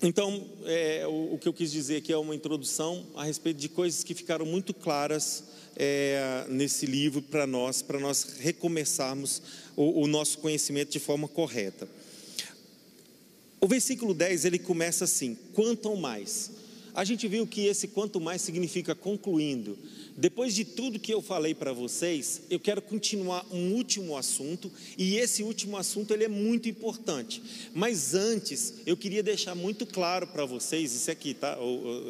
Então, 0.00 0.46
é, 0.64 1.04
o, 1.08 1.34
o, 1.34 1.38
que 1.38 1.48
eu 1.48 1.52
quis 1.52 1.72
dizer 1.72 1.96
aqui 1.96 2.12
é 2.12 2.16
uma 2.16 2.34
introdução 2.34 3.04
a 3.16 3.24
respeito 3.24 3.56
de 3.56 3.68
coisas 3.68 4.04
que 4.04 4.14
ficaram 4.14 4.46
muito 4.46 4.72
claras 4.72 5.42
é, 5.74 6.44
nesse 6.48 6.86
livro 6.86 7.20
para 7.20 7.46
nós, 7.48 7.82
para 7.82 7.98
nós 7.98 8.36
recomeçarmos 8.38 9.42
o, 9.78 10.02
o 10.02 10.06
nosso 10.08 10.38
conhecimento 10.38 10.90
de 10.90 10.98
forma 10.98 11.28
correta. 11.28 11.88
O 13.60 13.68
versículo 13.68 14.12
10 14.12 14.44
ele 14.44 14.58
começa 14.58 15.04
assim: 15.04 15.38
quanto 15.54 15.96
mais. 15.96 16.50
A 16.94 17.04
gente 17.04 17.28
viu 17.28 17.46
que 17.46 17.66
esse 17.66 17.86
quanto 17.86 18.20
mais 18.20 18.42
significa 18.42 18.92
concluindo. 18.92 19.78
Depois 20.16 20.52
de 20.52 20.64
tudo 20.64 20.98
que 20.98 21.14
eu 21.14 21.22
falei 21.22 21.54
para 21.54 21.72
vocês, 21.72 22.42
eu 22.50 22.58
quero 22.58 22.82
continuar 22.82 23.46
um 23.52 23.74
último 23.74 24.16
assunto, 24.16 24.68
e 24.96 25.16
esse 25.16 25.44
último 25.44 25.76
assunto 25.76 26.12
ele 26.12 26.24
é 26.24 26.28
muito 26.28 26.68
importante. 26.68 27.40
Mas 27.72 28.16
antes, 28.16 28.74
eu 28.84 28.96
queria 28.96 29.22
deixar 29.22 29.54
muito 29.54 29.86
claro 29.86 30.26
para 30.26 30.44
vocês, 30.44 30.92
isso 30.92 31.08
aqui, 31.08 31.34
tá? 31.34 31.56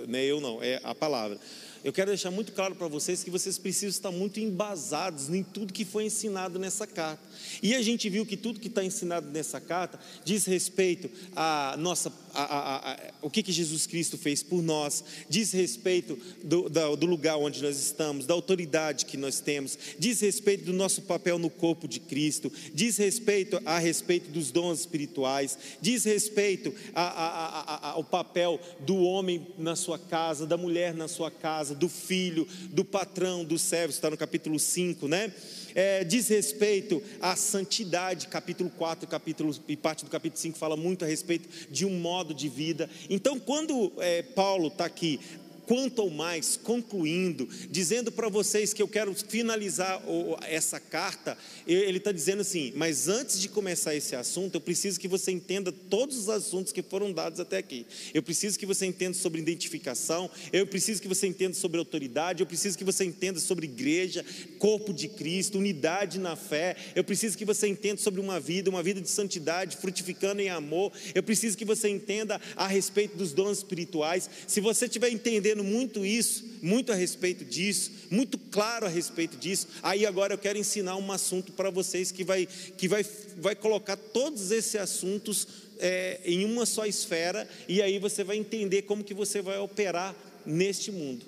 Não 0.08 0.18
é 0.18 0.24
eu 0.24 0.40
não, 0.40 0.62
é 0.62 0.80
a 0.82 0.94
palavra 0.94 1.38
eu 1.84 1.92
quero 1.92 2.08
deixar 2.08 2.30
muito 2.30 2.52
claro 2.52 2.74
para 2.74 2.88
vocês 2.88 3.22
que 3.22 3.30
vocês 3.30 3.56
precisam 3.58 3.88
estar 3.88 4.10
muito 4.10 4.40
embasados 4.40 5.28
em 5.30 5.42
tudo 5.42 5.72
que 5.72 5.84
foi 5.84 6.04
ensinado 6.04 6.58
nessa 6.58 6.86
carta. 6.86 7.22
E 7.62 7.74
a 7.74 7.82
gente 7.82 8.08
viu 8.08 8.26
que 8.26 8.36
tudo 8.36 8.60
que 8.60 8.68
está 8.68 8.84
ensinado 8.84 9.28
nessa 9.30 9.60
carta 9.60 9.98
diz 10.24 10.44
respeito 10.44 11.08
a 11.36 11.76
nossa, 11.78 12.12
a, 12.42 12.58
a, 12.58 12.92
a, 12.92 12.98
o 13.22 13.30
que, 13.30 13.42
que 13.42 13.52
Jesus 13.52 13.86
Cristo 13.86 14.16
fez 14.16 14.42
por 14.42 14.62
nós, 14.62 15.04
diz 15.28 15.52
respeito 15.52 16.18
do, 16.42 16.68
do, 16.68 16.96
do 16.96 17.06
lugar 17.06 17.36
onde 17.36 17.62
nós 17.62 17.78
estamos, 17.78 18.26
da 18.26 18.34
autoridade 18.34 19.04
que 19.04 19.16
nós 19.16 19.40
temos, 19.40 19.78
diz 19.98 20.20
respeito 20.20 20.64
do 20.64 20.72
nosso 20.72 21.02
papel 21.02 21.38
no 21.38 21.50
corpo 21.50 21.86
de 21.86 22.00
Cristo, 22.00 22.52
diz 22.72 22.96
respeito 22.96 23.60
a 23.64 23.78
respeito 23.78 24.30
dos 24.30 24.50
dons 24.50 24.80
espirituais, 24.80 25.58
diz 25.80 26.04
respeito 26.04 26.74
ao 26.94 28.04
papel 28.04 28.60
do 28.80 28.96
homem 28.96 29.46
na 29.58 29.76
sua 29.76 29.98
casa, 29.98 30.46
da 30.46 30.56
mulher 30.56 30.94
na 30.94 31.08
sua 31.08 31.30
casa 31.30 31.48
casa, 31.48 31.74
do 31.74 31.88
filho, 31.88 32.46
do 32.70 32.84
patrão, 32.84 33.44
do 33.44 33.58
servo, 33.58 33.90
está 33.90 34.10
no 34.10 34.16
capítulo 34.16 34.58
5, 34.58 35.08
né? 35.08 35.32
É, 35.80 36.02
diz 36.02 36.26
respeito 36.26 37.00
à 37.20 37.36
santidade, 37.36 38.26
capítulo 38.26 38.68
4 38.68 39.08
capítulo, 39.08 39.54
e 39.68 39.76
parte 39.76 40.04
do 40.04 40.10
capítulo 40.10 40.40
5 40.40 40.58
fala 40.58 40.76
muito 40.76 41.04
a 41.04 41.08
respeito 41.08 41.48
de 41.70 41.86
um 41.86 42.00
modo 42.00 42.34
de 42.34 42.48
vida. 42.48 42.90
Então, 43.08 43.38
quando 43.38 43.92
é, 43.98 44.22
Paulo 44.22 44.66
está 44.66 44.86
aqui 44.86 45.20
quanto 45.68 46.00
ao 46.00 46.08
mais, 46.08 46.56
concluindo, 46.56 47.46
dizendo 47.70 48.10
para 48.10 48.30
vocês 48.30 48.72
que 48.72 48.82
eu 48.82 48.88
quero 48.88 49.14
finalizar 49.14 50.02
essa 50.48 50.80
carta, 50.80 51.36
ele 51.66 51.98
está 51.98 52.10
dizendo 52.10 52.40
assim: 52.40 52.72
mas 52.74 53.06
antes 53.06 53.38
de 53.38 53.50
começar 53.50 53.94
esse 53.94 54.16
assunto, 54.16 54.54
eu 54.54 54.60
preciso 54.62 54.98
que 54.98 55.06
você 55.06 55.30
entenda 55.30 55.70
todos 55.70 56.16
os 56.16 56.30
assuntos 56.30 56.72
que 56.72 56.82
foram 56.82 57.12
dados 57.12 57.38
até 57.38 57.58
aqui. 57.58 57.84
Eu 58.14 58.22
preciso 58.22 58.58
que 58.58 58.64
você 58.64 58.86
entenda 58.86 59.12
sobre 59.12 59.42
identificação, 59.42 60.30
eu 60.50 60.66
preciso 60.66 61.02
que 61.02 61.08
você 61.08 61.26
entenda 61.26 61.54
sobre 61.54 61.78
autoridade, 61.78 62.42
eu 62.42 62.46
preciso 62.46 62.78
que 62.78 62.84
você 62.84 63.04
entenda 63.04 63.38
sobre 63.38 63.66
igreja, 63.66 64.24
corpo 64.58 64.94
de 64.94 65.06
Cristo, 65.06 65.58
unidade 65.58 66.18
na 66.18 66.34
fé, 66.34 66.76
eu 66.96 67.04
preciso 67.04 67.36
que 67.36 67.44
você 67.44 67.68
entenda 67.68 68.00
sobre 68.00 68.22
uma 68.22 68.40
vida, 68.40 68.70
uma 68.70 68.82
vida 68.82 69.02
de 69.02 69.10
santidade, 69.10 69.76
frutificando 69.76 70.40
em 70.40 70.48
amor, 70.48 70.92
eu 71.14 71.22
preciso 71.22 71.58
que 71.58 71.64
você 71.66 71.90
entenda 71.90 72.40
a 72.56 72.66
respeito 72.66 73.18
dos 73.18 73.34
dons 73.34 73.58
espirituais. 73.58 74.30
Se 74.46 74.62
você 74.62 74.86
estiver 74.86 75.10
entendendo 75.10 75.57
muito 75.62 76.04
isso, 76.04 76.44
muito 76.62 76.92
a 76.92 76.94
respeito 76.94 77.44
disso, 77.44 77.90
muito 78.10 78.38
claro 78.38 78.86
a 78.86 78.88
respeito 78.88 79.36
disso. 79.36 79.68
Aí 79.82 80.06
agora 80.06 80.34
eu 80.34 80.38
quero 80.38 80.58
ensinar 80.58 80.96
um 80.96 81.12
assunto 81.12 81.52
para 81.52 81.70
vocês 81.70 82.10
que 82.10 82.24
vai, 82.24 82.46
que 82.76 82.88
vai, 82.88 83.04
vai 83.36 83.54
colocar 83.54 83.96
todos 83.96 84.50
esses 84.50 84.76
assuntos 84.76 85.46
é, 85.78 86.20
em 86.24 86.44
uma 86.44 86.66
só 86.66 86.86
esfera, 86.86 87.48
e 87.68 87.80
aí 87.80 87.98
você 87.98 88.24
vai 88.24 88.36
entender 88.36 88.82
como 88.82 89.04
que 89.04 89.14
você 89.14 89.40
vai 89.40 89.58
operar 89.58 90.14
neste 90.44 90.90
mundo. 90.90 91.24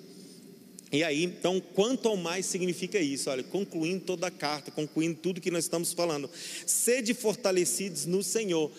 E 0.91 1.03
aí, 1.05 1.23
então, 1.23 1.61
quanto 1.73 2.09
ao 2.09 2.17
mais 2.17 2.45
significa 2.45 2.99
isso? 2.99 3.29
Olha, 3.29 3.43
concluindo 3.43 4.03
toda 4.03 4.27
a 4.27 4.31
carta, 4.31 4.71
concluindo 4.71 5.17
tudo 5.21 5.39
que 5.39 5.49
nós 5.49 5.63
estamos 5.63 5.93
falando, 5.93 6.29
sede 6.65 7.13
fortalecidos 7.13 8.05
no 8.05 8.21
Senhor 8.21 8.69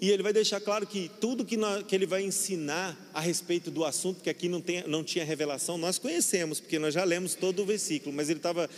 e 0.00 0.10
ele 0.10 0.22
vai 0.22 0.32
deixar 0.32 0.60
claro 0.60 0.86
que 0.86 1.10
tudo 1.20 1.44
que, 1.44 1.56
nós, 1.56 1.82
que 1.84 1.94
ele 1.94 2.06
vai 2.06 2.22
ensinar 2.22 2.96
a 3.14 3.20
respeito 3.20 3.70
do 3.70 3.84
assunto, 3.84 4.22
que 4.22 4.30
aqui 4.30 4.48
não, 4.48 4.60
tem, 4.60 4.86
não 4.86 5.02
tinha 5.02 5.24
revelação, 5.24 5.78
nós 5.78 5.98
conhecemos, 5.98 6.60
porque 6.60 6.78
nós 6.78 6.94
já 6.94 7.04
lemos 7.04 7.34
todo 7.34 7.62
o 7.62 7.66
versículo, 7.66 8.14
mas 8.14 8.28
ele 8.28 8.38
estava 8.38 8.68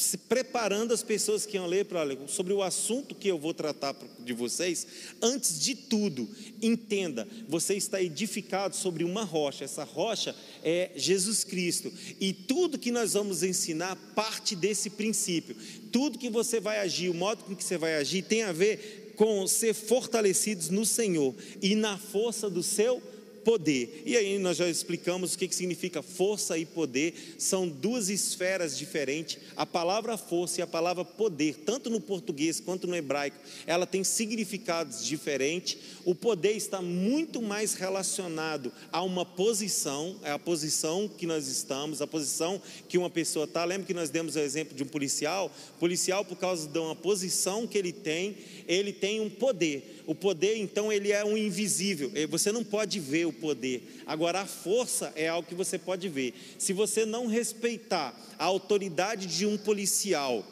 se 0.00 0.16
preparando 0.16 0.92
as 0.92 1.02
pessoas 1.02 1.44
que 1.44 1.56
iam 1.56 1.66
ler 1.66 1.84
para 1.84 2.00
sobre 2.26 2.52
o 2.52 2.62
assunto 2.62 3.14
que 3.14 3.28
eu 3.28 3.38
vou 3.38 3.52
tratar 3.52 3.94
de 4.20 4.32
vocês. 4.32 4.86
Antes 5.20 5.60
de 5.60 5.74
tudo, 5.74 6.28
entenda, 6.62 7.28
você 7.48 7.74
está 7.74 8.02
edificado 8.02 8.74
sobre 8.74 9.04
uma 9.04 9.22
rocha. 9.22 9.64
Essa 9.64 9.84
rocha 9.84 10.34
é 10.64 10.90
Jesus 10.96 11.44
Cristo. 11.44 11.92
E 12.18 12.32
tudo 12.32 12.78
que 12.78 12.90
nós 12.90 13.12
vamos 13.12 13.42
ensinar 13.42 13.96
parte 14.14 14.56
desse 14.56 14.90
princípio. 14.90 15.54
Tudo 15.92 16.18
que 16.18 16.30
você 16.30 16.60
vai 16.60 16.78
agir, 16.78 17.10
o 17.10 17.14
modo 17.14 17.44
com 17.44 17.54
que 17.54 17.64
você 17.64 17.76
vai 17.76 17.96
agir, 17.96 18.22
tem 18.22 18.42
a 18.42 18.52
ver 18.52 18.99
com 19.20 19.46
ser 19.46 19.74
fortalecidos 19.74 20.70
no 20.70 20.86
Senhor 20.86 21.34
e 21.60 21.74
na 21.74 21.98
força 21.98 22.48
do 22.48 22.62
seu 22.62 23.02
poder. 23.44 24.02
E 24.06 24.16
aí 24.16 24.38
nós 24.38 24.56
já 24.56 24.68
explicamos 24.68 25.34
o 25.34 25.38
que, 25.38 25.54
significa 25.54 26.02
força 26.02 26.56
e 26.56 26.64
poder, 26.64 27.34
são 27.38 27.68
duas 27.68 28.08
esferas 28.08 28.76
diferentes. 28.76 29.38
A 29.56 29.66
palavra 29.66 30.16
força 30.16 30.60
e 30.60 30.62
a 30.62 30.66
palavra 30.66 31.04
poder, 31.04 31.56
tanto 31.64 31.90
no 31.90 32.00
português 32.00 32.60
quanto 32.60 32.86
no 32.86 32.96
hebraico, 32.96 33.36
ela 33.66 33.86
tem 33.86 34.04
significados 34.04 35.04
diferentes. 35.04 35.76
O 36.04 36.14
poder 36.14 36.52
está 36.52 36.80
muito 36.80 37.42
mais 37.42 37.74
relacionado 37.74 38.72
a 38.92 39.02
uma 39.02 39.24
posição, 39.24 40.16
é 40.22 40.30
a 40.30 40.38
posição 40.38 41.08
que 41.08 41.26
nós 41.26 41.48
estamos, 41.48 42.00
a 42.00 42.06
posição 42.06 42.60
que 42.88 42.98
uma 42.98 43.10
pessoa 43.10 43.44
está. 43.44 43.64
Lembra 43.64 43.86
que 43.86 43.94
nós 43.94 44.10
demos 44.10 44.36
o 44.36 44.38
exemplo 44.38 44.76
de 44.76 44.82
um 44.82 44.86
policial? 44.86 45.50
O 45.76 45.78
policial, 45.78 46.24
por 46.24 46.36
causa 46.36 46.68
de 46.68 46.78
uma 46.78 46.96
posição 46.96 47.66
que 47.66 47.76
ele 47.76 47.92
tem, 47.92 48.36
ele 48.66 48.92
tem 48.92 49.20
um 49.20 49.30
poder. 49.30 50.02
O 50.06 50.14
poder, 50.14 50.56
então, 50.56 50.92
ele 50.92 51.12
é 51.12 51.24
um 51.24 51.36
invisível. 51.36 52.10
Você 52.28 52.50
não 52.50 52.64
pode 52.64 52.98
ver 52.98 53.29
o 53.30 53.32
poder. 53.32 54.02
Agora, 54.06 54.42
a 54.42 54.46
força 54.46 55.12
é 55.16 55.28
algo 55.28 55.48
que 55.48 55.54
você 55.54 55.78
pode 55.78 56.08
ver. 56.08 56.34
Se 56.58 56.72
você 56.72 57.06
não 57.06 57.26
respeitar 57.26 58.14
a 58.38 58.44
autoridade 58.44 59.26
de 59.26 59.46
um 59.46 59.56
policial 59.56 60.44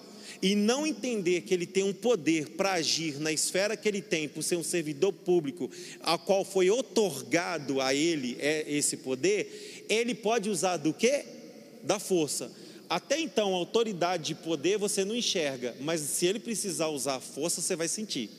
e 0.43 0.55
não 0.55 0.87
entender 0.87 1.43
que 1.43 1.53
ele 1.53 1.67
tem 1.67 1.83
um 1.83 1.93
poder 1.93 2.51
para 2.51 2.73
agir 2.73 3.19
na 3.19 3.33
esfera 3.33 3.77
que 3.77 3.89
ele 3.89 4.01
tem, 4.01 4.29
por 4.29 4.43
ser 4.43 4.57
um 4.57 4.63
servidor 4.63 5.13
público, 5.13 5.71
a 6.03 6.17
qual 6.17 6.45
foi 6.45 6.71
otorgado 6.71 7.81
a 7.81 7.95
ele 7.95 8.37
é 8.39 8.65
esse 8.67 8.99
poder, 8.99 9.85
ele 9.89 10.15
pode 10.15 10.49
usar 10.49 10.77
do 10.77 10.93
que? 10.93 11.25
Da 11.83 11.99
força. 11.99 12.51
Até 12.89 13.21
então, 13.21 13.55
autoridade 13.55 14.29
de 14.29 14.35
poder 14.35 14.79
você 14.79 15.05
não 15.05 15.15
enxerga, 15.15 15.77
mas 15.81 16.01
se 16.01 16.27
ele 16.27 16.39
precisar 16.39 16.89
usar 16.89 17.21
força, 17.21 17.61
você 17.61 17.77
vai 17.77 17.89
sentir 17.89 18.31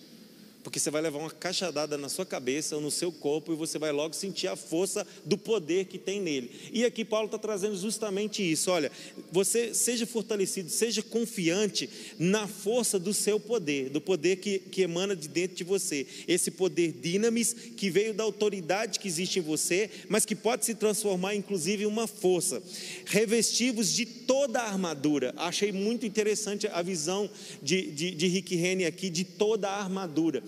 porque 0.70 0.80
você 0.80 0.92
vai 0.92 1.02
levar 1.02 1.18
uma 1.18 1.32
cachadada 1.32 1.98
na 1.98 2.08
sua 2.10 2.28
cabeça 2.28 2.76
ou 2.76 2.82
no 2.82 2.92
seu 2.92 3.12
corpo 3.12 3.52
e 3.52 3.56
você 3.56 3.80
vai 3.80 3.92
logo 3.92 4.14
sentir 4.14 4.46
a 4.46 4.56
força 4.56 5.06
do 5.26 5.36
poder 5.36 5.86
que 5.86 5.98
tem 5.98 6.22
nele. 6.22 6.52
E 6.72 6.86
aqui 6.86 7.04
Paulo 7.04 7.26
está 7.26 7.40
trazendo 7.40 7.76
justamente 7.76 8.44
isso: 8.44 8.70
olha, 8.70 8.92
você 9.32 9.74
seja 9.74 10.06
fortalecido, 10.06 10.70
seja 10.70 11.02
confiante 11.02 11.90
na 12.20 12.48
força 12.48 13.00
do 13.00 13.16
seu 13.16 13.40
poder, 13.40 13.90
do 13.90 14.00
poder 14.00 14.36
que, 14.36 14.60
que 14.60 14.84
emana 14.84 15.16
de 15.16 15.28
dentro 15.28 15.58
de 15.58 15.64
você, 15.64 16.06
esse 16.28 16.52
poder 16.52 16.92
dinamis 16.92 17.52
que 17.76 17.90
veio 17.90 18.14
da 18.14 18.24
autoridade 18.24 19.00
que 19.00 19.08
existe 19.08 19.40
em 19.40 19.42
você, 19.42 19.90
mas 20.08 20.24
que 20.24 20.36
pode 20.36 20.66
se 20.66 20.76
transformar 20.76 21.34
inclusive 21.34 21.82
em 21.82 21.88
uma 21.88 22.06
força. 22.06 22.62
Revestivos 23.06 23.92
de 23.92 24.06
toda 24.06 24.60
a 24.60 24.68
armadura. 24.68 25.34
Achei 25.36 25.72
muito 25.72 26.06
interessante 26.06 26.68
a 26.68 26.84
visão 26.84 27.28
de, 27.60 27.90
de, 27.90 28.12
de 28.12 28.28
Rick 28.28 28.56
Rennie 28.56 28.86
aqui, 28.86 29.10
de 29.10 29.24
toda 29.24 29.68
a 29.68 29.82
armadura. 29.82 30.44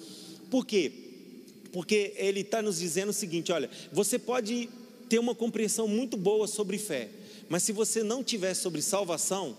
Por 0.51 0.65
quê? 0.65 0.91
Porque 1.71 2.13
ele 2.17 2.41
está 2.41 2.61
nos 2.61 2.77
dizendo 2.77 3.09
o 3.09 3.13
seguinte: 3.13 3.51
olha, 3.51 3.69
você 3.91 4.19
pode 4.19 4.69
ter 5.09 5.17
uma 5.17 5.33
compreensão 5.33 5.87
muito 5.87 6.17
boa 6.17 6.45
sobre 6.45 6.77
fé, 6.77 7.09
mas 7.49 7.63
se 7.63 7.71
você 7.71 8.03
não 8.03 8.23
tiver 8.23 8.53
sobre 8.53 8.81
salvação, 8.81 9.57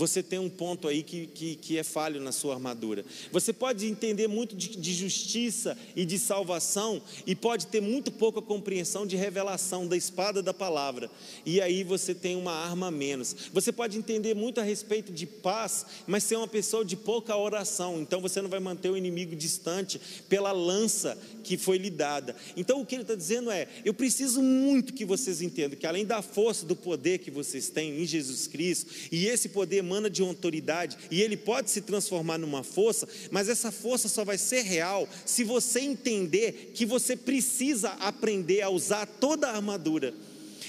você 0.00 0.22
tem 0.22 0.38
um 0.38 0.48
ponto 0.48 0.88
aí 0.88 1.02
que, 1.02 1.26
que, 1.26 1.56
que, 1.56 1.76
é 1.76 1.84
falho 1.84 2.22
na 2.22 2.32
sua 2.32 2.54
armadura. 2.54 3.04
Você 3.30 3.52
pode 3.52 3.86
entender 3.86 4.28
muito 4.28 4.56
de, 4.56 4.68
de, 4.70 4.94
justiça 4.94 5.76
e 5.94 6.06
de 6.06 6.18
salvação, 6.18 7.02
e 7.26 7.34
pode 7.34 7.66
ter 7.66 7.82
muito 7.82 8.10
pouca 8.10 8.40
compreensão 8.40 9.06
de 9.06 9.14
revelação 9.14 9.86
da 9.86 9.98
espada 9.98 10.42
da 10.42 10.54
palavra, 10.54 11.10
e 11.44 11.60
aí 11.60 11.84
você 11.84 12.14
tem 12.14 12.34
uma 12.34 12.50
arma 12.50 12.86
a 12.86 12.90
menos. 12.90 13.36
Você 13.52 13.70
pode 13.70 13.98
entender 13.98 14.34
muito 14.34 14.58
a 14.58 14.64
respeito 14.64 15.12
de 15.12 15.26
paz, 15.26 15.84
mas 16.06 16.24
ser 16.24 16.36
uma 16.36 16.48
pessoa 16.48 16.82
de 16.82 16.96
pouca 16.96 17.36
oração, 17.36 18.00
então 18.00 18.22
você 18.22 18.40
não 18.40 18.48
vai 18.48 18.58
manter 18.58 18.88
o 18.88 18.96
inimigo 18.96 19.36
distante 19.36 20.00
pela 20.30 20.50
lança 20.50 21.18
que 21.44 21.58
foi 21.58 21.76
lhe 21.76 21.90
dada. 21.90 22.34
Então 22.56 22.80
o 22.80 22.86
que 22.86 22.94
ele 22.94 23.02
está 23.02 23.14
dizendo 23.14 23.50
é: 23.50 23.68
eu 23.84 23.92
preciso 23.92 24.40
muito 24.40 24.94
que 24.94 25.04
vocês 25.04 25.42
entendam 25.42 25.78
que 25.78 25.86
além 25.86 26.06
da 26.06 26.22
força, 26.22 26.64
do 26.64 26.74
poder 26.74 27.18
que 27.18 27.30
vocês 27.30 27.68
têm 27.68 28.00
em 28.00 28.06
Jesus 28.06 28.46
Cristo, 28.46 28.90
e 29.12 29.26
esse 29.26 29.50
poder 29.50 29.89
emana 29.90 30.08
de 30.08 30.22
uma 30.22 30.30
autoridade 30.30 30.96
e 31.10 31.20
ele 31.20 31.36
pode 31.36 31.70
se 31.70 31.80
transformar 31.80 32.38
numa 32.38 32.62
força, 32.62 33.08
mas 33.30 33.48
essa 33.48 33.72
força 33.72 34.08
só 34.08 34.24
vai 34.24 34.38
ser 34.38 34.62
real 34.62 35.08
se 35.26 35.42
você 35.42 35.80
entender 35.80 36.70
que 36.72 36.86
você 36.86 37.16
precisa 37.16 37.90
aprender 38.00 38.62
a 38.62 38.70
usar 38.70 39.04
toda 39.06 39.48
a 39.48 39.56
armadura. 39.56 40.14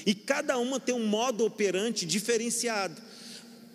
E 0.04 0.14
cada 0.14 0.58
uma 0.58 0.80
tem 0.80 0.94
um 0.94 1.06
modo 1.06 1.44
operante 1.44 2.04
diferenciado 2.04 3.00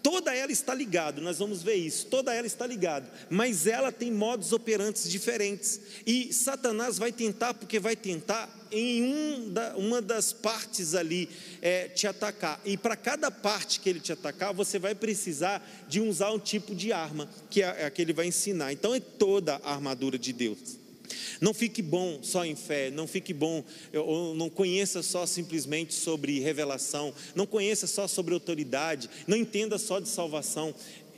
toda 0.10 0.34
ela 0.34 0.54
está 0.54 0.74
ligada, 0.74 1.20
nós 1.20 1.38
vamos 1.38 1.62
ver 1.62 1.76
isso, 1.76 2.06
toda 2.06 2.34
ela 2.34 2.48
está 2.48 2.66
ligada, 2.66 3.12
mas 3.30 3.68
ela 3.68 3.92
tem 3.92 4.10
modos 4.10 4.54
operantes 4.54 5.12
diferentes. 5.12 5.82
E 6.06 6.32
Satanás 6.32 6.98
vai 6.98 7.12
tentar, 7.12 7.54
porque 7.54 7.78
vai 7.78 7.94
tentar 7.94 8.50
em 8.72 9.04
um 9.04 9.50
da, 9.52 9.76
uma 9.76 10.02
das 10.02 10.32
partes 10.32 10.96
ali 10.96 11.28
é, 11.62 11.90
te 11.90 12.08
atacar. 12.08 12.62
E 12.64 12.78
para 12.78 12.96
cada 12.96 13.30
parte 13.30 13.82
que 13.82 13.90
ele 13.90 14.00
te 14.00 14.14
atacar, 14.14 14.54
você 14.54 14.80
vai 14.80 14.96
precisar 14.96 15.62
de 15.90 16.00
usar 16.00 16.32
um 16.32 16.40
tipo 16.40 16.74
de 16.74 16.94
arma, 16.94 17.28
que 17.50 17.62
é 17.62 17.86
a 17.86 17.92
que 17.92 18.02
ele 18.02 18.14
vai 18.14 18.28
ensinar. 18.28 18.72
Então 18.72 18.96
é 18.96 19.02
toda 19.02 19.60
a 19.62 19.74
armadura 19.74 20.18
de 20.18 20.32
Deus. 20.32 20.87
Não 21.40 21.54
fique 21.54 21.82
bom 21.82 22.20
só 22.22 22.46
em 22.46 22.56
fé, 22.56 22.90
não 22.90 23.08
fique 23.08 23.34
bom, 23.34 23.64
ou 23.94 24.34
não 24.34 24.50
conheça 24.50 25.02
só 25.02 25.26
simplesmente 25.26 25.94
sobre 25.94 26.40
revelação, 26.40 27.14
não 27.36 27.46
conheça 27.46 27.88
só 27.88 28.08
sobre 28.08 28.34
autoridade, 28.34 29.10
não 29.28 29.38
entenda 29.38 29.78
só 29.78 30.00
de 30.00 30.10
salvação, 30.10 30.74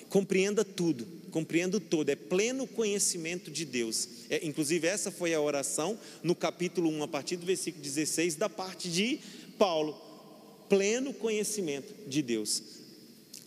compreenda 0.09 0.65
tudo, 0.65 1.07
compreenda 1.29 1.79
todo, 1.79 2.09
é 2.09 2.15
pleno 2.15 2.67
conhecimento 2.67 3.51
de 3.51 3.63
Deus. 3.63 4.07
É, 4.29 4.45
inclusive, 4.45 4.87
essa 4.87 5.11
foi 5.11 5.33
a 5.33 5.41
oração 5.41 5.97
no 6.21 6.35
capítulo 6.35 6.89
1, 6.89 7.03
a 7.03 7.07
partir 7.07 7.37
do 7.37 7.45
versículo 7.45 7.83
16, 7.83 8.35
da 8.35 8.49
parte 8.49 8.89
de 8.89 9.19
Paulo. 9.57 9.99
Pleno 10.67 11.13
conhecimento 11.13 11.93
de 12.07 12.21
Deus. 12.21 12.61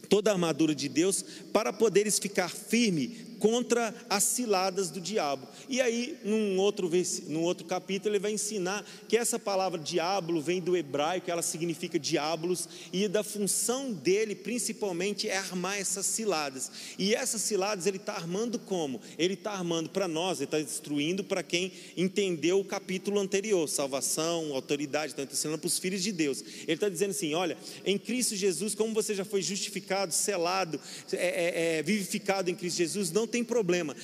Toda 0.09 0.31
a 0.31 0.35
armadura 0.35 0.75
de 0.75 0.89
Deus 0.89 1.25
para 1.53 1.73
poderes 1.73 2.19
ficar 2.19 2.51
firme 2.51 3.32
contra 3.43 3.93
as 4.09 4.23
ciladas 4.23 4.89
do 4.89 5.01
diabo. 5.01 5.49
E 5.69 5.81
aí, 5.81 6.17
num 6.23 6.61
outro, 6.61 6.89
num 7.27 7.41
outro 7.41 7.67
capítulo, 7.67 8.15
ele 8.15 8.23
vai 8.23 8.31
ensinar 8.31 8.87
que 9.09 9.17
essa 9.17 9.37
palavra 9.37 9.81
diabo 9.81 10.41
vem 10.41 10.61
do 10.61 10.77
hebraico, 10.77 11.29
ela 11.29 11.43
significa 11.43 11.99
diabos, 11.99 12.69
e 12.93 13.09
da 13.09 13.25
função 13.25 13.93
dele, 13.93 14.37
principalmente, 14.37 15.29
é 15.29 15.37
armar 15.37 15.77
essas 15.77 16.07
ciladas. 16.07 16.71
E 16.97 17.17
essas 17.17 17.43
ciladas 17.43 17.85
ele 17.85 17.97
está 17.97 18.13
armando 18.13 18.61
como? 18.61 19.01
Ele 19.19 19.35
está 19.35 19.51
armando 19.51 19.91
para 19.91 20.07
nós, 20.07 20.39
ele 20.39 20.45
está 20.45 20.59
destruindo 20.59 21.25
para 21.25 21.43
quem 21.43 21.73
entendeu 21.97 22.61
o 22.61 22.65
capítulo 22.65 23.19
anterior: 23.19 23.69
salvação, 23.69 24.55
autoridade, 24.55 25.15
então, 25.15 25.25
está 25.25 25.35
ensinando 25.35 25.59
para 25.59 25.67
os 25.67 25.81
filhos 25.81 26.01
de 26.01 26.13
Deus. 26.13 26.45
Ele 26.63 26.75
está 26.75 26.89
dizendo 26.89 27.11
assim: 27.11 27.35
olha, 27.35 27.59
em 27.85 27.99
Cristo 27.99 28.37
Jesus, 28.37 28.73
como 28.77 28.95
você 28.95 29.17
já 29.17 29.25
foi 29.25 29.43
justificado, 29.43 30.15
selado, 30.15 30.79
é, 31.13 31.17
é, 31.17 31.79
é, 31.79 31.83
vivificado 31.83 32.49
em 32.49 32.55
Cristo 32.55 32.77
Jesus, 32.77 33.11
não 33.11 33.32
tem 33.33 33.43
problema 33.43 33.97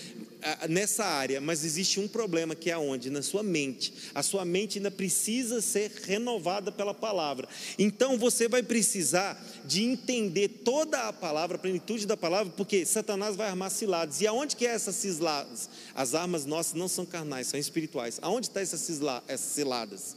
nessa 0.69 1.05
área, 1.05 1.41
mas 1.41 1.65
existe 1.65 1.99
um 1.99 2.09
problema 2.09 2.55
que 2.55 2.71
é 2.71 2.79
onde? 2.79 3.11
Na 3.11 3.23
sua 3.23 3.43
mente. 3.43 3.93
A 4.15 4.23
sua 4.23 4.45
mente 4.45 4.79
ainda 4.79 4.91
precisa 4.91 5.61
ser 5.61 5.91
renovada 6.05 6.71
pela 6.73 6.95
palavra. 6.95 7.49
Então 7.79 8.17
você 8.17 8.49
vai 8.49 8.63
precisar 8.63 9.41
de 9.65 9.83
entender 9.83 10.49
toda 10.49 11.09
a 11.09 11.13
palavra, 11.13 11.57
a 11.57 11.61
plenitude 11.61 12.07
da 12.07 12.17
palavra, 12.17 12.53
porque 12.57 12.87
Satanás 12.87 13.37
vai 13.37 13.49
armar 13.49 13.71
ciladas. 13.71 14.21
E 14.21 14.27
aonde 14.27 14.57
que 14.57 14.67
é 14.67 14.71
essas 14.71 14.95
ciladas? 14.95 15.69
As 15.95 16.15
armas 16.15 16.47
nossas 16.47 16.75
não 16.75 16.89
são 16.89 17.05
carnais, 17.05 17.49
são 17.49 17.59
espirituais. 17.59 18.19
Aonde 18.23 18.47
estão 18.47 18.63
essas 18.63 18.81
ciladas? 19.41 20.17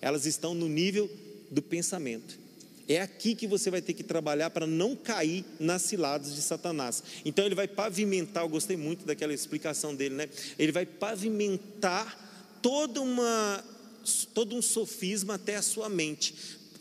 Elas 0.00 0.26
estão 0.26 0.54
no 0.54 0.68
nível 0.68 1.10
do 1.50 1.62
pensamento. 1.62 2.41
É 2.88 3.00
aqui 3.00 3.34
que 3.34 3.46
você 3.46 3.70
vai 3.70 3.80
ter 3.80 3.92
que 3.92 4.02
trabalhar 4.02 4.50
para 4.50 4.66
não 4.66 4.96
cair 4.96 5.44
nas 5.58 5.82
ciladas 5.82 6.34
de 6.34 6.42
Satanás. 6.42 7.02
Então 7.24 7.44
ele 7.44 7.54
vai 7.54 7.68
pavimentar, 7.68 8.42
eu 8.42 8.48
gostei 8.48 8.76
muito 8.76 9.06
daquela 9.06 9.32
explicação 9.32 9.94
dele, 9.94 10.14
né? 10.14 10.28
Ele 10.58 10.72
vai 10.72 10.84
pavimentar 10.84 12.58
toda 12.60 13.00
uma 13.00 13.64
todo 14.34 14.56
um 14.56 14.62
sofisma 14.62 15.34
até 15.34 15.56
a 15.56 15.62
sua 15.62 15.88
mente. 15.88 16.34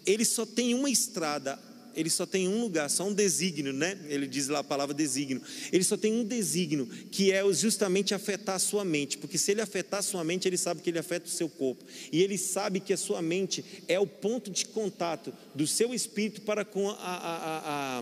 Ele 0.05 0.25
só 0.25 0.45
tem 0.45 0.73
uma 0.73 0.89
estrada 0.89 1.59
ele 1.95 2.09
só 2.09 2.25
tem 2.25 2.47
um 2.47 2.61
lugar, 2.61 2.89
só 2.89 3.05
um 3.05 3.13
desígnio, 3.13 3.73
né? 3.73 3.97
Ele 4.07 4.27
diz 4.27 4.47
lá 4.47 4.59
a 4.59 4.63
palavra 4.63 4.93
desígnio. 4.93 5.41
Ele 5.71 5.83
só 5.83 5.97
tem 5.97 6.13
um 6.13 6.23
desígnio, 6.23 6.87
que 7.11 7.31
é 7.31 7.41
justamente 7.53 8.13
afetar 8.13 8.55
a 8.55 8.59
sua 8.59 8.85
mente, 8.85 9.17
porque 9.17 9.37
se 9.37 9.51
ele 9.51 9.61
afetar 9.61 9.99
a 9.99 10.03
sua 10.03 10.23
mente, 10.23 10.47
ele 10.47 10.57
sabe 10.57 10.81
que 10.81 10.89
ele 10.89 10.99
afeta 10.99 11.25
o 11.25 11.29
seu 11.29 11.49
corpo. 11.49 11.83
E 12.11 12.21
ele 12.21 12.37
sabe 12.37 12.79
que 12.79 12.93
a 12.93 12.97
sua 12.97 13.21
mente 13.21 13.63
é 13.87 13.99
o 13.99 14.07
ponto 14.07 14.49
de 14.49 14.65
contato 14.65 15.33
do 15.53 15.67
seu 15.67 15.93
espírito 15.93 16.41
para 16.41 16.63
com 16.63 16.89
a, 16.89 16.95
a, 16.95 18.01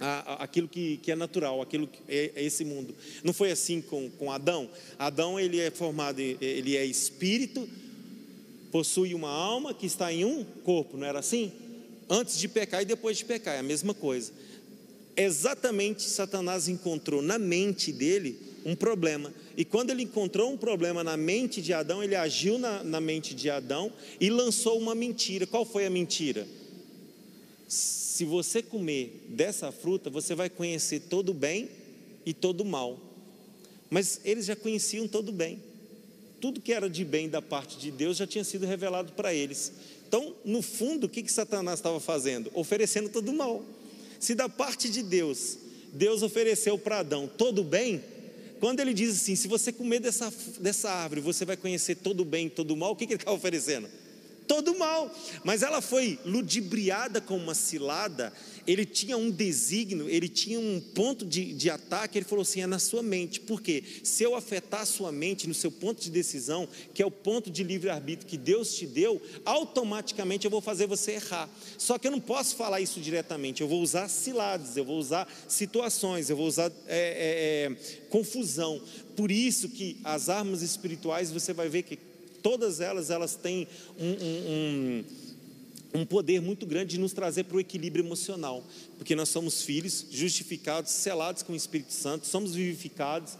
a, 0.00 0.44
aquilo 0.44 0.68
que, 0.68 0.98
que, 0.98 1.10
é 1.12 1.16
natural, 1.16 1.60
aquilo 1.60 1.86
que 1.86 2.00
é, 2.08 2.32
é, 2.34 2.44
esse 2.44 2.64
mundo. 2.64 2.94
Não 3.22 3.32
foi 3.32 3.50
assim 3.50 3.80
com, 3.80 4.10
com 4.10 4.32
Adão. 4.32 4.68
Adão 4.98 5.38
ele 5.38 5.60
é 5.60 5.70
formado, 5.70 6.20
ele 6.20 6.76
é 6.76 6.84
espírito, 6.84 7.68
possui 8.70 9.14
uma 9.14 9.30
alma 9.30 9.72
que 9.72 9.86
está 9.86 10.12
em 10.12 10.24
um 10.24 10.44
corpo, 10.44 10.96
não 10.96 11.06
era 11.06 11.18
assim? 11.18 11.52
Antes 12.08 12.38
de 12.38 12.48
pecar 12.48 12.82
e 12.82 12.84
depois 12.84 13.16
de 13.16 13.24
pecar, 13.24 13.54
é 13.54 13.58
a 13.58 13.62
mesma 13.62 13.94
coisa. 13.94 14.32
Exatamente 15.16 16.02
Satanás 16.02 16.68
encontrou 16.68 17.22
na 17.22 17.38
mente 17.38 17.92
dele 17.92 18.38
um 18.64 18.74
problema. 18.74 19.32
E 19.56 19.64
quando 19.64 19.90
ele 19.90 20.02
encontrou 20.02 20.50
um 20.50 20.56
problema 20.56 21.04
na 21.04 21.16
mente 21.16 21.62
de 21.62 21.72
Adão, 21.72 22.02
ele 22.02 22.16
agiu 22.16 22.58
na, 22.58 22.82
na 22.82 23.00
mente 23.00 23.34
de 23.34 23.48
Adão 23.50 23.92
e 24.20 24.30
lançou 24.30 24.78
uma 24.78 24.94
mentira. 24.94 25.46
Qual 25.46 25.64
foi 25.64 25.86
a 25.86 25.90
mentira? 25.90 26.46
Se 27.68 28.24
você 28.24 28.62
comer 28.62 29.24
dessa 29.28 29.70
fruta, 29.70 30.10
você 30.10 30.34
vai 30.34 30.48
conhecer 30.48 31.00
todo 31.00 31.30
o 31.30 31.34
bem 31.34 31.68
e 32.24 32.32
todo 32.32 32.62
o 32.62 32.64
mal. 32.64 32.98
Mas 33.90 34.20
eles 34.24 34.46
já 34.46 34.56
conheciam 34.56 35.06
todo 35.06 35.28
o 35.28 35.32
bem. 35.32 35.62
Tudo 36.40 36.60
que 36.60 36.72
era 36.72 36.90
de 36.90 37.04
bem 37.04 37.28
da 37.28 37.40
parte 37.40 37.78
de 37.78 37.90
Deus 37.90 38.16
já 38.16 38.26
tinha 38.26 38.44
sido 38.44 38.66
revelado 38.66 39.12
para 39.12 39.32
eles. 39.32 39.72
Então, 40.14 40.32
no 40.44 40.62
fundo, 40.62 41.06
o 41.06 41.08
que, 41.08 41.24
que 41.24 41.32
Satanás 41.32 41.80
estava 41.80 41.98
fazendo? 41.98 42.48
Oferecendo 42.54 43.08
todo 43.08 43.30
o 43.30 43.34
mal. 43.34 43.64
Se 44.20 44.32
da 44.32 44.48
parte 44.48 44.88
de 44.88 45.02
Deus, 45.02 45.58
Deus 45.92 46.22
ofereceu 46.22 46.78
para 46.78 47.00
Adão 47.00 47.26
todo 47.26 47.62
o 47.62 47.64
bem, 47.64 48.00
quando 48.60 48.78
ele 48.78 48.94
diz 48.94 49.16
assim: 49.16 49.34
se 49.34 49.48
você 49.48 49.72
comer 49.72 49.98
dessa, 49.98 50.32
dessa 50.60 50.88
árvore, 50.88 51.20
você 51.20 51.44
vai 51.44 51.56
conhecer 51.56 51.96
todo 51.96 52.20
o 52.20 52.24
bem 52.24 52.46
e 52.46 52.50
todo 52.50 52.70
o 52.70 52.76
mal, 52.76 52.92
o 52.92 52.96
que, 52.96 53.08
que 53.08 53.14
ele 53.14 53.22
está 53.22 53.32
oferecendo? 53.32 53.88
Todo 54.46 54.76
mal. 54.78 55.14
Mas 55.42 55.62
ela 55.62 55.80
foi 55.80 56.18
ludibriada 56.24 57.20
com 57.20 57.36
uma 57.36 57.54
cilada, 57.54 58.32
ele 58.66 58.84
tinha 58.84 59.16
um 59.16 59.30
desígnio, 59.30 60.08
ele 60.08 60.28
tinha 60.28 60.58
um 60.58 60.80
ponto 60.80 61.24
de, 61.26 61.52
de 61.52 61.68
ataque, 61.68 62.18
ele 62.18 62.24
falou 62.24 62.42
assim: 62.42 62.62
é 62.62 62.66
na 62.66 62.78
sua 62.78 63.02
mente. 63.02 63.40
Por 63.40 63.60
quê? 63.60 63.82
Se 64.02 64.22
eu 64.22 64.34
afetar 64.34 64.82
a 64.82 64.86
sua 64.86 65.12
mente 65.12 65.46
no 65.46 65.54
seu 65.54 65.70
ponto 65.70 66.00
de 66.00 66.10
decisão, 66.10 66.68
que 66.92 67.02
é 67.02 67.06
o 67.06 67.10
ponto 67.10 67.50
de 67.50 67.62
livre-arbítrio 67.62 68.28
que 68.28 68.38
Deus 68.38 68.74
te 68.74 68.86
deu, 68.86 69.20
automaticamente 69.44 70.44
eu 70.44 70.50
vou 70.50 70.60
fazer 70.60 70.86
você 70.86 71.12
errar. 71.12 71.48
Só 71.76 71.98
que 71.98 72.06
eu 72.06 72.12
não 72.12 72.20
posso 72.20 72.56
falar 72.56 72.80
isso 72.80 73.00
diretamente, 73.00 73.60
eu 73.60 73.68
vou 73.68 73.82
usar 73.82 74.08
ciladas, 74.08 74.76
eu 74.76 74.84
vou 74.84 74.98
usar 74.98 75.28
situações, 75.48 76.30
eu 76.30 76.36
vou 76.36 76.46
usar 76.46 76.70
é, 76.86 77.68
é, 77.68 77.72
é, 77.72 78.04
confusão. 78.08 78.80
Por 79.16 79.30
isso 79.30 79.68
que 79.68 79.98
as 80.02 80.28
armas 80.28 80.62
espirituais 80.62 81.30
você 81.30 81.52
vai 81.52 81.68
ver 81.68 81.82
que 81.82 81.98
todas 82.44 82.78
elas, 82.78 83.08
elas 83.08 83.34
têm 83.34 83.66
um, 83.98 84.06
um, 84.06 85.04
um, 85.94 86.02
um 86.02 86.04
poder 86.04 86.42
muito 86.42 86.66
grande 86.66 86.90
de 86.96 87.00
nos 87.00 87.14
trazer 87.14 87.44
para 87.44 87.56
o 87.56 87.60
equilíbrio 87.60 88.04
emocional, 88.04 88.62
porque 88.98 89.16
nós 89.16 89.30
somos 89.30 89.62
filhos, 89.62 90.04
justificados, 90.10 90.92
selados 90.92 91.42
com 91.42 91.54
o 91.54 91.56
Espírito 91.56 91.94
Santo, 91.94 92.26
somos 92.26 92.54
vivificados, 92.54 93.38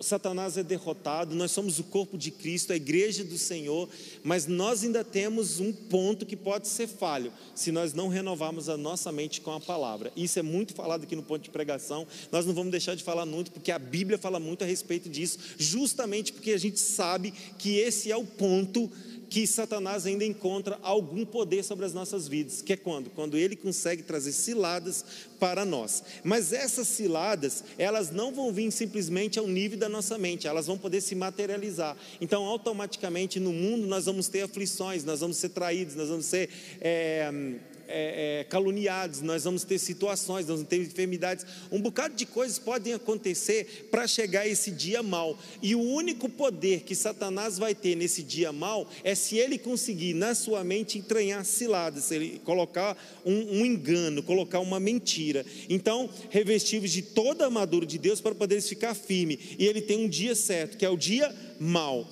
Satanás 0.00 0.56
é 0.56 0.62
derrotado, 0.62 1.34
nós 1.34 1.50
somos 1.50 1.78
o 1.78 1.84
corpo 1.84 2.18
de 2.18 2.30
Cristo, 2.30 2.72
a 2.72 2.76
igreja 2.76 3.24
do 3.24 3.38
Senhor, 3.38 3.88
mas 4.22 4.46
nós 4.46 4.82
ainda 4.82 5.04
temos 5.04 5.60
um 5.60 5.72
ponto 5.72 6.26
que 6.26 6.36
pode 6.36 6.68
ser 6.68 6.86
falho, 6.86 7.32
se 7.54 7.72
nós 7.72 7.92
não 7.92 8.08
renovarmos 8.08 8.68
a 8.68 8.76
nossa 8.76 9.10
mente 9.10 9.40
com 9.40 9.52
a 9.52 9.60
palavra. 9.60 10.12
Isso 10.16 10.38
é 10.38 10.42
muito 10.42 10.74
falado 10.74 11.04
aqui 11.04 11.16
no 11.16 11.22
ponto 11.22 11.42
de 11.42 11.50
pregação, 11.50 12.06
nós 12.30 12.46
não 12.46 12.54
vamos 12.54 12.70
deixar 12.70 12.94
de 12.94 13.02
falar 13.02 13.26
muito, 13.26 13.50
porque 13.50 13.70
a 13.70 13.78
Bíblia 13.78 14.18
fala 14.18 14.38
muito 14.38 14.62
a 14.64 14.66
respeito 14.66 15.08
disso, 15.08 15.38
justamente 15.58 16.32
porque 16.32 16.52
a 16.52 16.58
gente 16.58 16.80
sabe 16.80 17.32
que 17.58 17.76
esse 17.78 18.10
é 18.10 18.16
o 18.16 18.24
ponto 18.24 18.90
que 19.32 19.46
Satanás 19.46 20.04
ainda 20.04 20.26
encontra 20.26 20.78
algum 20.82 21.24
poder 21.24 21.64
sobre 21.64 21.86
as 21.86 21.94
nossas 21.94 22.28
vidas, 22.28 22.60
que 22.60 22.74
é 22.74 22.76
quando? 22.76 23.08
Quando 23.08 23.34
ele 23.34 23.56
consegue 23.56 24.02
trazer 24.02 24.30
ciladas 24.30 25.02
para 25.40 25.64
nós. 25.64 26.04
Mas 26.22 26.52
essas 26.52 26.86
ciladas, 26.86 27.64
elas 27.78 28.10
não 28.10 28.30
vão 28.30 28.52
vir 28.52 28.70
simplesmente 28.70 29.38
ao 29.38 29.48
nível 29.48 29.78
da 29.78 29.88
nossa 29.88 30.18
mente, 30.18 30.46
elas 30.46 30.66
vão 30.66 30.76
poder 30.76 31.00
se 31.00 31.14
materializar. 31.14 31.96
Então, 32.20 32.44
automaticamente 32.44 33.40
no 33.40 33.54
mundo 33.54 33.86
nós 33.86 34.04
vamos 34.04 34.28
ter 34.28 34.42
aflições, 34.42 35.02
nós 35.02 35.20
vamos 35.20 35.38
ser 35.38 35.48
traídos, 35.48 35.94
nós 35.94 36.10
vamos 36.10 36.26
ser. 36.26 36.50
É, 36.78 37.32
é, 37.88 38.40
é, 38.40 38.44
caluniados, 38.44 39.20
nós 39.20 39.44
vamos 39.44 39.64
ter 39.64 39.78
situações, 39.78 40.46
nós 40.46 40.56
vamos 40.56 40.68
ter 40.68 40.80
enfermidades, 40.80 41.44
um 41.70 41.80
bocado 41.80 42.14
de 42.14 42.26
coisas 42.26 42.58
podem 42.58 42.92
acontecer 42.92 43.88
para 43.90 44.06
chegar 44.06 44.46
esse 44.46 44.70
dia 44.70 45.02
mal. 45.02 45.38
E 45.62 45.74
o 45.74 45.80
único 45.80 46.28
poder 46.28 46.82
que 46.82 46.94
Satanás 46.94 47.58
vai 47.58 47.74
ter 47.74 47.94
nesse 47.94 48.22
dia 48.22 48.52
mal 48.52 48.88
é 49.04 49.14
se 49.14 49.36
ele 49.38 49.58
conseguir 49.58 50.14
na 50.14 50.34
sua 50.34 50.64
mente 50.64 50.98
entranhar 50.98 51.44
ciladas, 51.44 52.04
se 52.04 52.14
ele 52.14 52.40
colocar 52.44 52.96
um, 53.24 53.60
um 53.60 53.66
engano, 53.66 54.22
colocar 54.22 54.60
uma 54.60 54.80
mentira. 54.80 55.44
Então, 55.68 56.08
revestivos 56.30 56.90
de 56.90 57.02
toda 57.02 57.44
a 57.44 57.46
armadura 57.46 57.86
de 57.86 57.98
Deus 57.98 58.20
para 58.20 58.34
poder 58.34 58.60
ficar 58.60 58.94
firme. 58.94 59.38
E 59.58 59.66
ele 59.66 59.80
tem 59.80 60.04
um 60.04 60.08
dia 60.08 60.34
certo, 60.34 60.76
que 60.76 60.84
é 60.84 60.90
o 60.90 60.96
dia 60.96 61.34
mal. 61.58 62.08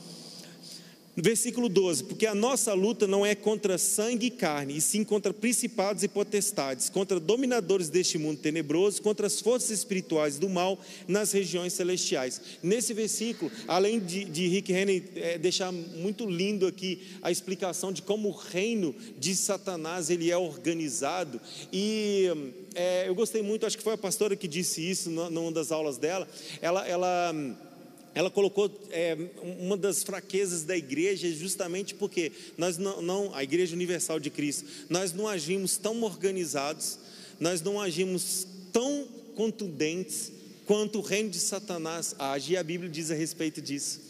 Versículo 1.21 1.69
12: 1.69 2.05
Porque 2.05 2.27
a 2.27 2.35
nossa 2.35 2.73
luta 2.73 3.07
não 3.07 3.25
é 3.25 3.35
contra 3.35 3.77
sangue 3.79 4.27
e 4.27 4.31
carne, 4.31 4.77
e 4.77 4.81
sim 4.81 5.05
contra 5.05 5.33
principados 5.33 6.03
e 6.03 6.09
potestades, 6.09 6.89
contra 6.89 7.21
dominadores 7.21 7.89
deste 7.89 8.19
mundo 8.19 8.39
tenebroso, 8.39 9.03
contra 9.03 9.27
as 9.27 9.41
forças 9.41 9.71
espirituais 9.71 10.39
do 10.39 10.49
mal 10.49 10.79
nas 11.07 11.33
regiões 11.33 11.73
celestiais. 11.73 12.41
Nesse 12.63 12.95
versículo, 12.95 13.51
além 13.67 13.99
de, 13.99 14.25
de 14.25 14.49
Rick 14.49 14.73
Henry 14.73 15.05
é, 15.17 15.39
deixar 15.39 15.73
muito 15.73 16.29
lindo 16.29 16.67
aqui 16.67 17.03
a 17.23 17.31
explicação 17.31 17.93
de 17.93 18.03
como 18.03 18.29
o 18.29 18.33
reino 18.33 18.95
de 19.19 19.35
Satanás 19.35 20.11
ele 20.11 20.31
é 20.31 20.37
organizado, 20.37 21.41
e 21.73 22.29
é, 22.75 23.09
eu 23.09 23.15
gostei 23.15 23.43
muito, 23.43 23.67
acho 23.67 23.77
que 23.77 23.85
foi 23.85 23.95
a 23.95 23.99
pastora 23.99 24.37
que 24.37 24.49
disse 24.49 24.89
isso 24.89 25.11
numa 25.11 25.53
das 25.53 25.73
aulas 25.73 25.99
dela. 25.99 26.29
Ela. 26.61 26.87
ela 26.87 27.70
ela 28.15 28.31
colocou 28.31 28.71
é, 28.91 29.17
uma 29.61 29.77
das 29.77 30.03
fraquezas 30.03 30.65
da 30.65 30.77
igreja 30.77 31.31
justamente 31.31 31.95
porque 31.95 32.33
nós 32.59 32.77
não, 32.77 33.01
não, 33.01 33.35
a 33.35 33.43
Igreja 33.43 33.75
Universal 33.75 34.19
de 34.19 34.31
Cristo, 34.31 34.65
nós 34.89 35.13
não 35.13 35.29
agimos 35.29 35.77
tão 35.77 36.03
organizados, 36.03 36.99
nós 37.39 37.63
não 37.63 37.81
agimos 37.81 38.47
tão 38.73 39.07
contundentes 39.37 40.33
quanto 40.67 40.99
o 40.99 41.03
reino 41.03 41.31
de 41.31 41.39
Satanás 41.39 42.15
age, 42.19 42.53
e 42.53 42.57
a 42.57 42.63
Bíblia 42.63 42.91
diz 42.91 43.11
a 43.11 43.15
respeito 43.15 43.61
disso. 43.61 44.10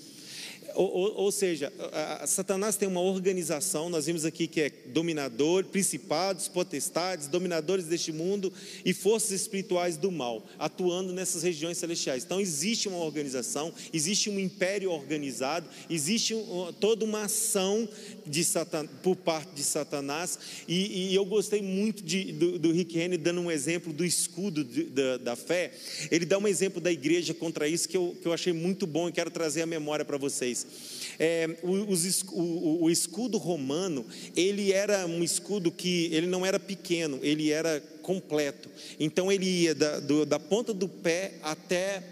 Ou, 0.74 1.14
ou, 1.16 1.32
seja, 1.32 1.72
a, 1.92 2.24
a, 2.24 2.26
Satanás 2.26 2.76
tem 2.76 2.88
uma 2.88 3.00
organização, 3.00 3.88
nós 3.88 4.06
vimos 4.06 4.24
aqui 4.24 4.46
que 4.46 4.60
é 4.60 4.70
dominador, 4.86 5.64
principados, 5.64 6.48
potestades, 6.48 7.28
dominadores 7.28 7.86
deste 7.86 8.12
mundo 8.12 8.52
e 8.84 8.92
forças 8.92 9.32
espirituais 9.32 9.96
do 9.96 10.10
mal, 10.10 10.46
atuando 10.58 11.12
nessas 11.12 11.42
regiões 11.42 11.78
celestiais. 11.78 12.24
Então 12.24 12.40
existe 12.40 12.88
uma 12.88 12.98
organização, 12.98 13.72
existe 13.92 14.30
um 14.30 14.38
império 14.38 14.90
organizado, 14.90 15.68
existe 15.88 16.34
um, 16.34 16.72
toda 16.78 17.04
uma 17.04 17.22
ação 17.22 17.88
de 18.26 18.44
Satan, 18.44 18.86
por 19.02 19.16
parte 19.16 19.54
de 19.54 19.62
Satanás, 19.62 20.38
e, 20.68 21.10
e 21.10 21.14
eu 21.14 21.24
gostei 21.24 21.62
muito 21.62 22.02
de, 22.02 22.32
do, 22.32 22.58
do, 22.58 22.72
Rick 22.72 22.98
Henry 22.98 23.16
dando 23.16 23.40
um 23.40 23.50
exemplo 23.50 23.92
do 23.92 24.04
escudo 24.04 24.64
de, 24.64 24.84
da, 24.84 25.16
da, 25.16 25.36
fé. 25.36 25.72
Ele 26.10 26.24
dá 26.24 26.38
um 26.38 26.46
exemplo 26.46 26.80
da 26.80 26.92
igreja 26.92 27.34
contra 27.34 27.66
isso 27.68 27.88
que 27.88 27.96
eu, 27.96 28.16
que 28.20 28.26
eu 28.26 28.32
achei 28.32 28.52
muito 28.52 28.86
bom 28.86 29.08
e 29.08 29.12
quero 29.12 29.30
trazer 29.30 29.62
a 29.62 29.66
memória 29.66 30.04
para 30.04 30.16
vocês. 30.16 30.59
É, 31.18 31.58
o, 31.62 31.72
o, 32.32 32.84
o 32.84 32.90
escudo 32.90 33.36
romano, 33.36 34.06
ele 34.34 34.72
era 34.72 35.06
um 35.06 35.22
escudo 35.22 35.70
que 35.70 36.08
ele 36.12 36.26
não 36.26 36.46
era 36.46 36.58
pequeno, 36.58 37.18
ele 37.22 37.50
era 37.50 37.80
completo. 38.02 38.68
Então 38.98 39.30
ele 39.30 39.44
ia 39.44 39.74
da, 39.74 40.00
do, 40.00 40.24
da 40.24 40.38
ponta 40.38 40.72
do 40.72 40.88
pé 40.88 41.34
até 41.42 42.02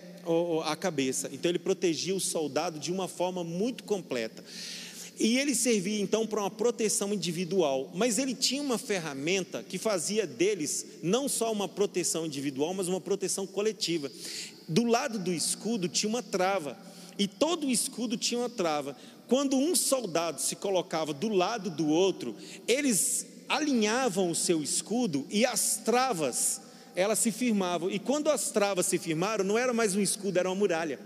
a 0.64 0.76
cabeça. 0.76 1.30
Então 1.32 1.50
ele 1.50 1.58
protegia 1.58 2.14
o 2.14 2.20
soldado 2.20 2.78
de 2.78 2.92
uma 2.92 3.08
forma 3.08 3.42
muito 3.42 3.84
completa. 3.84 4.44
E 5.18 5.36
ele 5.36 5.54
servia 5.54 6.00
então 6.00 6.26
para 6.26 6.40
uma 6.40 6.50
proteção 6.50 7.12
individual, 7.12 7.90
mas 7.92 8.18
ele 8.18 8.34
tinha 8.34 8.62
uma 8.62 8.78
ferramenta 8.78 9.64
que 9.68 9.76
fazia 9.76 10.24
deles 10.24 10.86
não 11.02 11.28
só 11.28 11.50
uma 11.50 11.66
proteção 11.66 12.24
individual, 12.24 12.72
mas 12.72 12.86
uma 12.86 13.00
proteção 13.00 13.44
coletiva. 13.44 14.12
Do 14.68 14.84
lado 14.84 15.18
do 15.18 15.32
escudo 15.32 15.88
tinha 15.88 16.08
uma 16.08 16.22
trava, 16.22 16.78
e 17.18 17.26
todo 17.26 17.66
o 17.66 17.70
escudo 17.70 18.16
tinha 18.16 18.40
uma 18.40 18.48
trava. 18.48 18.96
Quando 19.26 19.56
um 19.56 19.74
soldado 19.74 20.40
se 20.40 20.56
colocava 20.56 21.12
do 21.12 21.28
lado 21.28 21.68
do 21.68 21.86
outro, 21.88 22.34
eles 22.66 23.26
alinhavam 23.48 24.30
o 24.30 24.34
seu 24.34 24.62
escudo 24.62 25.26
e 25.30 25.44
as 25.44 25.80
travas, 25.84 26.60
elas 26.94 27.18
se 27.18 27.32
firmavam. 27.32 27.90
E 27.90 27.98
quando 27.98 28.30
as 28.30 28.50
travas 28.50 28.86
se 28.86 28.98
firmaram, 28.98 29.44
não 29.44 29.58
era 29.58 29.74
mais 29.74 29.94
um 29.96 30.00
escudo, 30.00 30.38
era 30.38 30.48
uma 30.48 30.54
muralha. 30.54 31.00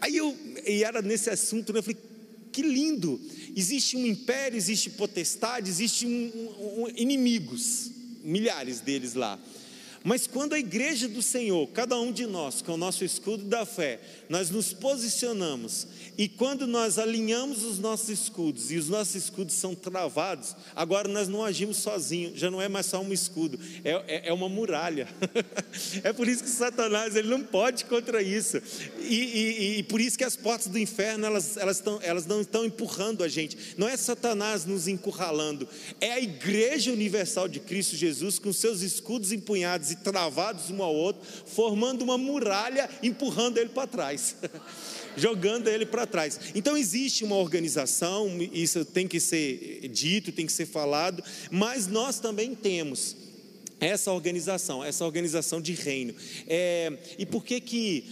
Aí 0.00 0.16
eu, 0.16 0.36
e 0.66 0.82
era 0.82 1.00
nesse 1.00 1.30
assunto, 1.30 1.72
né, 1.72 1.78
eu 1.78 1.82
falei, 1.82 1.98
que 2.50 2.62
lindo! 2.62 3.20
Existe 3.56 3.96
um 3.96 4.06
império, 4.06 4.56
existe 4.56 4.90
potestade, 4.90 5.70
existe 5.70 6.06
um, 6.06 6.10
um, 6.10 6.82
um, 6.82 6.88
inimigos, 6.96 7.90
milhares 8.22 8.80
deles 8.80 9.14
lá. 9.14 9.38
Mas 10.04 10.26
quando 10.26 10.54
a 10.54 10.58
igreja 10.58 11.08
do 11.08 11.22
Senhor, 11.22 11.68
cada 11.68 11.98
um 11.98 12.12
de 12.12 12.26
nós, 12.26 12.62
com 12.62 12.72
o 12.72 12.76
nosso 12.76 13.04
escudo 13.04 13.44
da 13.44 13.64
fé, 13.64 14.00
nós 14.28 14.50
nos 14.50 14.72
posicionamos 14.72 15.86
e 16.18 16.28
quando 16.28 16.66
nós 16.66 16.98
alinhamos 16.98 17.64
os 17.64 17.78
nossos 17.78 18.08
escudos 18.08 18.70
e 18.70 18.76
os 18.76 18.88
nossos 18.88 19.14
escudos 19.14 19.54
são 19.54 19.74
travados, 19.74 20.54
agora 20.74 21.08
nós 21.08 21.28
não 21.28 21.44
agimos 21.44 21.78
sozinhos, 21.78 22.38
já 22.38 22.50
não 22.50 22.60
é 22.60 22.68
mais 22.68 22.86
só 22.86 23.00
um 23.00 23.12
escudo, 23.12 23.58
é, 23.84 23.90
é, 24.06 24.28
é 24.28 24.32
uma 24.32 24.48
muralha. 24.48 25.08
é 26.02 26.12
por 26.12 26.28
isso 26.28 26.42
que 26.42 26.50
Satanás 26.50 27.16
ele 27.16 27.28
não 27.28 27.42
pode 27.42 27.84
contra 27.84 28.20
isso. 28.20 28.60
E, 29.00 29.14
e, 29.14 29.78
e 29.78 29.82
por 29.84 30.00
isso 30.00 30.18
que 30.18 30.24
as 30.24 30.36
portas 30.36 30.66
do 30.66 30.78
inferno 30.78 31.24
elas, 31.24 31.56
elas, 31.56 31.80
tão, 31.80 31.98
elas 32.02 32.26
não 32.26 32.40
estão 32.40 32.64
empurrando 32.64 33.22
a 33.22 33.28
gente. 33.28 33.56
Não 33.78 33.88
é 33.88 33.96
Satanás 33.96 34.64
nos 34.64 34.88
encurralando, 34.88 35.68
é 36.00 36.12
a 36.12 36.20
igreja 36.20 36.92
universal 36.92 37.48
de 37.48 37.60
Cristo 37.60 37.96
Jesus 37.96 38.38
com 38.38 38.52
seus 38.52 38.82
escudos 38.82 39.32
empunhados 39.32 39.91
e 39.92 39.96
travados 39.96 40.70
um 40.70 40.82
ao 40.82 40.94
outro, 40.94 41.22
formando 41.46 42.02
uma 42.02 42.18
muralha, 42.18 42.90
empurrando 43.02 43.58
ele 43.58 43.70
para 43.70 43.86
trás. 43.86 44.36
jogando 45.16 45.68
ele 45.68 45.84
para 45.84 46.06
trás. 46.06 46.40
Então 46.54 46.76
existe 46.76 47.22
uma 47.22 47.36
organização, 47.36 48.30
isso 48.52 48.84
tem 48.84 49.06
que 49.06 49.20
ser 49.20 49.88
dito, 49.88 50.32
tem 50.32 50.46
que 50.46 50.52
ser 50.52 50.66
falado, 50.66 51.22
mas 51.50 51.86
nós 51.86 52.18
também 52.18 52.54
temos 52.54 53.16
essa 53.82 54.12
organização, 54.12 54.84
essa 54.84 55.04
organização 55.04 55.60
de 55.60 55.72
reino. 55.72 56.14
É, 56.46 56.92
e 57.18 57.26
por 57.26 57.44
que 57.44 57.60
que, 57.60 58.04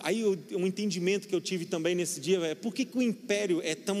aí 0.00 0.24
um 0.24 0.66
entendimento 0.66 1.28
que 1.28 1.34
eu 1.34 1.40
tive 1.40 1.64
também 1.64 1.94
nesse 1.94 2.20
dia, 2.20 2.38
é 2.40 2.54
por 2.56 2.74
que, 2.74 2.84
que 2.84 2.98
o 2.98 3.02
império 3.02 3.60
é 3.62 3.76
tão 3.76 3.96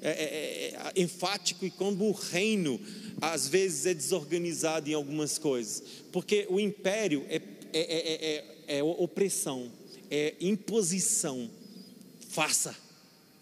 é, 0.00 0.10
é, 0.10 0.90
é, 0.94 1.02
enfático 1.02 1.66
e 1.66 1.70
como 1.70 2.08
o 2.08 2.12
reino 2.12 2.80
às 3.20 3.48
vezes 3.48 3.86
é 3.86 3.94
desorganizado 3.94 4.90
em 4.90 4.94
algumas 4.94 5.38
coisas? 5.38 5.82
Porque 6.12 6.46
o 6.48 6.58
império 6.58 7.24
é, 7.28 7.40
é, 7.72 8.44
é 8.78 8.82
opressão, 8.82 9.70
é 10.10 10.34
imposição, 10.40 11.50
Faça, 12.28 12.76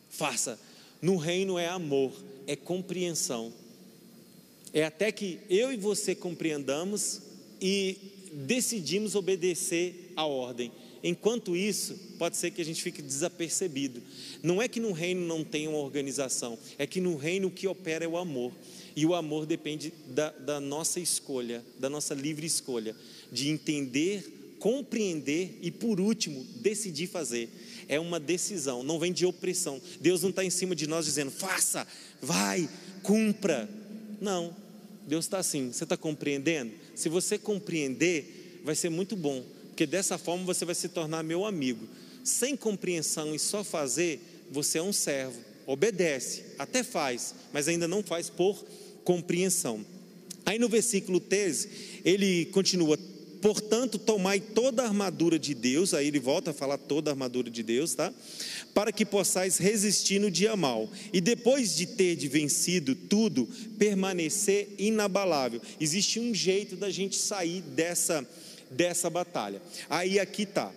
faça. 0.08 0.58
No 1.02 1.16
reino 1.16 1.58
é 1.58 1.68
amor, 1.68 2.12
é 2.46 2.54
compreensão. 2.54 3.52
É 4.72 4.84
até 4.84 5.10
que 5.10 5.40
eu 5.50 5.72
e 5.72 5.76
você 5.76 6.14
compreendamos 6.14 7.20
e 7.60 7.96
decidimos 8.32 9.14
obedecer 9.14 10.12
à 10.14 10.24
ordem. 10.24 10.70
Enquanto 11.02 11.56
isso, 11.56 11.94
pode 12.18 12.36
ser 12.36 12.52
que 12.52 12.62
a 12.62 12.64
gente 12.64 12.82
fique 12.82 13.02
desapercebido. 13.02 14.02
Não 14.42 14.62
é 14.62 14.68
que 14.68 14.80
no 14.80 14.92
reino 14.92 15.26
não 15.26 15.44
tem 15.44 15.68
uma 15.68 15.78
organização, 15.78 16.58
é 16.78 16.86
que 16.86 17.00
no 17.00 17.16
reino 17.16 17.48
o 17.48 17.50
que 17.50 17.66
opera 17.66 18.04
é 18.04 18.08
o 18.08 18.16
amor. 18.16 18.52
E 18.96 19.04
o 19.04 19.14
amor 19.14 19.44
depende 19.46 19.92
da, 20.08 20.30
da 20.30 20.58
nossa 20.58 20.98
escolha, 20.98 21.62
da 21.78 21.88
nossa 21.90 22.14
livre 22.14 22.46
escolha, 22.46 22.96
de 23.30 23.50
entender, 23.50 24.56
compreender 24.58 25.58
e, 25.60 25.70
por 25.70 26.00
último, 26.00 26.42
decidir 26.62 27.06
fazer 27.06 27.50
é 27.88 27.98
uma 28.00 28.18
decisão, 28.18 28.82
não 28.82 28.98
vem 28.98 29.12
de 29.12 29.24
opressão. 29.24 29.80
Deus 30.00 30.22
não 30.22 30.30
está 30.30 30.44
em 30.44 30.50
cima 30.50 30.74
de 30.74 30.86
nós 30.86 31.04
dizendo, 31.04 31.30
faça, 31.30 31.86
vai, 32.20 32.68
cumpra. 33.02 33.68
Não, 34.20 34.54
Deus 35.06 35.24
está 35.24 35.38
assim, 35.38 35.72
você 35.72 35.84
está 35.84 35.96
compreendendo? 35.96 36.72
Se 36.94 37.08
você 37.08 37.38
compreender, 37.38 38.60
vai 38.64 38.74
ser 38.74 38.88
muito 38.88 39.16
bom, 39.16 39.44
porque 39.68 39.86
dessa 39.86 40.18
forma 40.18 40.44
você 40.44 40.64
vai 40.64 40.74
se 40.74 40.88
tornar 40.88 41.22
meu 41.22 41.44
amigo. 41.44 41.86
Sem 42.24 42.56
compreensão 42.56 43.34
e 43.34 43.38
só 43.38 43.62
fazer, 43.62 44.20
você 44.50 44.78
é 44.78 44.82
um 44.82 44.92
servo, 44.92 45.38
obedece, 45.66 46.42
até 46.58 46.82
faz, 46.82 47.34
mas 47.52 47.68
ainda 47.68 47.86
não 47.86 48.02
faz 48.02 48.28
por 48.28 48.64
compreensão. 49.06 49.86
Aí 50.44 50.58
no 50.58 50.68
versículo 50.68 51.18
13, 51.20 52.02
ele 52.04 52.46
continua: 52.46 52.98
Portanto, 53.40 53.98
tomai 53.98 54.40
toda 54.40 54.82
a 54.82 54.86
armadura 54.86 55.38
de 55.38 55.54
Deus, 55.54 55.94
aí 55.94 56.08
ele 56.08 56.18
volta 56.18 56.50
a 56.50 56.54
falar 56.54 56.76
toda 56.76 57.10
a 57.10 57.12
armadura 57.12 57.48
de 57.48 57.62
Deus, 57.62 57.94
tá? 57.94 58.12
Para 58.74 58.90
que 58.90 59.06
possais 59.06 59.56
resistir 59.58 60.18
no 60.18 60.30
dia 60.30 60.56
mal, 60.56 60.90
e 61.12 61.20
depois 61.20 61.76
de 61.76 61.86
ter 61.86 62.16
de 62.16 62.26
vencido 62.26 62.94
tudo, 62.94 63.48
permanecer 63.78 64.74
inabalável. 64.76 65.62
Existe 65.80 66.18
um 66.18 66.34
jeito 66.34 66.74
da 66.74 66.90
gente 66.90 67.16
sair 67.16 67.60
dessa, 67.62 68.26
dessa 68.70 69.08
batalha. 69.08 69.62
Aí 69.88 70.18
aqui 70.18 70.44
tá. 70.44 70.72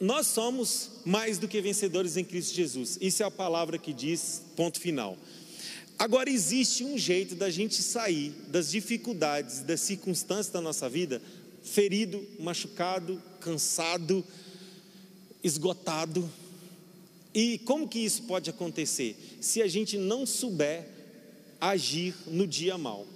Nós 0.00 0.26
somos 0.26 0.90
mais 1.04 1.38
do 1.38 1.46
que 1.46 1.60
vencedores 1.60 2.16
em 2.16 2.24
Cristo 2.24 2.54
Jesus. 2.54 2.98
Isso 3.00 3.22
é 3.22 3.26
a 3.26 3.30
palavra 3.30 3.78
que 3.78 3.92
diz, 3.92 4.42
ponto 4.56 4.80
final. 4.80 5.16
Agora 6.04 6.28
existe 6.28 6.84
um 6.84 6.98
jeito 6.98 7.34
da 7.34 7.48
gente 7.48 7.82
sair 7.82 8.34
das 8.48 8.70
dificuldades, 8.70 9.60
das 9.60 9.80
circunstâncias 9.80 10.50
da 10.50 10.60
nossa 10.60 10.86
vida 10.86 11.22
ferido, 11.62 12.22
machucado, 12.38 13.22
cansado, 13.40 14.22
esgotado. 15.42 16.30
E 17.32 17.56
como 17.60 17.88
que 17.88 18.00
isso 18.00 18.24
pode 18.24 18.50
acontecer? 18.50 19.16
Se 19.40 19.62
a 19.62 19.66
gente 19.66 19.96
não 19.96 20.26
souber 20.26 20.86
agir 21.58 22.14
no 22.26 22.46
dia 22.46 22.76
mal. 22.76 23.06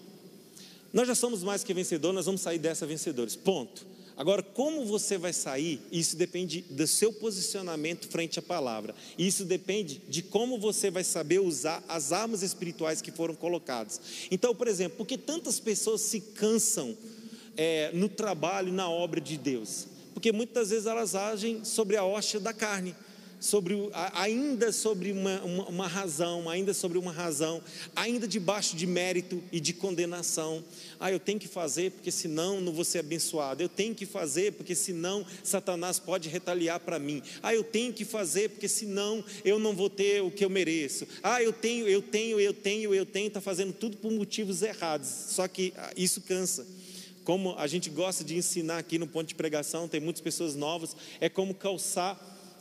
Nós 0.90 1.06
já 1.06 1.14
somos 1.14 1.42
mais 1.42 1.62
que 1.62 1.74
vencedores, 1.74 2.14
nós 2.14 2.24
vamos 2.24 2.40
sair 2.40 2.58
dessa 2.58 2.86
vencedores. 2.86 3.36
Ponto. 3.36 3.86
Agora, 4.18 4.42
como 4.42 4.84
você 4.84 5.16
vai 5.16 5.32
sair, 5.32 5.80
isso 5.92 6.16
depende 6.16 6.62
do 6.62 6.88
seu 6.88 7.12
posicionamento 7.12 8.08
frente 8.08 8.36
à 8.40 8.42
palavra. 8.42 8.92
Isso 9.16 9.44
depende 9.44 10.02
de 10.08 10.22
como 10.22 10.58
você 10.58 10.90
vai 10.90 11.04
saber 11.04 11.38
usar 11.38 11.84
as 11.88 12.10
armas 12.10 12.42
espirituais 12.42 13.00
que 13.00 13.12
foram 13.12 13.36
colocadas. 13.36 14.00
Então, 14.28 14.52
por 14.56 14.66
exemplo, 14.66 14.98
por 14.98 15.06
que 15.06 15.16
tantas 15.16 15.60
pessoas 15.60 16.00
se 16.00 16.20
cansam 16.20 16.98
é, 17.56 17.92
no 17.94 18.08
trabalho, 18.08 18.72
na 18.72 18.90
obra 18.90 19.20
de 19.20 19.38
Deus, 19.38 19.86
porque 20.12 20.32
muitas 20.32 20.70
vezes 20.70 20.86
elas 20.86 21.14
agem 21.14 21.64
sobre 21.64 21.96
a 21.96 22.04
hóstia 22.04 22.40
da 22.40 22.52
carne, 22.52 22.96
sobre 23.40 23.76
ainda 24.14 24.72
sobre 24.72 25.12
uma, 25.12 25.40
uma, 25.42 25.64
uma, 25.68 25.86
razão, 25.86 26.48
ainda 26.48 26.74
sobre 26.74 26.98
uma 26.98 27.12
razão, 27.12 27.62
ainda 27.94 28.26
debaixo 28.26 28.76
de 28.76 28.86
mérito 28.86 29.42
e 29.52 29.60
de 29.60 29.72
condenação. 29.72 30.64
Ah, 30.98 31.12
eu 31.12 31.20
tenho 31.20 31.38
que 31.38 31.48
fazer 31.48 31.92
porque 31.92 32.10
senão 32.10 32.60
não 32.60 32.72
vou 32.72 32.84
ser 32.84 32.98
abençoado. 33.00 33.62
Eu 33.62 33.68
tenho 33.68 33.94
que 33.94 34.06
fazer 34.06 34.52
porque 34.52 34.74
senão 34.74 35.24
Satanás 35.42 35.98
pode 35.98 36.28
retaliar 36.28 36.80
para 36.80 36.98
mim. 36.98 37.22
Ah, 37.42 37.54
eu 37.54 37.62
tenho 37.62 37.92
que 37.92 38.04
fazer 38.04 38.50
porque 38.50 38.68
senão 38.68 39.24
eu 39.44 39.58
não 39.58 39.74
vou 39.74 39.88
ter 39.88 40.22
o 40.22 40.30
que 40.30 40.44
eu 40.44 40.50
mereço. 40.50 41.06
Ah, 41.22 41.42
eu 41.42 41.52
tenho, 41.52 41.88
eu 41.88 42.02
tenho, 42.02 42.40
eu 42.40 42.52
tenho, 42.52 42.94
eu 42.94 43.06
tenho, 43.06 43.28
está 43.28 43.40
fazendo 43.40 43.72
tudo 43.72 43.96
por 43.96 44.10
motivos 44.10 44.62
errados. 44.62 45.08
Só 45.08 45.46
que 45.46 45.72
ah, 45.76 45.92
isso 45.96 46.20
cansa 46.20 46.66
como 47.24 47.54
a 47.58 47.66
gente 47.66 47.90
gosta 47.90 48.24
de 48.24 48.34
ensinar 48.34 48.78
aqui 48.78 48.96
no 48.96 49.06
ponto 49.06 49.28
de 49.28 49.34
pregação, 49.34 49.86
tem 49.86 50.00
muitas 50.00 50.22
pessoas 50.22 50.54
novas, 50.54 50.96
é 51.20 51.28
como 51.28 51.52
calçar 51.52 52.18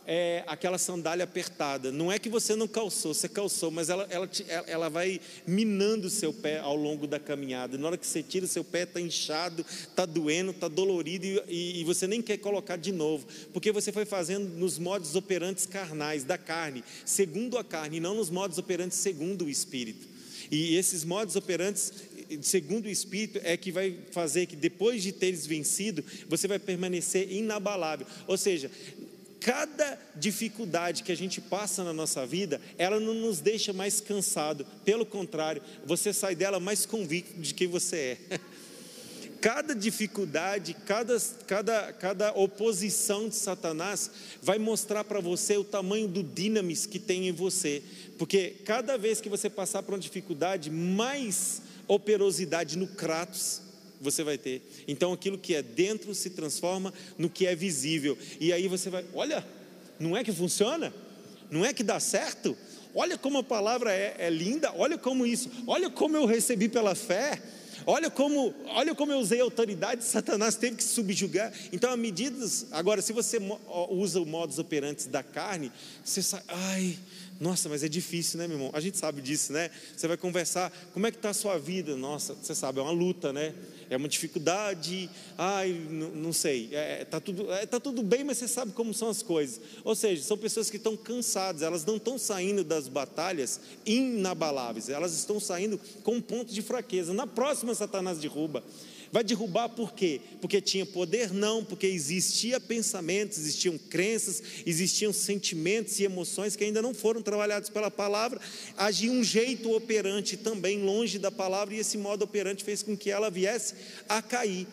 é, 0.07 0.41
aquela 0.47 0.77
sandália 0.77 1.25
apertada. 1.25 1.91
Não 1.91 2.09
é 2.09 2.17
que 2.17 2.29
você 2.29 2.55
não 2.55 2.67
calçou, 2.67 3.13
você 3.13 3.27
calçou, 3.27 3.69
mas 3.69 3.89
ela, 3.89 4.07
ela, 4.09 4.29
ela 4.65 4.89
vai 4.89 5.19
minando 5.45 6.07
o 6.07 6.09
seu 6.09 6.31
pé 6.31 6.59
ao 6.59 6.77
longo 6.77 7.05
da 7.05 7.19
caminhada. 7.19 7.77
Na 7.77 7.87
hora 7.87 7.97
que 7.97 8.07
você 8.07 8.23
tira, 8.23 8.45
o 8.45 8.47
seu 8.47 8.63
pé 8.63 8.83
está 8.83 9.01
inchado, 9.01 9.65
está 9.69 10.05
doendo, 10.05 10.51
está 10.51 10.69
dolorido 10.69 11.25
e, 11.25 11.81
e, 11.81 11.83
você 11.83 12.07
nem 12.07 12.21
quer 12.21 12.37
colocar 12.37 12.77
de 12.77 12.93
novo, 12.93 13.27
porque 13.51 13.69
você 13.71 13.91
foi 13.91 14.05
fazendo 14.05 14.47
nos 14.47 14.79
modos 14.79 15.13
operantes 15.13 15.65
carnais, 15.65 16.23
da 16.23 16.37
carne, 16.37 16.85
segundo 17.05 17.57
a 17.57 17.63
carne, 17.63 17.99
não 17.99 18.15
nos 18.15 18.29
modos 18.29 18.57
operantes 18.57 18.97
segundo 18.97 19.43
o 19.43 19.49
Espírito. 19.49 20.07
E 20.49 20.77
esses 20.77 21.03
modos 21.03 21.35
operantes 21.35 21.91
segundo 22.41 22.85
o 22.85 22.89
Espírito, 22.89 23.39
é 23.43 23.55
que 23.55 23.71
vai 23.71 23.97
fazer 24.11 24.45
que 24.45 24.55
depois 24.55 25.01
de 25.01 25.11
teres 25.11 25.45
vencido, 25.45 26.03
você 26.27 26.47
vai 26.47 26.59
permanecer 26.59 27.31
inabalável. 27.31 28.05
Ou 28.27 28.37
seja, 28.37 28.69
cada 29.39 29.97
dificuldade 30.15 31.03
que 31.03 31.11
a 31.11 31.15
gente 31.15 31.39
passa 31.39 31.83
na 31.83 31.93
nossa 31.93 32.25
vida, 32.25 32.59
ela 32.77 32.99
não 32.99 33.13
nos 33.13 33.39
deixa 33.39 33.71
mais 33.73 34.01
cansado. 34.01 34.65
Pelo 34.83 35.05
contrário, 35.05 35.61
você 35.85 36.11
sai 36.13 36.35
dela 36.35 36.59
mais 36.59 36.85
convicto 36.85 37.39
de 37.39 37.53
quem 37.53 37.67
você 37.67 38.17
é. 38.29 38.39
Cada 39.39 39.75
dificuldade, 39.75 40.75
cada, 40.85 41.19
cada, 41.45 41.93
cada 41.93 42.31
oposição 42.31 43.29
de 43.29 43.35
Satanás 43.35 44.09
vai 44.41 44.57
mostrar 44.57 45.03
para 45.03 45.19
você 45.19 45.55
o 45.55 45.63
tamanho 45.63 46.07
do 46.07 46.23
dinamis 46.23 46.87
que 46.87 46.97
tem 46.97 47.27
em 47.27 47.31
você. 47.31 47.83
Porque 48.17 48.55
cada 48.65 48.97
vez 48.97 49.21
que 49.21 49.29
você 49.29 49.47
passar 49.47 49.83
por 49.83 49.93
uma 49.93 49.99
dificuldade, 49.99 50.71
mais 50.71 51.61
operosidade 51.87 52.79
no 52.79 52.87
Kratos 52.87 53.61
você 53.99 54.23
vai 54.23 54.37
ter. 54.37 54.61
Então 54.87 55.13
aquilo 55.13 55.37
que 55.37 55.55
é 55.55 55.61
dentro 55.61 56.13
se 56.13 56.29
transforma 56.31 56.93
no 57.17 57.29
que 57.29 57.45
é 57.45 57.55
visível. 57.55 58.17
E 58.39 58.53
aí 58.53 58.67
você 58.67 58.89
vai, 58.89 59.05
olha, 59.13 59.45
não 59.99 60.15
é 60.15 60.23
que 60.23 60.31
funciona? 60.31 60.93
Não 61.49 61.65
é 61.65 61.73
que 61.73 61.83
dá 61.83 61.99
certo? 61.99 62.57
Olha 62.93 63.17
como 63.17 63.37
a 63.37 63.43
palavra 63.43 63.93
é, 63.93 64.15
é 64.17 64.29
linda, 64.29 64.73
olha 64.75 64.97
como 64.97 65.25
isso, 65.25 65.49
olha 65.67 65.89
como 65.89 66.17
eu 66.17 66.25
recebi 66.25 66.67
pela 66.67 66.95
fé. 66.95 67.41
Olha 67.85 68.09
como, 68.09 68.53
olha 68.65 68.93
como 68.95 69.11
eu 69.11 69.19
usei 69.19 69.39
a 69.39 69.43
autoridade, 69.43 70.03
Satanás 70.03 70.55
teve 70.55 70.75
que 70.75 70.83
subjugar. 70.83 71.53
Então, 71.71 71.91
a 71.91 71.95
medidas. 71.95 72.65
Agora, 72.71 73.01
se 73.01 73.13
você 73.13 73.39
usa 73.89 74.19
o 74.19 74.25
modus 74.25 74.59
operantes 74.59 75.05
da 75.05 75.23
carne, 75.23 75.71
você 76.03 76.21
sai, 76.21 76.41
ai, 76.47 76.97
Nossa, 77.39 77.69
mas 77.69 77.83
é 77.83 77.87
difícil, 77.87 78.39
né, 78.39 78.47
meu 78.47 78.57
irmão? 78.57 78.71
A 78.73 78.79
gente 78.79 78.97
sabe 78.97 79.21
disso, 79.21 79.53
né? 79.53 79.69
Você 79.95 80.07
vai 80.07 80.17
conversar, 80.17 80.71
como 80.93 81.05
é 81.05 81.11
que 81.11 81.17
está 81.17 81.29
a 81.29 81.33
sua 81.33 81.57
vida? 81.59 81.95
Nossa, 81.95 82.33
você 82.33 82.55
sabe, 82.55 82.79
é 82.79 82.81
uma 82.81 82.91
luta, 82.91 83.31
né? 83.31 83.53
É 83.89 83.95
uma 83.95 84.09
dificuldade, 84.09 85.09
ai, 85.37 85.71
não, 85.71 86.33
sei, 86.33 86.69
é, 86.71 87.05
tá, 87.05 87.19
tudo, 87.19 87.51
é, 87.53 87.65
tá 87.65 87.79
tudo 87.79 88.01
bem, 88.01 88.23
mas 88.23 88.37
você 88.37 88.47
sabe 88.47 88.71
como 88.71 88.93
são 88.93 89.07
as 89.07 89.21
coisas. 89.21 89.61
Ou 89.83 89.95
seja, 89.95 90.23
são 90.23 90.37
pessoas 90.37 90.69
que 90.69 90.77
estão 90.77 90.97
cansadas, 90.97 91.61
elas 91.61 91.85
não 91.85 91.97
estão 91.97 92.17
saindo 92.17 92.63
das 92.63 92.87
batalhas 92.87 93.61
inabaláveis, 93.85 94.89
elas 94.89 95.13
estão 95.13 95.39
saindo 95.39 95.79
com 96.03 96.15
um 96.15 96.21
ponto 96.21 96.51
de 96.51 96.61
fraqueza. 96.61 97.13
Na 97.13 97.27
próxima, 97.27 97.73
Satanás 97.75 98.17
derruba. 98.17 98.63
Vai 99.17 99.23
derrubar 99.23 99.69
por 99.69 99.95
quê? 99.95 100.21
Porque 100.39 100.61
tinha 100.61 100.85
poder? 100.85 101.33
Não, 101.33 101.65
porque 101.65 101.87
existia 101.87 102.59
pensamentos, 102.59 103.39
existiam 103.39 103.75
crenças, 103.75 104.43
existiam 104.63 105.11
sentimentos 105.11 105.99
e 105.99 106.03
emoções 106.03 106.55
que 106.55 106.63
ainda 106.63 106.83
não 106.83 106.93
foram 106.93 107.19
trabalhados 107.23 107.67
pela 107.67 107.89
palavra. 107.89 108.39
Agia 108.77 109.11
um 109.11 109.23
jeito 109.23 109.75
operante 109.75 110.37
também 110.37 110.83
longe 110.83 111.17
da 111.17 111.31
palavra 111.31 111.73
e 111.73 111.79
esse 111.79 111.97
modo 111.97 112.25
operante 112.25 112.63
fez 112.63 112.83
com 112.83 112.95
que 112.95 113.09
ela 113.09 113.31
viesse 113.31 113.73
a 114.07 114.21
cair. 114.21 114.67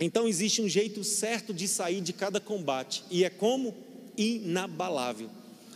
Então 0.00 0.26
existe 0.26 0.62
um 0.62 0.68
jeito 0.68 1.04
certo 1.04 1.52
de 1.52 1.68
sair 1.68 2.00
de 2.00 2.14
cada 2.14 2.40
combate 2.40 3.04
e 3.10 3.22
é 3.22 3.28
como 3.28 3.76
inabalável. 4.16 5.28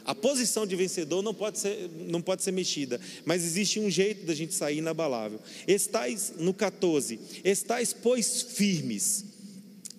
A 0.04 0.14
posição 0.14 0.66
de 0.66 0.74
vencedor 0.74 1.22
não 1.22 1.32
pode 1.32 1.58
ser, 1.58 1.90
não 2.08 2.20
pode 2.20 2.42
ser 2.42 2.52
mexida, 2.52 3.00
mas 3.24 3.44
existe 3.44 3.78
um 3.78 3.90
jeito 3.90 4.26
da 4.26 4.34
gente 4.34 4.54
sair 4.54 4.78
inabalável. 4.78 5.40
Estais 5.66 6.32
no 6.38 6.52
14: 6.52 7.18
Estais, 7.44 7.92
pois, 7.92 8.42
firmes, 8.42 9.24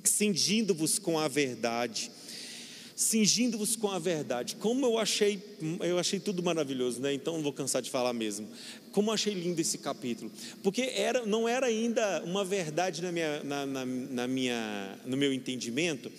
cingindo-vos 0.03 0.99
com 0.99 1.17
a 1.17 1.27
verdade. 1.27 2.11
Cingindo-vos 2.95 3.75
com 3.75 3.89
a 3.89 3.97
verdade. 3.97 4.55
Como 4.57 4.85
eu 4.85 4.99
achei, 4.99 5.41
eu 5.79 5.97
achei 5.97 6.19
tudo 6.19 6.43
maravilhoso, 6.43 7.01
né? 7.01 7.11
Então 7.11 7.33
não 7.33 7.41
vou 7.41 7.51
cansar 7.51 7.81
de 7.81 7.89
falar 7.89 8.13
mesmo. 8.13 8.47
Como 8.91 9.09
eu 9.09 9.13
achei 9.15 9.33
lindo 9.33 9.59
esse 9.59 9.79
capítulo, 9.79 10.31
porque 10.61 10.81
era, 10.95 11.25
não 11.25 11.49
era 11.49 11.65
ainda 11.65 12.23
uma 12.23 12.45
verdade 12.45 13.01
na 13.01 13.11
minha, 13.11 13.43
na, 13.43 13.65
na, 13.65 13.85
na 13.85 14.27
minha, 14.27 14.99
no 15.05 15.17
meu 15.17 15.33
entendimento, 15.33 16.11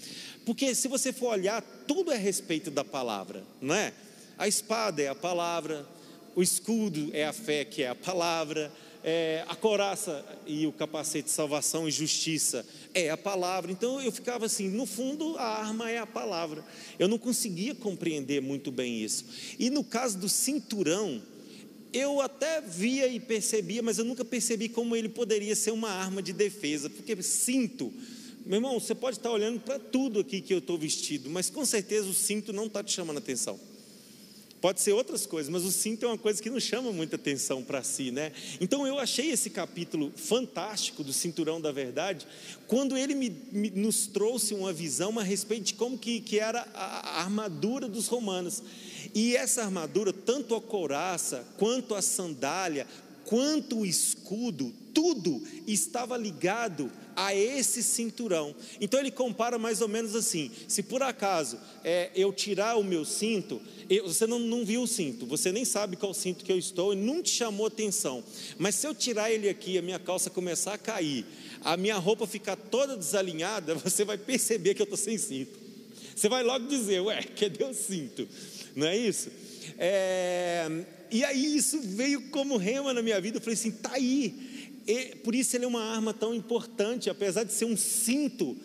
porque 0.45 0.75
se 0.75 0.89
você 0.89 1.13
for 1.13 1.29
olhar, 1.29 1.63
tudo 1.87 2.13
é 2.13 2.17
a 2.17 2.19
respeito 2.19 2.71
da 2.71 2.85
palavra, 2.85 3.43
não 3.61 3.75
é? 3.75 3.93
A 4.37 4.47
espada 4.47 5.01
é 5.01 5.09
a 5.09 5.15
palavra, 5.15 5.87
o 6.35 6.43
escudo 6.43 7.11
é 7.13 7.25
a 7.25 7.33
fé, 7.33 7.65
que 7.65 7.83
é 7.83 7.89
a 7.89 7.95
palavra, 7.95 8.73
é, 9.05 9.45
a 9.47 9.55
coraça 9.55 10.25
e 10.47 10.67
o 10.67 10.73
capacete 10.73 11.27
de 11.27 11.31
salvação 11.31 11.87
e 11.87 11.91
justiça 11.91 12.67
é 12.93 13.11
a 13.11 13.17
palavra. 13.17 13.71
Então 13.71 14.01
eu 14.01 14.11
ficava 14.11 14.47
assim, 14.47 14.69
no 14.69 14.87
fundo 14.87 15.37
a 15.37 15.61
arma 15.61 15.91
é 15.91 15.99
a 15.99 16.07
palavra. 16.07 16.65
Eu 16.99 17.07
não 17.07 17.19
conseguia 17.19 17.75
compreender 17.75 18.41
muito 18.41 18.73
bem 18.73 19.03
isso. 19.03 19.27
E 19.59 19.71
no 19.71 19.85
caso 19.85 20.19
do 20.19 20.29
cinturão, 20.29 21.23
eu 21.93 22.21
até 22.21 22.61
via 22.61 23.07
e 23.07 23.21
percebia, 23.21 23.83
mas 23.83 23.99
eu 23.99 24.05
nunca 24.05 24.25
percebi 24.25 24.69
como 24.69 24.97
ele 24.97 25.09
poderia 25.09 25.55
ser 25.55 25.71
uma 25.71 25.91
arma 25.91 26.21
de 26.21 26.33
defesa, 26.33 26.91
porque 26.91 27.23
cinto 27.23 27.93
meu 28.45 28.59
irmão, 28.59 28.79
você 28.79 28.95
pode 28.95 29.17
estar 29.17 29.31
olhando 29.31 29.61
para 29.61 29.79
tudo 29.79 30.21
aqui 30.21 30.41
que 30.41 30.53
eu 30.53 30.59
estou 30.59 30.77
vestido, 30.77 31.31
mas 31.31 31.49
com 31.49 31.65
certeza 31.65 32.09
o 32.09 32.15
cinto 32.15 32.53
não 32.53 32.67
está 32.67 32.83
te 32.83 32.93
chamando 32.93 33.19
atenção. 33.19 33.59
Pode 34.65 34.81
ser 34.81 34.93
outras 34.93 35.27
coisas, 35.27 35.53
mas 35.53 35.63
o 35.63 35.71
cinto 35.71 36.07
é 36.07 36.09
uma 36.09 36.17
coisa 36.17 36.43
que 36.43 36.49
não 36.49 36.59
chama 36.59 36.91
muita 36.91 37.17
atenção 37.17 37.63
para 37.63 37.83
si, 37.83 38.11
né? 38.11 38.33
Então 38.61 38.87
eu 38.87 38.99
achei 38.99 39.31
esse 39.31 39.51
capítulo 39.51 40.11
fantástico 40.17 41.05
do 41.05 41.13
cinturão 41.13 41.61
da 41.61 41.71
verdade, 41.71 42.27
quando 42.67 42.97
ele 42.97 43.15
me, 43.15 43.29
me, 43.53 43.71
nos 43.71 44.07
trouxe 44.07 44.55
uma 44.55 44.73
visão 44.73 45.19
a 45.19 45.23
respeito 45.23 45.65
de 45.65 45.75
como 45.75 45.99
que, 45.99 46.19
que 46.21 46.39
era 46.39 46.67
a, 46.75 47.19
a 47.19 47.23
armadura 47.23 47.87
dos 47.87 48.09
romanos. 48.09 48.63
E 49.15 49.37
essa 49.37 49.63
armadura, 49.63 50.15
tanto 50.15 50.55
a 50.55 50.63
couraça, 50.63 51.47
quanto 51.59 51.95
a 51.95 52.01
sandália, 52.01 52.87
quanto 53.27 53.81
o 53.81 53.87
escudo, 53.87 54.73
tudo 54.95 55.43
estava 55.67 56.17
ligado 56.17 56.91
a 57.17 57.35
esse 57.35 57.83
cinturão. 57.83 58.55
Então 58.81 59.01
ele 59.01 59.11
compara 59.11 59.59
mais 59.59 59.81
ou 59.81 59.89
menos 59.89 60.15
assim: 60.15 60.51
se 60.69 60.83
por 60.83 61.03
acaso 61.03 61.59
é, 61.83 62.11
eu 62.15 62.33
tirar 62.33 62.77
o 62.77 62.85
meu 62.85 63.05
cinto, 63.05 63.61
eu, 63.89 64.09
você 64.09 64.27
não, 64.27 64.39
não 64.39 64.65
viu 64.65 64.83
o 64.83 64.87
cinto, 64.87 65.27
você 65.27 65.53
nem 65.53 65.65
sabe 65.65 65.97
qual 65.97 66.15
cinto 66.15 66.45
que 66.45 66.53
eu 66.53 66.59
estou 66.59 66.93
e 66.93 66.97
não 66.97 67.23
te 67.23 67.31
chamou 67.31 67.67
atenção. 67.67 68.23
Mas 68.59 68.75
se 68.75 68.87
eu 68.87 68.95
tirar 68.95 69.31
ele 69.31 69.49
aqui, 69.49 69.79
a 69.79 69.83
minha 69.83 69.99
calça 69.99 70.31
começar 70.31 70.75
a 70.75 70.79
cair, 70.79 71.25
a 71.63 71.77
minha 71.77 71.97
roupa 71.97 72.27
ficar 72.27 72.57
toda 72.57 72.97
desalinhada, 72.97 73.75
você 73.85 74.05
vai 74.05 74.19
perceber 74.19 74.75
que 74.75 74.83
eu 74.83 74.85
estou 74.85 74.99
sem 74.99 75.19
cinto. 75.19 75.65
Você 76.15 76.29
vai 76.29 76.45
logo 76.45 76.69
dizer, 76.69 77.01
ué, 77.01 77.23
cadê 77.23 77.65
o 77.65 77.75
cinto? 77.75 78.29
Não 78.77 78.87
é 78.87 78.97
isso? 78.97 79.31
É, 79.79 80.69
e 81.11 81.25
aí 81.25 81.57
isso 81.57 81.81
veio 81.81 82.23
como 82.31 82.57
rema 82.57 82.93
na 82.93 83.03
minha 83.03 83.21
vida. 83.21 83.39
Eu 83.39 83.41
falei 83.41 83.55
assim: 83.55 83.71
tá 83.71 83.93
aí. 83.93 84.54
Por 85.23 85.35
isso 85.35 85.57
ele 85.57 85.65
é 85.65 85.69
uma 85.69 85.83
arma 85.83 86.13
tão 86.13 86.35
importante, 86.35 87.09
apesar 87.09 87.45
de 87.45 87.53
ser 87.53 87.65
um 87.65 87.77
cinto, 87.77 88.57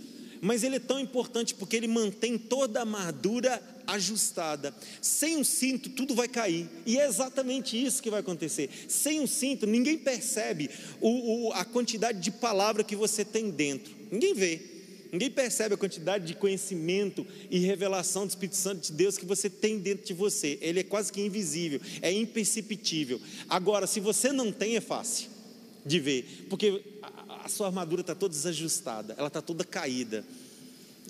mas 0.41 0.63
ele 0.63 0.77
é 0.77 0.79
tão 0.79 0.99
importante 0.99 1.53
porque 1.53 1.75
ele 1.75 1.87
mantém 1.87 2.37
toda 2.37 2.79
a 2.79 2.83
armadura 2.83 3.61
ajustada. 3.87 4.73
Sem 5.01 5.37
um 5.37 5.43
cinto, 5.43 5.89
tudo 5.89 6.13
vai 6.13 6.27
cair. 6.27 6.69
E 6.85 6.99
é 6.99 7.07
exatamente 7.07 7.81
isso 7.81 8.01
que 8.01 8.09
vai 8.09 8.19
acontecer. 8.19 8.69
Sem 8.87 9.19
um 9.19 9.27
cinto, 9.27 9.65
ninguém 9.65 9.97
percebe 9.97 10.69
o, 11.01 11.47
o, 11.47 11.53
a 11.53 11.65
quantidade 11.65 12.19
de 12.19 12.31
palavra 12.31 12.83
que 12.83 12.95
você 12.95 13.25
tem 13.25 13.49
dentro. 13.49 13.93
Ninguém 14.11 14.33
vê. 14.33 14.61
Ninguém 15.11 15.31
percebe 15.31 15.73
a 15.73 15.77
quantidade 15.77 16.27
de 16.27 16.35
conhecimento 16.35 17.25
e 17.49 17.57
revelação 17.59 18.27
do 18.27 18.29
Espírito 18.29 18.57
Santo 18.57 18.81
de 18.81 18.91
Deus 18.93 19.17
que 19.17 19.25
você 19.25 19.49
tem 19.49 19.79
dentro 19.79 20.05
de 20.05 20.13
você. 20.13 20.59
Ele 20.61 20.81
é 20.81 20.83
quase 20.83 21.11
que 21.11 21.19
invisível, 21.19 21.81
é 21.99 22.11
imperceptível. 22.11 23.19
Agora, 23.49 23.87
se 23.87 23.99
você 23.99 24.31
não 24.31 24.51
tem, 24.51 24.75
é 24.75 24.81
fácil 24.81 25.28
de 25.85 25.99
ver, 25.99 26.47
porque 26.49 26.83
a, 27.01 27.45
a 27.45 27.49
sua 27.49 27.67
armadura 27.67 28.01
está 28.01 28.15
toda 28.15 28.33
desajustada, 28.33 29.15
ela 29.17 29.27
está 29.27 29.41
toda 29.41 29.63
caída. 29.63 30.25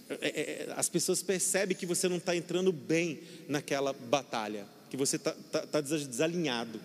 É, 0.09 0.15
é, 0.21 0.29
é, 0.29 0.73
as 0.75 0.89
pessoas 0.89 1.21
percebem 1.21 1.77
que 1.77 1.85
você 1.85 2.09
não 2.09 2.17
está 2.17 2.35
entrando 2.35 2.71
bem 2.71 3.19
naquela 3.47 3.93
batalha, 3.93 4.65
que 4.89 4.97
você 4.97 5.17
está 5.17 5.33
tá, 5.51 5.65
tá 5.67 5.81
desalinhado. 5.81 6.79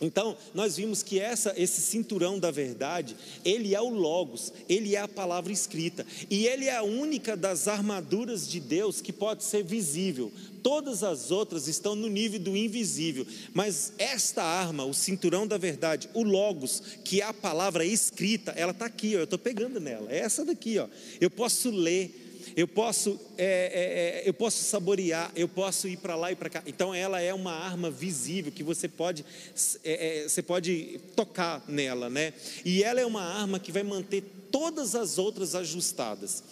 Então, 0.00 0.36
nós 0.52 0.76
vimos 0.76 1.02
que 1.02 1.18
essa, 1.18 1.54
esse 1.56 1.80
cinturão 1.80 2.38
da 2.38 2.50
verdade, 2.50 3.16
ele 3.44 3.74
é 3.74 3.80
o 3.80 3.88
Logos, 3.88 4.52
ele 4.68 4.94
é 4.94 5.00
a 5.00 5.08
palavra 5.08 5.52
escrita, 5.52 6.06
e 6.28 6.46
ele 6.46 6.66
é 6.66 6.76
a 6.76 6.82
única 6.82 7.34
das 7.36 7.66
armaduras 7.66 8.46
de 8.46 8.60
Deus 8.60 9.00
que 9.00 9.12
pode 9.12 9.42
ser 9.42 9.64
visível. 9.64 10.30
Todas 10.62 11.02
as 11.02 11.30
outras 11.30 11.66
estão 11.66 11.94
no 11.94 12.08
nível 12.08 12.40
do 12.40 12.56
invisível, 12.56 13.26
mas 13.54 13.92
esta 13.96 14.42
arma, 14.42 14.84
o 14.84 14.92
cinturão 14.92 15.46
da 15.46 15.56
verdade, 15.56 16.10
o 16.12 16.22
Logos, 16.22 16.82
que 17.02 17.22
é 17.22 17.24
a 17.24 17.32
palavra 17.32 17.84
escrita, 17.84 18.52
ela 18.52 18.72
está 18.72 18.86
aqui, 18.86 19.16
ó, 19.16 19.20
eu 19.20 19.24
estou 19.24 19.38
pegando 19.38 19.80
nela, 19.80 20.12
é 20.12 20.18
essa 20.18 20.44
daqui, 20.44 20.78
ó. 20.78 20.88
eu 21.20 21.30
posso 21.30 21.70
ler 21.70 22.25
eu 22.54 22.68
posso, 22.68 23.18
é, 23.36 23.44
é, 23.44 24.20
é, 24.24 24.28
eu 24.28 24.34
posso 24.34 24.62
saborear, 24.62 25.32
eu 25.34 25.48
posso 25.48 25.88
ir 25.88 25.96
para 25.96 26.14
lá 26.14 26.30
e 26.30 26.36
para 26.36 26.50
cá. 26.50 26.62
Então 26.66 26.94
ela 26.94 27.20
é 27.20 27.32
uma 27.32 27.52
arma 27.52 27.90
visível 27.90 28.52
que 28.52 28.62
você 28.62 28.86
pode, 28.86 29.24
é, 29.82 30.22
é, 30.24 30.28
você 30.28 30.42
pode 30.42 31.00
tocar 31.16 31.64
nela, 31.66 32.10
né? 32.10 32.34
E 32.64 32.82
ela 32.82 33.00
é 33.00 33.06
uma 33.06 33.22
arma 33.22 33.58
que 33.58 33.72
vai 33.72 33.82
manter 33.82 34.22
todas 34.50 34.94
as 34.94 35.18
outras 35.18 35.54
ajustadas. 35.54 36.42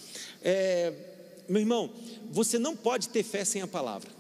É, 0.42 0.92
meu 1.49 1.61
irmão, 1.61 1.92
você 2.30 2.59
não 2.59 2.74
pode 2.74 3.11
ter 3.11 3.22
fé 3.22 3.45
sem 3.45 3.62
a 3.62 3.66
palavra. 3.66 4.11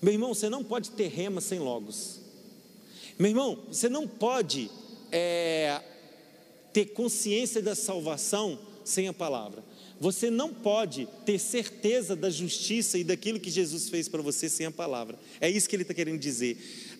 Meu 0.00 0.12
irmão, 0.12 0.34
você 0.34 0.48
não 0.48 0.62
pode 0.62 0.90
ter 0.90 1.08
rema 1.08 1.40
sem 1.40 1.58
logos. 1.58 2.20
Meu 3.18 3.30
irmão, 3.30 3.58
você 3.68 3.88
não 3.88 4.06
pode 4.06 4.70
ter 6.72 6.86
consciência 6.92 7.62
da 7.62 7.74
salvação 7.74 8.58
sem 8.84 9.08
a 9.08 9.12
palavra. 9.12 9.64
Você 9.98 10.30
não 10.30 10.52
pode 10.52 11.08
ter 11.24 11.38
certeza 11.38 12.14
da 12.14 12.28
justiça 12.28 12.98
e 12.98 13.04
daquilo 13.04 13.40
que 13.40 13.50
Jesus 13.50 13.88
fez 13.88 14.08
para 14.08 14.20
você 14.20 14.48
sem 14.48 14.66
a 14.66 14.70
palavra. 14.70 15.18
É 15.40 15.48
isso 15.48 15.68
que 15.68 15.74
ele 15.74 15.82
está 15.82 15.94
querendo 15.94 16.18
dizer. 16.18 16.58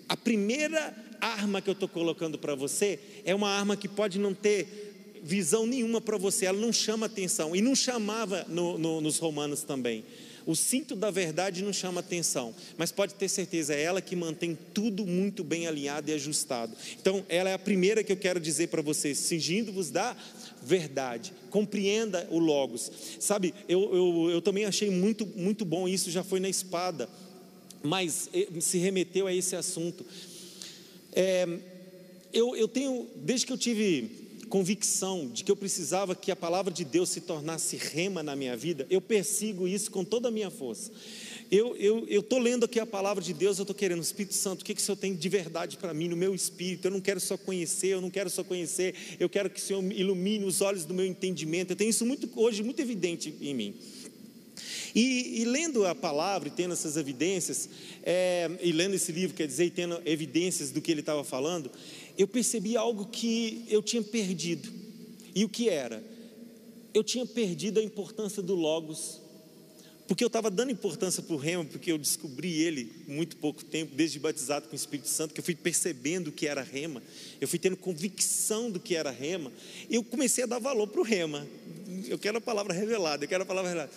A 0.08 0.16
primeira 0.16 0.94
arma 1.20 1.60
que 1.60 1.68
eu 1.68 1.72
estou 1.72 1.88
colocando 1.88 2.38
para 2.38 2.54
você 2.54 2.98
é 3.24 3.34
uma 3.34 3.50
arma 3.50 3.76
que 3.76 3.88
pode 3.88 4.18
não 4.18 4.32
ter 4.32 4.94
visão 5.22 5.66
nenhuma 5.66 6.00
para 6.00 6.16
você, 6.16 6.46
ela 6.46 6.58
não 6.58 6.72
chama 6.72 7.06
atenção, 7.06 7.54
e 7.56 7.60
não 7.60 7.74
chamava 7.74 8.46
no, 8.48 8.78
no, 8.78 9.00
nos 9.00 9.18
romanos 9.18 9.62
também. 9.62 10.04
O 10.46 10.54
cinto 10.54 10.94
da 10.94 11.10
verdade 11.10 11.64
não 11.64 11.72
chama 11.72 11.98
atenção, 11.98 12.54
mas 12.78 12.92
pode 12.92 13.14
ter 13.14 13.28
certeza, 13.28 13.74
é 13.74 13.82
ela 13.82 14.00
que 14.00 14.14
mantém 14.14 14.56
tudo 14.72 15.04
muito 15.04 15.42
bem 15.42 15.66
alinhado 15.66 16.08
e 16.08 16.14
ajustado. 16.14 16.72
Então, 17.00 17.26
ela 17.28 17.50
é 17.50 17.54
a 17.54 17.58
primeira 17.58 18.04
que 18.04 18.12
eu 18.12 18.16
quero 18.16 18.38
dizer 18.38 18.68
para 18.68 18.80
vocês, 18.80 19.18
cingindo-vos 19.18 19.90
da 19.90 20.16
verdade, 20.62 21.32
compreenda 21.50 22.28
o 22.30 22.38
Logos. 22.38 22.90
Sabe, 23.18 23.52
eu, 23.68 23.94
eu, 23.94 24.30
eu 24.30 24.40
também 24.40 24.64
achei 24.64 24.88
muito, 24.88 25.26
muito 25.34 25.64
bom, 25.64 25.88
isso 25.88 26.12
já 26.12 26.22
foi 26.22 26.38
na 26.38 26.48
espada, 26.48 27.08
mas 27.82 28.30
eh, 28.32 28.46
se 28.60 28.78
remeteu 28.78 29.26
a 29.26 29.34
esse 29.34 29.56
assunto. 29.56 30.06
É, 31.12 31.46
eu, 32.32 32.54
eu 32.54 32.68
tenho, 32.68 33.08
desde 33.16 33.46
que 33.46 33.52
eu 33.52 33.58
tive 33.58 34.25
convicção 34.48 35.28
de 35.28 35.44
que 35.44 35.50
eu 35.50 35.56
precisava 35.56 36.14
que 36.14 36.30
a 36.30 36.36
palavra 36.36 36.72
de 36.72 36.84
Deus 36.84 37.10
se 37.10 37.20
tornasse 37.20 37.76
rema 37.76 38.22
na 38.22 38.34
minha 38.34 38.56
vida, 38.56 38.86
eu 38.88 39.00
persigo 39.00 39.66
isso 39.66 39.90
com 39.90 40.04
toda 40.04 40.28
a 40.28 40.30
minha 40.30 40.50
força. 40.50 40.90
eu 41.50 41.76
estou 42.08 42.38
eu, 42.38 42.44
lendo 42.44 42.64
aqui 42.64 42.80
a 42.80 42.86
palavra 42.86 43.22
de 43.22 43.34
Deus, 43.34 43.58
eu 43.58 43.62
estou 43.62 43.74
querendo, 43.74 44.02
Espírito 44.02 44.34
Santo, 44.34 44.62
o 44.62 44.64
que, 44.64 44.74
que 44.74 44.80
o 44.80 44.84
Senhor 44.84 44.96
tem 44.96 45.14
de 45.14 45.28
verdade 45.28 45.76
para 45.76 45.92
mim, 45.92 46.08
no 46.08 46.16
meu 46.16 46.34
espírito? 46.34 46.86
Eu 46.86 46.92
não 46.92 47.00
quero 47.00 47.20
só 47.20 47.36
conhecer, 47.36 47.88
eu 47.88 48.00
não 48.00 48.10
quero 48.10 48.30
só 48.30 48.42
conhecer, 48.42 48.94
eu 49.18 49.28
quero 49.28 49.50
que 49.50 49.60
o 49.60 49.62
Senhor 49.62 49.82
ilumine 49.92 50.44
os 50.44 50.60
olhos 50.60 50.84
do 50.84 50.94
meu 50.94 51.06
entendimento. 51.06 51.72
Eu 51.72 51.76
tenho 51.76 51.90
isso 51.90 52.06
muito, 52.06 52.28
hoje 52.36 52.62
muito 52.62 52.80
evidente 52.80 53.34
em 53.40 53.54
mim. 53.54 53.74
E, 54.94 55.42
e, 55.42 55.44
lendo 55.44 55.86
a 55.86 55.94
palavra 55.94 56.48
e 56.48 56.50
tendo 56.50 56.72
essas 56.72 56.96
evidências, 56.96 57.68
é, 58.02 58.50
e 58.62 58.72
lendo 58.72 58.94
esse 58.94 59.12
livro, 59.12 59.36
quer 59.36 59.46
dizer, 59.46 59.66
e 59.66 59.70
tendo 59.70 60.00
evidências 60.06 60.70
do 60.70 60.80
que 60.80 60.90
ele 60.90 61.00
estava 61.00 61.22
falando, 61.22 61.70
eu 62.16 62.26
percebi 62.26 62.76
algo 62.76 63.06
que 63.06 63.64
eu 63.68 63.82
tinha 63.82 64.02
perdido. 64.02 64.68
E 65.34 65.44
o 65.44 65.48
que 65.48 65.68
era? 65.68 66.02
Eu 66.94 67.04
tinha 67.04 67.26
perdido 67.26 67.78
a 67.78 67.82
importância 67.82 68.42
do 68.42 68.54
Logos 68.54 69.20
porque 70.06 70.22
eu 70.22 70.28
estava 70.28 70.50
dando 70.50 70.70
importância 70.70 71.22
para 71.22 71.34
o 71.34 71.38
rema, 71.38 71.64
porque 71.64 71.90
eu 71.90 71.98
descobri 71.98 72.62
ele 72.62 72.92
muito 73.08 73.36
pouco 73.36 73.64
tempo, 73.64 73.94
desde 73.94 74.18
batizado 74.18 74.68
com 74.68 74.72
o 74.72 74.76
Espírito 74.76 75.08
Santo, 75.08 75.34
que 75.34 75.40
eu 75.40 75.44
fui 75.44 75.54
percebendo 75.54 76.28
o 76.28 76.32
que 76.32 76.46
era 76.46 76.62
rema, 76.62 77.02
eu 77.40 77.48
fui 77.48 77.58
tendo 77.58 77.76
convicção 77.76 78.70
do 78.70 78.78
que 78.78 78.94
era 78.94 79.10
rema, 79.10 79.52
eu 79.90 80.04
comecei 80.04 80.44
a 80.44 80.46
dar 80.46 80.60
valor 80.60 80.86
para 80.86 81.00
o 81.00 81.04
rema. 81.04 81.46
Eu 82.08 82.18
quero 82.18 82.38
a 82.38 82.40
palavra 82.40 82.72
revelada, 82.72 83.24
eu 83.24 83.28
quero 83.28 83.42
a 83.42 83.46
palavra 83.46 83.70
revelada. 83.70 83.92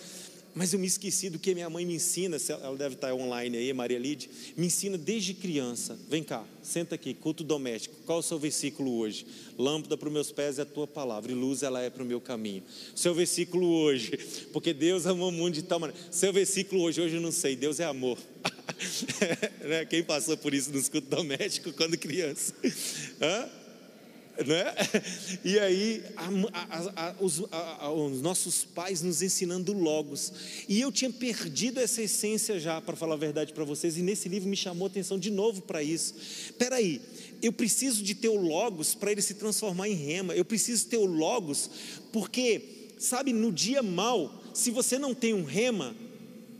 Mas 0.54 0.72
eu 0.72 0.78
me 0.80 0.86
esqueci 0.86 1.30
do 1.30 1.38
que 1.38 1.54
minha 1.54 1.70
mãe 1.70 1.86
me 1.86 1.94
ensina, 1.94 2.36
ela 2.48 2.76
deve 2.76 2.96
estar 2.96 3.14
online 3.14 3.56
aí, 3.56 3.72
Maria 3.72 3.98
Lide, 3.98 4.28
me 4.56 4.66
ensina 4.66 4.98
desde 4.98 5.32
criança. 5.32 5.98
Vem 6.08 6.22
cá, 6.22 6.44
senta 6.62 6.96
aqui, 6.96 7.14
culto 7.14 7.44
doméstico. 7.44 7.94
Qual 8.04 8.18
é 8.18 8.20
o 8.20 8.22
seu 8.22 8.38
versículo 8.38 8.98
hoje? 8.98 9.26
Lâmpada 9.56 9.96
para 9.96 10.08
os 10.08 10.12
meus 10.12 10.32
pés 10.32 10.58
é 10.58 10.62
a 10.62 10.66
tua 10.66 10.86
palavra, 10.86 11.30
e 11.30 11.34
luz 11.34 11.62
ela 11.62 11.80
é 11.80 11.88
para 11.88 12.02
o 12.02 12.06
meu 12.06 12.20
caminho. 12.20 12.62
Seu 12.94 13.14
versículo 13.14 13.66
hoje, 13.66 14.18
porque 14.52 14.72
Deus 14.72 15.06
amou 15.06 15.28
o 15.28 15.32
mundo 15.32 15.54
de 15.54 15.62
tal 15.62 15.78
maneira. 15.78 16.00
Seu 16.10 16.32
versículo 16.32 16.82
hoje, 16.82 17.00
hoje 17.00 17.16
eu 17.16 17.20
não 17.20 17.32
sei, 17.32 17.54
Deus 17.54 17.78
é 17.80 17.84
amor. 17.84 18.18
Né? 19.60 19.84
Quem 19.84 20.02
passou 20.02 20.36
por 20.36 20.54
isso 20.54 20.70
nos 20.70 20.88
cultos 20.88 21.10
domésticos 21.10 21.74
quando 21.76 21.98
criança? 21.98 22.54
Hã? 23.20 23.59
Né? 24.46 24.74
E 25.44 25.58
aí, 25.58 26.02
a, 26.16 26.28
a, 26.52 27.08
a, 27.08 27.14
os, 27.20 27.40
os, 27.40 28.22
nossos 28.22 28.64
pais 28.64 29.02
nos 29.02 29.22
ensinando 29.22 29.72
logos. 29.72 30.32
E 30.68 30.80
eu 30.80 30.92
tinha 30.92 31.10
perdido 31.10 31.80
essa 31.80 32.02
essência 32.02 32.58
já, 32.58 32.80
para 32.80 32.96
falar 32.96 33.14
a 33.14 33.18
verdade 33.18 33.52
para 33.52 33.64
vocês, 33.64 33.96
e 33.96 34.02
nesse 34.02 34.28
livro 34.28 34.48
me 34.48 34.56
chamou 34.56 34.86
a 34.86 34.90
atenção 34.90 35.18
de 35.18 35.30
novo 35.30 35.62
para 35.62 35.82
isso. 35.82 36.14
Espera 36.18 36.76
aí, 36.76 37.00
eu 37.42 37.52
preciso 37.52 38.02
de 38.02 38.14
ter 38.14 38.28
o 38.28 38.36
logos 38.36 38.94
para 38.94 39.12
ele 39.12 39.22
se 39.22 39.34
transformar 39.34 39.88
em 39.88 39.94
rema. 39.94 40.34
Eu 40.34 40.44
preciso 40.44 40.86
ter 40.86 40.98
o 40.98 41.06
logos, 41.06 41.70
porque, 42.12 42.88
sabe, 42.98 43.32
no 43.32 43.50
dia 43.50 43.82
mal, 43.82 44.42
se 44.54 44.70
você 44.70 44.98
não 44.98 45.14
tem 45.14 45.34
um 45.34 45.44
rema, 45.44 45.94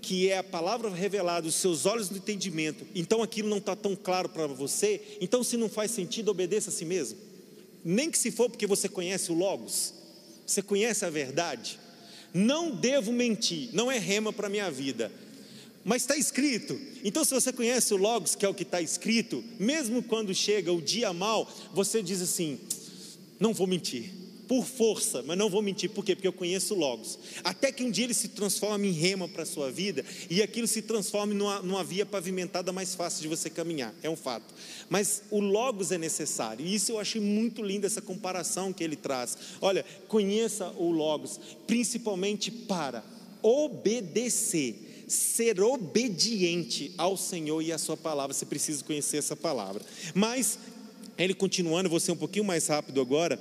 que 0.00 0.30
é 0.30 0.38
a 0.38 0.42
palavra 0.42 0.88
revelada, 0.88 1.46
os 1.46 1.54
seus 1.56 1.84
olhos 1.84 2.08
do 2.08 2.16
entendimento, 2.16 2.86
então 2.94 3.22
aquilo 3.22 3.50
não 3.50 3.58
está 3.58 3.76
tão 3.76 3.94
claro 3.94 4.30
para 4.30 4.46
você, 4.46 5.18
então 5.20 5.44
se 5.44 5.58
não 5.58 5.68
faz 5.68 5.90
sentido, 5.90 6.30
obedeça 6.30 6.70
a 6.70 6.72
si 6.72 6.86
mesmo 6.86 7.29
nem 7.84 8.10
que 8.10 8.18
se 8.18 8.30
for 8.30 8.48
porque 8.48 8.66
você 8.66 8.88
conhece 8.88 9.30
o 9.32 9.34
Logos, 9.34 9.94
você 10.46 10.62
conhece 10.62 11.04
a 11.04 11.10
verdade. 11.10 11.78
Não 12.32 12.74
devo 12.74 13.12
mentir, 13.12 13.70
não 13.72 13.90
é 13.90 13.98
rema 13.98 14.32
para 14.32 14.46
a 14.46 14.50
minha 14.50 14.70
vida. 14.70 15.10
Mas 15.84 16.02
está 16.02 16.16
escrito. 16.16 16.78
Então, 17.02 17.24
se 17.24 17.32
você 17.32 17.52
conhece 17.52 17.94
o 17.94 17.96
Logos, 17.96 18.34
que 18.34 18.44
é 18.44 18.48
o 18.48 18.54
que 18.54 18.62
está 18.64 18.82
escrito, 18.82 19.42
mesmo 19.58 20.02
quando 20.02 20.34
chega 20.34 20.72
o 20.72 20.82
dia 20.82 21.12
mal, 21.12 21.50
você 21.72 22.02
diz 22.02 22.20
assim: 22.20 22.60
não 23.38 23.54
vou 23.54 23.66
mentir 23.66 24.19
por 24.50 24.66
força, 24.66 25.22
mas 25.22 25.38
não 25.38 25.48
vou 25.48 25.62
mentir, 25.62 25.88
por 25.90 26.04
quê? 26.04 26.16
Porque 26.16 26.26
eu 26.26 26.32
conheço 26.32 26.74
Logos. 26.74 27.20
Até 27.44 27.70
que 27.70 27.84
um 27.84 27.90
dia 27.90 28.02
ele 28.02 28.14
se 28.14 28.26
transforme 28.26 28.88
em 28.88 28.90
rema 28.90 29.28
para 29.28 29.44
a 29.44 29.46
sua 29.46 29.70
vida 29.70 30.04
e 30.28 30.42
aquilo 30.42 30.66
se 30.66 30.82
transforme 30.82 31.34
numa, 31.34 31.62
numa 31.62 31.84
via 31.84 32.04
pavimentada 32.04 32.72
mais 32.72 32.92
fácil 32.92 33.22
de 33.22 33.28
você 33.28 33.48
caminhar, 33.48 33.94
é 34.02 34.10
um 34.10 34.16
fato. 34.16 34.52
Mas 34.88 35.22
o 35.30 35.38
Logos 35.38 35.92
é 35.92 35.98
necessário, 35.98 36.66
e 36.66 36.74
isso 36.74 36.90
eu 36.90 36.98
achei 36.98 37.20
muito 37.20 37.62
lindo, 37.62 37.86
essa 37.86 38.02
comparação 38.02 38.72
que 38.72 38.82
ele 38.82 38.96
traz. 38.96 39.38
Olha, 39.60 39.86
conheça 40.08 40.74
o 40.76 40.90
Logos, 40.90 41.38
principalmente 41.68 42.50
para 42.50 43.04
obedecer 43.42 45.04
ser 45.06 45.60
obediente 45.60 46.92
ao 46.98 47.16
Senhor 47.16 47.62
e 47.62 47.70
à 47.70 47.78
Sua 47.78 47.96
palavra. 47.96 48.34
Você 48.34 48.46
precisa 48.46 48.82
conhecer 48.82 49.18
essa 49.18 49.36
palavra. 49.36 49.80
Mas, 50.12 50.58
ele 51.16 51.34
continuando, 51.34 51.88
vou 51.88 52.00
ser 52.00 52.10
um 52.10 52.16
pouquinho 52.16 52.44
mais 52.44 52.66
rápido 52.66 53.00
agora 53.00 53.38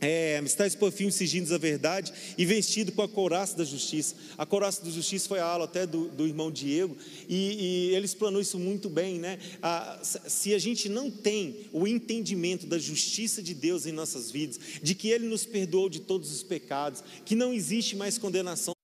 é, 0.00 0.42
por 0.78 0.92
fim 0.92 1.10
sigindo 1.10 1.52
a 1.54 1.58
verdade 1.58 2.12
e 2.36 2.44
vestido 2.44 2.92
com 2.92 3.02
a 3.02 3.08
couraça 3.08 3.56
da 3.56 3.64
justiça. 3.64 4.14
A 4.36 4.46
couraça 4.46 4.84
da 4.84 4.90
justiça 4.90 5.28
foi 5.28 5.38
a 5.38 5.44
aula 5.44 5.64
até 5.64 5.86
do, 5.86 6.08
do 6.08 6.26
irmão 6.26 6.50
Diego 6.50 6.96
e, 7.28 7.90
e, 7.90 7.94
ele 7.94 8.04
explanou 8.04 8.40
isso 8.40 8.58
muito 8.58 8.88
bem, 8.88 9.18
né? 9.18 9.38
Ah, 9.62 10.00
se 10.02 10.54
a 10.54 10.58
gente 10.58 10.88
não 10.88 11.10
tem 11.10 11.68
o 11.72 11.86
entendimento 11.86 12.66
da 12.66 12.78
justiça 12.78 13.42
de 13.42 13.54
Deus 13.54 13.86
em 13.86 13.92
nossas 13.92 14.30
vidas, 14.30 14.58
de 14.82 14.94
que 14.94 15.08
Ele 15.08 15.26
nos 15.26 15.44
perdoou 15.44 15.88
de 15.88 16.00
todos 16.00 16.32
os 16.32 16.42
pecados, 16.42 17.02
que 17.24 17.34
não 17.34 17.52
existe 17.52 17.96
mais 17.96 18.18
condenação 18.18 18.77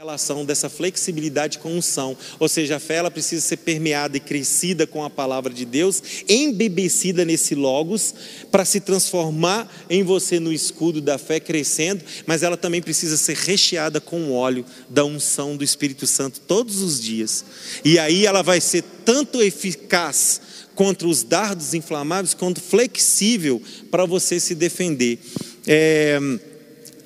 relação 0.00 0.44
dessa 0.44 0.70
flexibilidade 0.70 1.58
com 1.58 1.76
unção, 1.76 2.16
ou 2.38 2.48
seja, 2.48 2.76
a 2.76 2.78
fé 2.78 2.94
ela 2.94 3.10
precisa 3.10 3.44
ser 3.44 3.56
permeada 3.56 4.16
e 4.16 4.20
crescida 4.20 4.86
com 4.86 5.02
a 5.02 5.10
palavra 5.10 5.52
de 5.52 5.64
Deus, 5.64 6.00
embebecida 6.28 7.24
nesse 7.24 7.56
logos, 7.56 8.14
para 8.48 8.64
se 8.64 8.78
transformar 8.78 9.68
em 9.90 10.04
você 10.04 10.38
no 10.38 10.52
escudo 10.52 11.00
da 11.00 11.18
fé 11.18 11.40
crescendo, 11.40 12.04
mas 12.26 12.44
ela 12.44 12.56
também 12.56 12.80
precisa 12.80 13.16
ser 13.16 13.34
recheada 13.34 14.00
com 14.00 14.22
o 14.26 14.34
óleo 14.34 14.64
da 14.88 15.04
unção 15.04 15.56
do 15.56 15.64
Espírito 15.64 16.06
Santo 16.06 16.38
todos 16.46 16.80
os 16.80 17.00
dias. 17.00 17.44
E 17.84 17.98
aí 17.98 18.24
ela 18.24 18.44
vai 18.44 18.60
ser 18.60 18.84
tanto 19.04 19.42
eficaz 19.42 20.40
contra 20.76 21.08
os 21.08 21.24
dardos 21.24 21.74
inflamáveis, 21.74 22.34
quanto 22.34 22.60
flexível 22.60 23.60
para 23.90 24.06
você 24.06 24.38
se 24.38 24.54
defender. 24.54 25.18
É, 25.66 26.20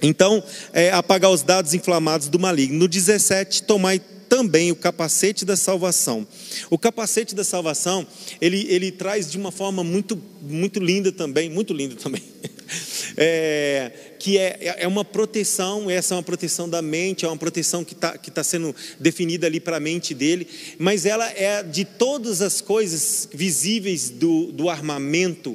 então, 0.03 0.43
é, 0.73 0.91
apagar 0.91 1.31
os 1.31 1.43
dados 1.43 1.75
inflamados 1.75 2.29
do 2.29 2.39
maligno. 2.39 2.79
No 2.79 2.89
17, 2.89 3.63
tomai 3.63 4.01
também 4.33 4.73
o 4.73 4.77
capacete 4.77 5.45
da 5.45 5.57
salvação. 5.57 6.27
O 6.71 6.79
capacete 6.79 7.35
da 7.35 7.45
salvação, 7.45 8.07
ele, 8.41 8.67
ele 8.71 8.91
traz 8.91 9.31
de 9.31 9.37
uma 9.37 9.53
forma 9.53 9.85
muito, 9.85 10.19
muito 10.41 10.81
linda 10.81 11.13
também, 11.13 11.51
muito 11.51 11.75
linda 11.75 11.97
também, 11.97 12.23
é, 13.15 13.93
que 14.19 14.39
é, 14.39 14.77
é 14.79 14.89
uma 14.89 15.05
proteção, 15.05 15.91
essa 15.91 16.15
é 16.15 16.17
uma 16.17 16.23
proteção 16.23 16.67
da 16.67 16.81
mente, 16.81 17.27
é 17.27 17.29
uma 17.29 17.37
proteção 17.37 17.85
que 17.85 17.93
está 17.93 18.17
que 18.17 18.31
tá 18.31 18.43
sendo 18.43 18.75
definida 18.99 19.47
ali 19.47 19.61
para 19.61 19.77
a 19.77 19.81
mente 19.81 20.15
dele, 20.15 20.49
mas 20.79 21.05
ela 21.05 21.31
é 21.31 21.63
de 21.63 21.85
todas 21.85 22.41
as 22.41 22.63
coisas 22.63 23.29
visíveis 23.35 24.09
do, 24.09 24.51
do 24.51 24.71
armamento, 24.71 25.55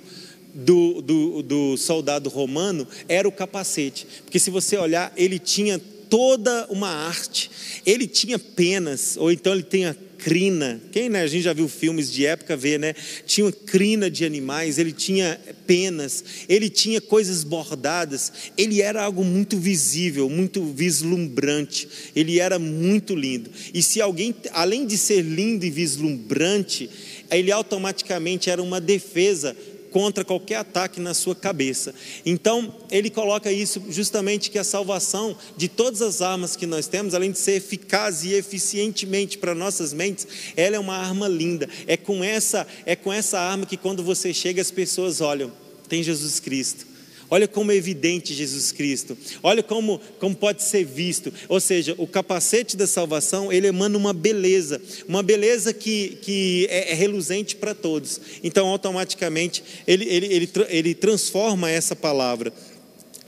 do, 0.58 1.02
do, 1.02 1.44
do 1.44 1.78
soldado 1.78 2.30
romano 2.30 2.88
era 3.08 3.28
o 3.28 3.32
capacete, 3.32 4.08
porque 4.24 4.40
se 4.40 4.50
você 4.50 4.76
olhar, 4.76 5.14
ele 5.16 5.38
tinha 5.38 5.80
toda 6.10 6.66
uma 6.70 6.90
arte. 6.90 7.50
Ele 7.86 8.08
tinha 8.08 8.40
penas, 8.40 9.16
ou 9.18 9.32
então 9.32 9.54
ele 9.54 9.64
tinha 9.64 9.96
crina. 10.18 10.82
Quem, 10.92 11.10
né, 11.10 11.22
a 11.22 11.28
gente 11.28 11.44
já 11.44 11.54
viu 11.54 11.70
filmes 11.70 12.12
de 12.12 12.26
época 12.26 12.58
vê, 12.58 12.78
né? 12.78 12.96
Tinha 13.26 13.52
crina 13.52 14.10
de 14.10 14.26
animais, 14.26 14.80
ele 14.80 14.92
tinha 14.92 15.40
penas, 15.68 16.24
ele 16.50 16.70
tinha 16.70 17.00
coisas 17.00 17.44
bordadas. 17.44 18.32
Ele 18.58 18.82
era 18.82 19.04
algo 19.04 19.24
muito 19.24 19.58
visível, 19.58 20.30
muito 20.30 20.64
vislumbrante. 20.66 21.88
Ele 22.16 22.40
era 22.40 22.58
muito 22.58 23.16
lindo. 23.16 23.52
E 23.74 23.84
se 23.84 24.02
alguém, 24.02 24.34
além 24.52 24.86
de 24.86 24.98
ser 24.98 25.22
lindo 25.22 25.66
e 25.66 25.70
vislumbrante, 25.70 26.90
ele 27.30 27.52
automaticamente 27.52 28.50
era 28.50 28.64
uma 28.64 28.82
defesa 28.82 29.56
contra 29.92 30.26
qualquer 30.26 30.56
ataque 30.56 31.00
na 31.00 31.14
sua 31.14 31.36
cabeça. 31.36 31.94
Então, 32.26 32.74
ele 32.92 33.10
coloca 33.10 33.52
isso 33.52 33.82
justamente 33.90 34.50
que 34.50 34.60
a 34.60 34.64
salvação 34.64 35.36
de 35.56 35.68
todas 35.68 36.02
as 36.02 36.22
armas 36.22 36.56
que 36.56 36.66
nós 36.66 36.88
temos, 36.88 37.14
além 37.14 37.32
de 37.32 37.38
ser 37.38 37.54
eficaz 37.54 38.24
e 38.24 38.34
eficientemente 38.34 39.38
para 39.38 39.56
nossas 39.56 39.94
mentes, 39.94 40.28
ela 40.56 40.76
é 40.76 40.80
uma 40.80 40.98
arma 40.98 41.28
linda. 41.28 41.70
É 41.86 41.98
com 41.98 42.24
essa, 42.24 42.68
é 42.86 42.96
com 42.96 43.12
essa 43.12 43.40
arma 43.40 43.66
que 43.66 43.78
quando 43.78 44.04
você 44.04 44.34
chega 44.34 44.62
as 44.62 44.72
pessoas 44.72 45.22
olham, 45.22 45.52
tem 45.88 46.04
Jesus 46.04 46.40
Cristo. 46.40 46.97
Olha 47.30 47.48
como 47.48 47.72
é 47.72 47.76
evidente 47.76 48.34
Jesus 48.34 48.72
Cristo. 48.72 49.18
Olha 49.44 49.62
como, 49.62 50.00
como 50.20 50.36
pode 50.36 50.64
ser 50.64 50.86
visto. 50.86 51.34
Ou 51.50 51.60
seja, 51.60 51.94
o 51.98 52.08
capacete 52.08 52.78
da 52.78 52.88
salvação, 52.88 53.52
ele 53.52 53.68
emana 53.68 53.98
uma 53.98 54.14
beleza. 54.14 54.82
Uma 55.08 55.22
beleza 55.22 55.74
que, 55.74 56.18
que 56.22 56.68
é, 56.70 56.92
é 56.92 56.94
reluzente 56.94 57.56
para 57.56 57.76
todos. 57.76 58.20
Então, 58.44 58.68
automaticamente, 58.68 59.64
ele, 59.86 60.06
ele, 60.06 60.26
ele, 60.28 60.50
ele 60.70 60.94
transforma 60.96 61.70
essa 61.70 61.96
palavra. 61.96 62.54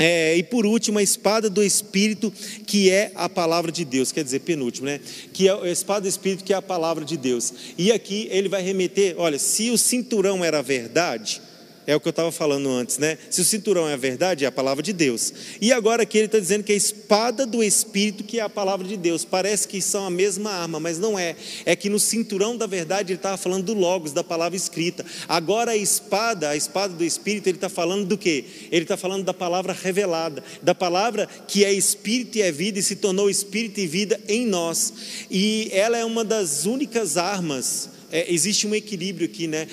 É, 0.02 0.38
e 0.38 0.43
por 0.43 0.66
último, 0.66 0.97
a 0.97 1.04
espada 1.04 1.50
do 1.50 1.62
Espírito, 1.62 2.32
que 2.66 2.89
é 2.89 3.12
a 3.16 3.28
palavra 3.28 3.70
de 3.70 3.84
Deus, 3.84 4.14
quer 4.14 4.24
dizer, 4.24 4.39
penúltimo, 4.39 4.86
né? 4.86 5.02
Que 5.34 5.50
é 5.50 5.52
a 5.52 5.70
espada 5.70 6.02
do 6.02 6.08
Espírito, 6.08 6.45
que 6.45 6.54
é 6.54 6.56
a 6.56 6.62
palavra 6.62 7.04
de 7.04 7.18
Deus. 7.18 7.54
E 7.78 7.91
aqui 7.91 8.30
ele 8.32 8.47
vai 8.47 8.62
remeter: 8.62 9.16
olha, 9.18 9.38
se 9.38 9.70
o 9.70 9.78
cinturão 9.78 10.43
era 10.43 10.62
verdade, 10.62 11.41
é 11.89 11.95
o 11.95 11.99
que 11.99 12.07
eu 12.07 12.11
estava 12.11 12.31
falando 12.31 12.69
antes, 12.69 12.99
né? 12.99 13.17
Se 13.31 13.41
o 13.41 13.43
cinturão 13.43 13.89
é 13.89 13.93
a 13.93 13.97
verdade, 13.97 14.45
é 14.45 14.47
a 14.47 14.51
palavra 14.51 14.83
de 14.83 14.93
Deus. 14.93 15.33
E 15.59 15.73
agora 15.73 16.03
aqui 16.03 16.19
ele 16.19 16.27
está 16.27 16.37
dizendo 16.37 16.63
que 16.63 16.71
a 16.71 16.75
espada 16.75 17.47
do 17.47 17.63
Espírito, 17.63 18.23
que 18.23 18.39
é 18.39 18.43
a 18.43 18.49
palavra 18.49 18.87
de 18.87 18.95
Deus, 18.95 19.25
parece 19.25 19.67
que 19.67 19.81
são 19.81 20.05
a 20.05 20.09
mesma 20.11 20.51
arma, 20.51 20.79
mas 20.79 20.99
não 20.99 21.17
é. 21.17 21.35
É 21.65 21.75
que 21.75 21.89
no 21.89 21.99
cinturão 21.99 22.55
da 22.55 22.67
verdade 22.67 23.11
ele 23.11 23.17
estava 23.17 23.37
falando 23.37 23.63
do 23.63 23.73
Logos, 23.73 24.13
da 24.13 24.23
palavra 24.23 24.55
escrita. 24.55 25.03
Agora 25.27 25.71
a 25.71 25.75
espada, 25.75 26.49
a 26.49 26.55
espada 26.55 26.93
do 26.93 27.03
Espírito, 27.03 27.47
ele 27.47 27.57
está 27.57 27.69
falando 27.69 28.05
do 28.05 28.19
quê? 28.19 28.45
Ele 28.71 28.83
está 28.83 28.95
falando 28.95 29.23
da 29.23 29.33
palavra 29.33 29.73
revelada, 29.73 30.43
da 30.61 30.75
palavra 30.75 31.27
que 31.47 31.65
é 31.65 31.73
Espírito 31.73 32.37
e 32.37 32.43
é 32.43 32.51
vida 32.51 32.77
e 32.77 32.83
se 32.83 32.97
tornou 32.97 33.31
Espírito 33.31 33.79
e 33.79 33.87
vida 33.87 34.21
em 34.27 34.45
nós. 34.45 34.93
E 35.31 35.71
ela 35.73 35.97
é 35.97 36.05
uma 36.05 36.23
das 36.23 36.67
únicas 36.67 37.17
armas 37.17 37.97
é, 38.11 38.31
existe 38.31 38.65
um 38.65 38.73
equilíbrio 38.73 39.27
aqui, 39.27 39.47
né? 39.47 39.67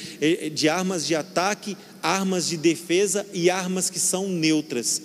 De 0.52 0.68
armas 0.68 1.06
de 1.06 1.14
ataque, 1.14 1.76
armas 2.06 2.46
de 2.48 2.56
defesa 2.56 3.26
e 3.32 3.50
armas 3.50 3.90
que 3.90 3.98
são 3.98 4.28
neutras. 4.28 5.02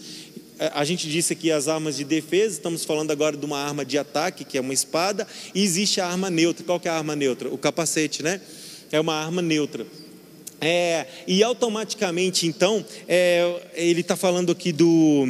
A 0.74 0.86
gente 0.86 1.10
disse 1.10 1.34
aqui 1.34 1.52
as 1.52 1.68
armas 1.68 1.98
de 1.98 2.04
defesa, 2.04 2.54
estamos 2.54 2.86
falando 2.86 3.10
agora 3.10 3.36
de 3.36 3.44
uma 3.44 3.58
arma 3.58 3.84
de 3.84 3.98
ataque, 3.98 4.46
que 4.46 4.56
é 4.60 4.62
uma 4.62 4.74
espada, 4.74 5.28
e 5.56 5.64
existe 5.64 6.00
a 6.00 6.06
arma 6.06 6.30
neutra. 6.30 6.64
Qual 6.64 6.80
que 6.80 6.88
é 6.88 6.92
a 6.92 6.96
arma 6.96 7.16
neutra? 7.16 7.50
O 7.50 7.58
capacete, 7.58 8.22
né? 8.22 8.40
É 8.92 9.00
uma 9.00 9.16
arma 9.16 9.42
neutra. 9.42 9.88
É, 10.60 11.08
e 11.26 11.42
automaticamente, 11.42 12.46
então, 12.46 12.86
é, 13.08 13.64
ele 13.74 14.02
está 14.02 14.16
falando 14.16 14.52
aqui 14.52 14.72
do 14.72 15.26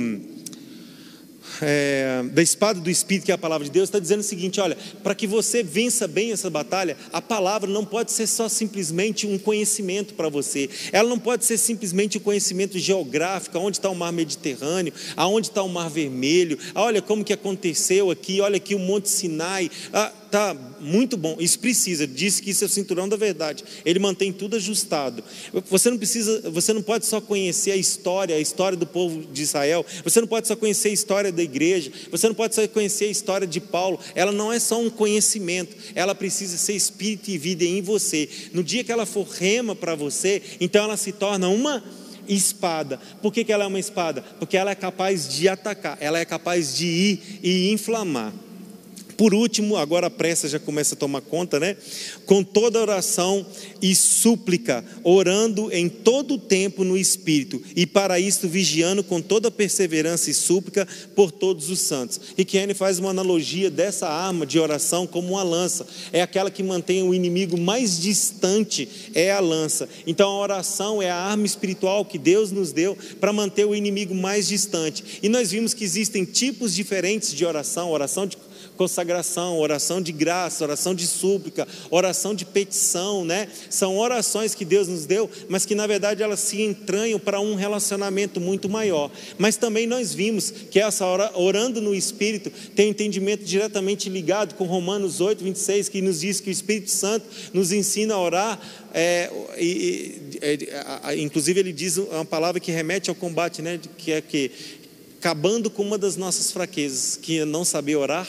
é, 1.62 2.24
da 2.32 2.42
espada 2.42 2.80
do 2.80 2.90
Espírito, 2.90 3.26
que 3.26 3.32
é 3.32 3.36
a 3.36 3.38
palavra 3.38 3.66
de 3.66 3.72
Deus, 3.72 3.90
está 3.90 4.00
dizendo 4.00 4.20
o 4.20 4.24
seguinte: 4.24 4.60
olha, 4.60 4.78
para 5.04 5.16
que 5.16 5.28
você 5.28 5.64
vença 5.64 6.08
bem 6.08 6.32
essa 6.32 6.50
batalha, 6.50 6.98
a 7.12 7.22
palavra 7.22 7.70
não 7.70 7.86
pode 7.86 8.12
ser 8.12 8.28
só 8.28 8.48
simplesmente 8.48 9.28
um 9.28 9.38
conhecimento 9.38 10.14
para 10.14 10.30
você, 10.30 10.70
ela 10.92 11.10
não 11.10 11.20
pode 11.20 11.46
ser 11.46 11.58
simplesmente 11.58 12.18
um 12.18 12.22
conhecimento 12.22 12.78
geográfico, 12.78 13.58
onde 13.58 13.78
está 13.78 13.90
o 13.90 13.96
mar 13.96 14.12
Mediterrâneo, 14.12 14.94
aonde 15.16 15.48
está 15.48 15.64
o 15.64 15.70
mar 15.70 15.90
Vermelho, 15.90 16.58
olha 16.76 17.02
como 17.02 17.24
que 17.24 17.34
aconteceu 17.34 18.12
aqui, 18.12 18.42
olha 18.42 18.58
aqui 18.58 18.76
o 18.76 18.80
Monte 18.80 19.10
Sinai. 19.10 19.70
Ah, 19.94 20.12
tá 20.32 20.56
muito 20.80 21.18
bom. 21.18 21.36
Isso 21.40 21.60
precisa. 21.60 22.08
Disse 22.08 22.42
que 22.42 22.50
isso 22.50 22.64
é 22.64 22.68
o 22.68 22.70
cinturão 22.70 23.08
da 23.08 23.18
verdade. 23.18 23.64
Ele 23.86 24.00
mantém 24.00 24.32
tudo 24.32 24.56
ajustado. 24.56 25.24
Você 25.70 25.90
não 25.90 25.98
precisa, 25.98 26.50
você 26.50 26.74
não 26.74 26.82
pode 26.82 27.06
só 27.06 27.20
conhecer 27.20 27.72
a 27.72 27.76
história, 27.76 28.36
a 28.36 28.40
história 28.40 28.78
do 28.78 28.88
povo 28.88 29.22
de 29.32 29.42
Israel. 29.42 29.86
Você 30.04 30.22
não 30.22 30.28
pode 30.28 30.48
só 30.48 30.56
conhecer 30.56 30.90
a 30.90 30.94
história 30.94 31.32
da 31.32 31.44
igreja. 31.44 31.92
Você 32.10 32.28
não 32.28 32.34
pode 32.34 32.56
só 32.56 32.66
conhecer 32.68 33.06
a 33.06 33.12
história 33.12 33.46
de 33.46 33.60
Paulo. 33.60 34.00
Ela 34.16 34.32
não 34.32 34.52
é 34.52 34.60
só 34.60 34.80
um 34.82 34.90
conhecimento. 34.90 35.76
Ela 35.94 36.16
precisa 36.16 36.58
ser 36.58 36.74
espírito 36.74 37.30
e 37.30 37.38
vida 37.38 37.66
em 37.66 37.82
você. 37.82 38.30
No 38.54 38.64
dia 38.64 38.84
que 38.84 38.92
ela 38.92 39.06
for 39.06 39.28
rema 39.28 39.76
para 39.76 39.94
você, 39.94 40.42
então 40.60 40.86
ela 40.86 40.98
se 40.98 41.12
torna 41.12 41.50
uma 41.50 41.84
espada. 42.28 43.00
Por 43.22 43.34
que, 43.34 43.44
que 43.44 43.52
ela 43.52 43.66
é 43.66 43.68
uma 43.68 43.80
espada? 43.80 44.24
Porque 44.40 44.56
ela 44.56 44.72
é 44.72 44.76
capaz 44.76 45.28
de 45.28 45.48
atacar, 45.50 45.98
ela 46.00 46.20
é 46.20 46.26
capaz 46.26 46.76
de 46.76 46.86
ir 46.86 47.40
e 47.44 47.72
inflamar. 47.72 48.34
Por 49.22 49.36
último, 49.36 49.78
agora 49.78 50.08
a 50.08 50.10
pressa 50.10 50.50
já 50.50 50.58
começa 50.58 50.96
a 50.96 50.98
tomar 50.98 51.22
conta, 51.22 51.60
né? 51.60 51.78
Com 52.26 52.44
toda 52.44 52.82
oração 52.82 53.46
e 53.80 53.94
súplica, 53.94 54.84
orando 55.04 55.72
em 55.72 55.88
todo 55.88 56.34
o 56.34 56.38
tempo 56.40 56.84
no 56.84 56.98
Espírito, 56.98 57.62
e 57.76 57.86
para 57.86 58.20
isto 58.20 58.48
vigiando 58.48 59.04
com 59.04 59.22
toda 59.22 59.52
perseverança 59.52 60.32
e 60.32 60.34
súplica 60.34 60.88
por 61.16 61.32
todos 61.32 61.70
os 61.70 61.78
santos. 61.82 62.20
E 62.36 62.44
Kenny 62.44 62.74
faz 62.74 62.98
uma 62.98 63.12
analogia 63.12 63.70
dessa 63.70 64.10
arma 64.10 64.44
de 64.44 64.58
oração 64.58 65.06
como 65.06 65.34
uma 65.34 65.44
lança, 65.44 65.86
é 66.12 66.24
aquela 66.24 66.50
que 66.50 66.64
mantém 66.64 67.04
o 67.04 67.14
inimigo 67.14 67.60
mais 67.60 68.02
distante, 68.02 68.90
é 69.14 69.32
a 69.32 69.40
lança. 69.40 69.88
Então 70.08 70.32
a 70.32 70.40
oração 70.40 71.00
é 71.00 71.12
a 71.12 71.16
arma 71.16 71.46
espiritual 71.46 72.04
que 72.06 72.18
Deus 72.18 72.52
nos 72.52 72.72
deu 72.72 72.98
para 73.20 73.32
manter 73.32 73.68
o 73.68 73.76
inimigo 73.76 74.16
mais 74.16 74.48
distante. 74.48 75.20
E 75.22 75.30
nós 75.30 75.52
vimos 75.52 75.76
que 75.76 75.84
existem 75.84 76.26
tipos 76.26 76.74
diferentes 76.74 77.32
de 77.36 77.46
oração, 77.46 77.92
oração 77.92 78.26
de 78.26 78.36
consagração, 78.78 79.60
oração 79.60 80.02
de 80.02 80.12
graça, 80.12 80.64
oração 80.64 80.96
de 80.96 81.06
súplica, 81.08 81.68
oração 81.90 82.34
de 82.34 82.46
petição, 82.46 83.24
né? 83.24 83.48
São 83.70 83.98
orações 83.98 84.56
que 84.56 84.66
Deus 84.66 84.88
nos 84.88 85.06
deu, 85.06 85.30
mas 85.50 85.66
que 85.66 85.76
na 85.76 85.86
verdade 85.88 86.24
elas 86.24 86.40
se 86.40 86.62
entranham 86.62 87.20
para 87.20 87.40
um 87.40 87.56
relacionamento 87.56 88.40
muito 88.40 88.70
maior. 88.70 89.12
Mas 89.38 89.58
também 89.58 89.86
nós 89.86 90.14
vimos 90.14 90.52
que 90.52 90.80
essa 90.80 91.06
hora, 91.06 91.32
orando 91.36 91.82
no 91.82 91.94
Espírito, 91.94 92.52
tem 92.76 92.88
um 92.88 92.92
entendimento 92.92 93.44
diretamente 93.44 94.10
ligado 94.10 94.56
com 94.56 94.66
Romanos 94.66 95.22
8, 95.22 95.44
26, 95.44 95.90
que 95.90 96.02
nos 96.02 96.22
diz 96.22 96.40
que 96.40 96.50
o 96.50 96.52
Espírito 96.52 96.90
Santo 96.90 97.26
nos 97.54 97.72
ensina 97.72 98.14
a 98.14 98.20
orar 98.20 98.60
é, 98.94 99.32
e, 99.58 100.40
é, 100.42 101.16
inclusive 101.18 101.60
ele 101.60 101.72
diz 101.72 101.98
uma 101.98 102.26
palavra 102.26 102.60
que 102.60 102.72
remete 102.72 103.10
ao 103.10 103.16
combate, 103.16 103.62
né? 103.62 103.80
Que 103.98 104.12
é 104.12 104.22
que 104.22 104.52
acabando 105.20 105.70
com 105.70 105.84
uma 105.84 105.98
das 105.98 106.18
nossas 106.18 106.52
fraquezas, 106.52 107.16
que 107.16 107.40
é 107.40 107.46
não 107.46 107.64
saber 107.64 107.96
orar, 107.96 108.28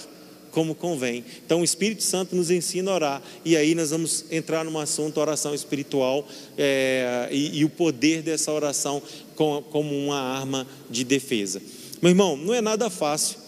como 0.52 0.74
convém. 0.74 1.24
Então 1.44 1.62
o 1.62 1.64
Espírito 1.64 2.04
Santo 2.04 2.36
nos 2.36 2.50
ensina 2.50 2.90
a 2.90 2.94
orar, 2.94 3.22
e 3.44 3.56
aí 3.56 3.74
nós 3.74 3.90
vamos 3.90 4.26
entrar 4.30 4.64
num 4.64 4.78
assunto, 4.78 5.18
oração 5.18 5.54
espiritual, 5.54 6.28
é, 6.56 7.28
e, 7.32 7.58
e, 7.58 7.64
o 7.64 7.68
poder 7.68 8.22
dessa 8.22 8.52
oração 8.52 9.02
com, 9.34 9.62
como 9.70 9.96
uma 9.96 10.20
arma 10.20 10.66
de 10.88 11.02
defesa. 11.02 11.60
Meu 12.00 12.10
irmão, 12.10 12.36
não 12.36 12.54
é 12.54 12.60
nada 12.60 12.88
fácil 12.88 13.42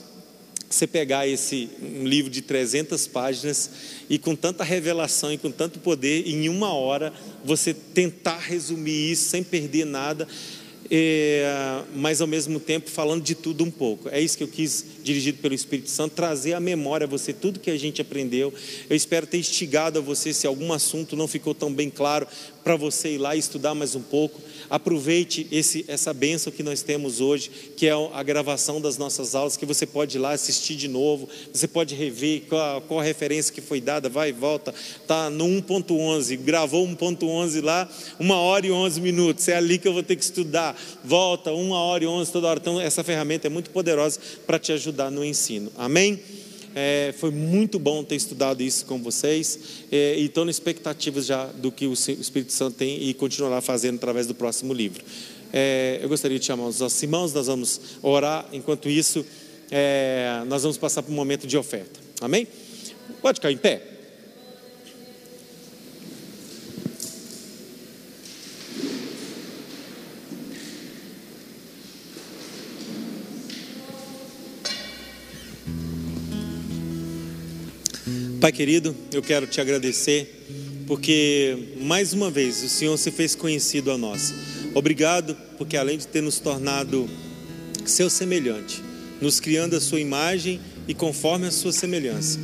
você 0.74 0.86
pegar 0.88 1.28
esse 1.28 1.70
um 1.80 2.04
livro 2.04 2.30
de 2.30 2.42
300 2.42 3.06
páginas 3.06 3.70
e 4.10 4.18
com 4.18 4.34
tanta 4.34 4.64
revelação 4.64 5.32
e 5.32 5.38
com 5.38 5.50
tanto 5.50 5.78
poder, 5.78 6.26
em 6.26 6.48
uma 6.48 6.72
hora, 6.72 7.12
você 7.44 7.72
tentar 7.72 8.38
resumir 8.38 9.12
isso 9.12 9.28
sem 9.28 9.44
perder 9.44 9.84
nada 9.86 10.26
é, 10.90 11.82
mas 11.94 12.20
ao 12.20 12.26
mesmo 12.26 12.60
tempo 12.60 12.90
falando 12.90 13.22
de 13.22 13.34
tudo 13.34 13.64
um 13.64 13.70
pouco. 13.70 14.08
É 14.08 14.20
isso 14.20 14.36
que 14.36 14.44
eu 14.44 14.48
quis, 14.48 14.84
dirigido 15.02 15.38
pelo 15.38 15.54
Espírito 15.54 15.90
Santo, 15.90 16.14
trazer 16.14 16.54
à 16.54 16.60
memória 16.60 17.06
a 17.06 17.08
você 17.08 17.32
tudo 17.32 17.60
que 17.60 17.70
a 17.70 17.78
gente 17.78 18.00
aprendeu. 18.00 18.52
Eu 18.88 18.96
espero 18.96 19.26
ter 19.26 19.38
instigado 19.38 19.98
a 19.98 20.02
você, 20.02 20.32
se 20.32 20.46
algum 20.46 20.72
assunto 20.72 21.16
não 21.16 21.26
ficou 21.26 21.54
tão 21.54 21.72
bem 21.72 21.90
claro, 21.90 22.26
para 22.64 22.76
você 22.76 23.10
ir 23.10 23.18
lá 23.18 23.36
e 23.36 23.38
estudar 23.38 23.74
mais 23.74 23.94
um 23.94 24.00
pouco. 24.00 24.40
Aproveite 24.70 25.46
esse, 25.52 25.84
essa 25.86 26.14
bênção 26.14 26.50
que 26.50 26.62
nós 26.62 26.80
temos 26.82 27.20
hoje, 27.20 27.50
que 27.76 27.86
é 27.86 27.92
a 27.92 28.22
gravação 28.22 28.80
das 28.80 28.96
nossas 28.96 29.34
aulas, 29.34 29.58
que 29.58 29.66
você 29.66 29.84
pode 29.84 30.16
ir 30.16 30.20
lá 30.20 30.32
assistir 30.32 30.74
de 30.74 30.88
novo, 30.88 31.28
você 31.52 31.68
pode 31.68 31.94
rever 31.94 32.44
qual, 32.48 32.80
qual 32.80 33.00
a 33.00 33.02
referência 33.02 33.52
que 33.52 33.60
foi 33.60 33.80
dada, 33.80 34.08
vai 34.08 34.30
e 34.30 34.32
volta, 34.32 34.74
está 35.00 35.28
no 35.28 35.44
1.11, 35.44 36.38
gravou 36.38 36.88
1.11 36.88 37.62
lá, 37.62 37.88
uma 38.18 38.36
hora 38.36 38.66
e 38.66 38.72
11 38.72 39.00
minutos, 39.02 39.46
é 39.48 39.56
ali 39.56 39.76
que 39.76 39.86
eu 39.86 39.92
vou 39.92 40.02
ter 40.02 40.16
que 40.16 40.24
estudar, 40.24 40.74
volta, 41.04 41.52
uma 41.52 41.76
hora 41.76 42.04
e 42.04 42.06
11 42.06 42.32
toda 42.32 42.48
hora. 42.48 42.58
Então, 42.58 42.80
essa 42.80 43.04
ferramenta 43.04 43.46
é 43.46 43.50
muito 43.50 43.68
poderosa 43.70 44.18
para 44.46 44.58
te 44.58 44.72
ajudar 44.72 45.10
no 45.10 45.22
ensino. 45.22 45.70
Amém? 45.76 46.18
É, 46.74 47.14
foi 47.18 47.30
muito 47.30 47.78
bom 47.78 48.02
ter 48.02 48.16
estudado 48.16 48.62
isso 48.62 48.84
com 48.86 49.00
vocês 49.00 49.58
é, 49.92 50.18
e 50.18 50.24
estou 50.24 50.44
na 50.44 50.50
expectativa 50.50 51.20
já 51.20 51.46
do 51.46 51.70
que 51.70 51.86
o 51.86 51.92
Espírito 51.92 52.52
Santo 52.52 52.76
tem 52.76 53.02
e 53.02 53.14
continuará 53.14 53.60
fazendo 53.60 53.96
através 53.96 54.26
do 54.26 54.34
próximo 54.34 54.72
livro. 54.72 55.04
É, 55.52 56.00
eu 56.02 56.08
gostaria 56.08 56.36
de 56.36 56.44
chamar 56.44 56.66
os 56.66 56.80
nossos 56.80 57.00
irmãos, 57.00 57.32
nós 57.32 57.46
vamos 57.46 57.80
orar. 58.02 58.48
Enquanto 58.52 58.88
isso, 58.88 59.24
é, 59.70 60.42
nós 60.48 60.62
vamos 60.62 60.76
passar 60.76 61.02
para 61.02 61.12
um 61.12 61.14
momento 61.14 61.46
de 61.46 61.56
oferta. 61.56 62.00
Amém? 62.20 62.48
Pode 63.22 63.36
ficar 63.36 63.52
em 63.52 63.56
pé. 63.56 63.93
Pai 78.44 78.52
querido, 78.52 78.94
eu 79.10 79.22
quero 79.22 79.46
te 79.46 79.58
agradecer 79.58 80.44
porque 80.86 81.56
mais 81.80 82.12
uma 82.12 82.30
vez 82.30 82.62
o 82.62 82.68
Senhor 82.68 82.94
se 82.98 83.10
fez 83.10 83.34
conhecido 83.34 83.90
a 83.90 83.96
nós. 83.96 84.34
Obrigado, 84.74 85.34
porque 85.56 85.78
além 85.78 85.96
de 85.96 86.06
ter 86.06 86.20
nos 86.20 86.40
tornado 86.40 87.08
seu 87.86 88.10
semelhante, 88.10 88.82
nos 89.18 89.40
criando 89.40 89.74
a 89.74 89.80
sua 89.80 89.98
imagem 89.98 90.60
e 90.86 90.92
conforme 90.92 91.46
a 91.46 91.50
sua 91.50 91.72
semelhança, 91.72 92.38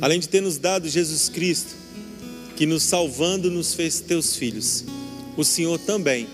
além 0.00 0.20
de 0.20 0.26
ter 0.26 0.40
nos 0.40 0.56
dado 0.56 0.88
Jesus 0.88 1.28
Cristo, 1.28 1.74
que 2.56 2.64
nos 2.64 2.84
salvando 2.84 3.50
nos 3.50 3.74
fez 3.74 4.00
teus 4.00 4.36
filhos, 4.36 4.86
o 5.36 5.44
Senhor 5.44 5.78
também 5.78 6.26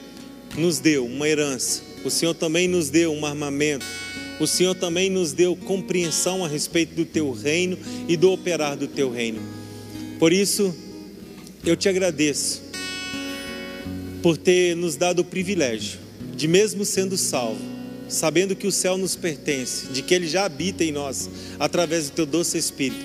nos 0.57 0.79
deu 0.79 1.05
uma 1.05 1.29
herança, 1.29 1.83
o 2.05 2.09
Senhor 2.09 2.35
também 2.35 2.69
nos 2.69 2.89
deu 2.89 3.13
um 3.13 3.27
armamento, 3.27 3.85
o 4.43 4.47
Senhor 4.47 4.75
também 4.75 5.09
nos 5.09 5.33
deu 5.33 5.55
compreensão 5.55 6.45
a 6.45 6.49
respeito 6.49 6.95
do 6.95 7.05
teu 7.05 7.33
reino 7.33 7.79
e 8.09 8.17
do 8.17 8.31
operar 8.33 8.77
do 8.77 8.89
teu 8.89 9.11
reino. 9.11 9.41
Por 10.19 10.33
isso, 10.33 10.75
eu 11.65 11.77
te 11.77 11.89
agradeço 11.89 12.63
por 14.23 14.37
ter 14.37 14.75
nos 14.77 14.97
dado 14.97 15.21
o 15.21 15.25
privilégio 15.25 15.99
de, 16.35 16.49
mesmo 16.49 16.85
sendo 16.85 17.17
salvo, 17.17 17.61
sabendo 18.09 18.57
que 18.57 18.67
o 18.67 18.73
céu 18.73 18.99
nos 18.99 19.15
pertence, 19.15 19.87
de 19.93 20.03
que 20.03 20.15
ele 20.15 20.27
já 20.27 20.45
habita 20.45 20.83
em 20.83 20.93
nós 20.93 21.31
através 21.59 22.11
do 22.11 22.13
teu 22.13 22.27
doce 22.27 22.59
Espírito. 22.59 23.05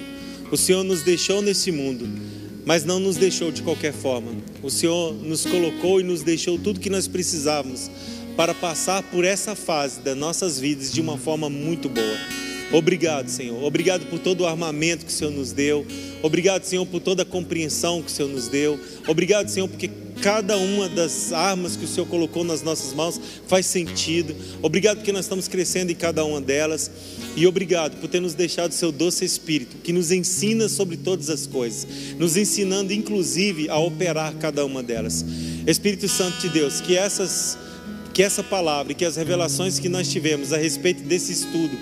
O 0.51 0.57
Senhor 0.57 0.83
nos 0.83 1.03
deixou 1.03 1.41
nesse 1.41 1.71
mundo, 1.71 2.07
mas 2.65 2.83
não 2.83 2.99
nos 2.99 3.15
deixou 3.15 3.51
de 3.51 3.61
qualquer 3.61 3.93
forma. 3.93 4.31
O 4.63 4.69
Senhor 4.69 5.13
nos 5.13 5.45
colocou 5.45 5.99
e 5.99 6.03
nos 6.03 6.23
deixou 6.23 6.57
tudo 6.57 6.79
que 6.79 6.89
nós 6.89 7.07
precisávamos 7.07 7.89
para 8.37 8.53
passar 8.53 9.01
por 9.01 9.25
essa 9.25 9.55
fase 9.55 9.99
das 9.99 10.15
nossas 10.15 10.59
vidas 10.59 10.93
de 10.93 11.01
uma 11.01 11.17
forma 11.17 11.49
muito 11.49 11.89
boa. 11.89 12.17
Obrigado, 12.71 13.29
Senhor. 13.29 13.63
Obrigado 13.63 14.05
por 14.05 14.19
todo 14.19 14.41
o 14.41 14.47
armamento 14.47 15.05
que 15.05 15.11
o 15.11 15.15
Senhor 15.15 15.31
nos 15.31 15.51
deu. 15.51 15.85
Obrigado, 16.21 16.63
Senhor, 16.63 16.85
por 16.85 16.99
toda 16.99 17.23
a 17.23 17.25
compreensão 17.25 18.01
que 18.03 18.11
o 18.11 18.13
Senhor 18.13 18.29
nos 18.29 18.47
deu. 18.47 18.79
Obrigado, 19.07 19.49
Senhor, 19.49 19.67
porque 19.67 19.89
cada 20.21 20.57
uma 20.57 20.87
das 20.89 21.31
armas 21.31 21.75
que 21.75 21.85
o 21.85 21.87
Senhor 21.87 22.05
colocou 22.07 22.43
nas 22.43 22.61
nossas 22.61 22.93
mãos 22.93 23.19
faz 23.47 23.65
sentido. 23.65 24.35
Obrigado 24.61 24.97
porque 24.97 25.11
nós 25.11 25.25
estamos 25.25 25.47
crescendo 25.47 25.91
em 25.91 25.95
cada 25.95 26.23
uma 26.23 26.41
delas. 26.41 26.91
E 27.35 27.47
obrigado 27.47 27.97
por 27.99 28.07
ter 28.09 28.19
nos 28.19 28.33
deixado 28.33 28.71
seu 28.71 28.91
doce 28.91 29.25
Espírito, 29.25 29.77
que 29.77 29.93
nos 29.93 30.11
ensina 30.11 30.67
sobre 30.67 30.97
todas 30.97 31.29
as 31.29 31.47
coisas, 31.47 31.87
nos 32.19 32.35
ensinando 32.35 32.93
inclusive 32.93 33.69
a 33.69 33.77
operar 33.79 34.35
cada 34.35 34.65
uma 34.65 34.83
delas. 34.83 35.25
Espírito 35.65 36.07
Santo 36.07 36.39
de 36.41 36.49
Deus, 36.49 36.81
que 36.81 36.97
essas 36.97 37.57
que 38.17 38.23
essa 38.23 38.43
palavra 38.43 38.93
e 38.93 38.95
que 38.95 39.05
as 39.05 39.15
revelações 39.15 39.77
que 39.77 39.87
nós 39.87 40.09
tivemos 40.09 40.51
a 40.51 40.57
respeito 40.57 41.03
desse 41.03 41.31
estudo, 41.31 41.77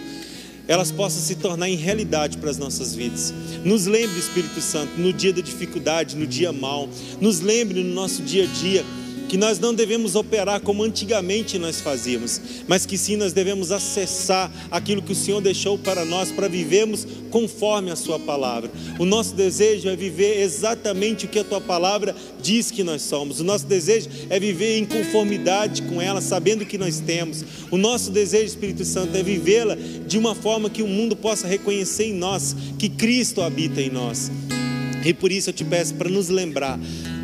elas 0.68 0.91
possam 0.91 1.22
se 1.22 1.36
tornar 1.36 1.70
em 1.70 1.78
realidade 1.78 2.38
para 2.40 2.49
as 2.49 2.57
nossas 2.57 2.94
vidas. 2.94 3.34
Nos 3.64 3.86
lembre, 3.86 4.20
Espírito 4.20 4.60
Santo, 4.60 4.99
no 4.99 5.14
dia 5.14 5.32
da 5.32 5.41
dificuldade, 5.41 6.18
no 6.18 6.28
dia 6.28 6.52
mal, 6.52 6.90
nos 7.22 7.40
lembre 7.40 7.82
no 7.82 7.94
nosso 7.94 8.22
dia 8.22 8.44
a 8.44 8.48
dia 8.48 8.84
que 9.27 9.38
nós 9.38 9.60
não 9.60 9.73
devemos 9.73 10.15
operar 10.15 10.61
como 10.61 10.84
antigamente 10.84 11.57
nós 11.57 11.81
fazíamos, 11.81 12.41
mas 12.68 12.85
que 12.85 12.97
sim 12.97 13.15
nós 13.15 13.34
devemos 13.34 13.72
acessar 13.72 14.52
aquilo 14.72 15.02
que 15.02 15.11
o 15.11 15.15
Senhor 15.15 15.41
deixou 15.41 15.77
para 15.77 16.06
nós, 16.06 16.31
para 16.31 16.47
vivermos 16.47 17.07
conforme 17.30 17.91
a 17.91 17.95
Sua 17.95 18.19
palavra. 18.19 18.72
O 18.99 19.06
nosso 19.06 19.35
desejo 19.35 19.89
é 19.89 19.95
viver 19.95 20.41
exatamente 20.41 21.26
o 21.26 21.27
que 21.27 21.39
a 21.39 21.43
Tua 21.43 21.61
palavra 21.61 22.15
diz 22.41 22.72
que 22.72 22.84
nós 22.84 23.02
somos. 23.02 23.39
O 23.39 23.43
nosso 23.43 23.65
desejo 23.65 24.10
é 24.30 24.39
viver 24.39 24.77
em 24.77 24.85
conformidade 24.85 25.81
com 25.84 26.02
ela, 26.02 26.22
sabendo 26.22 26.65
que 26.65 26.77
nós 26.77 26.99
temos. 26.99 27.43
O 27.72 27.77
nosso 27.77 28.11
desejo, 28.11 28.45
Espírito 28.45 28.85
Santo, 28.85 29.15
é 29.18 29.23
vivê-la 29.23 29.76
de 30.07 30.18
uma 30.18 30.35
forma 30.35 30.69
que 30.69 30.84
o 30.84 30.88
mundo 30.88 31.15
possa 31.15 31.47
reconhecer 31.47 32.06
em 32.06 32.14
nós 32.14 32.56
que 32.77 32.89
Cristo 32.89 33.41
habita 33.41 33.81
em 33.81 33.89
nós. 33.89 34.31
E 35.03 35.14
por 35.14 35.31
isso 35.31 35.49
eu 35.49 35.53
te 35.53 35.64
peço 35.64 35.93
para 35.93 36.10
nos 36.10 36.30
lembrar 36.30 36.80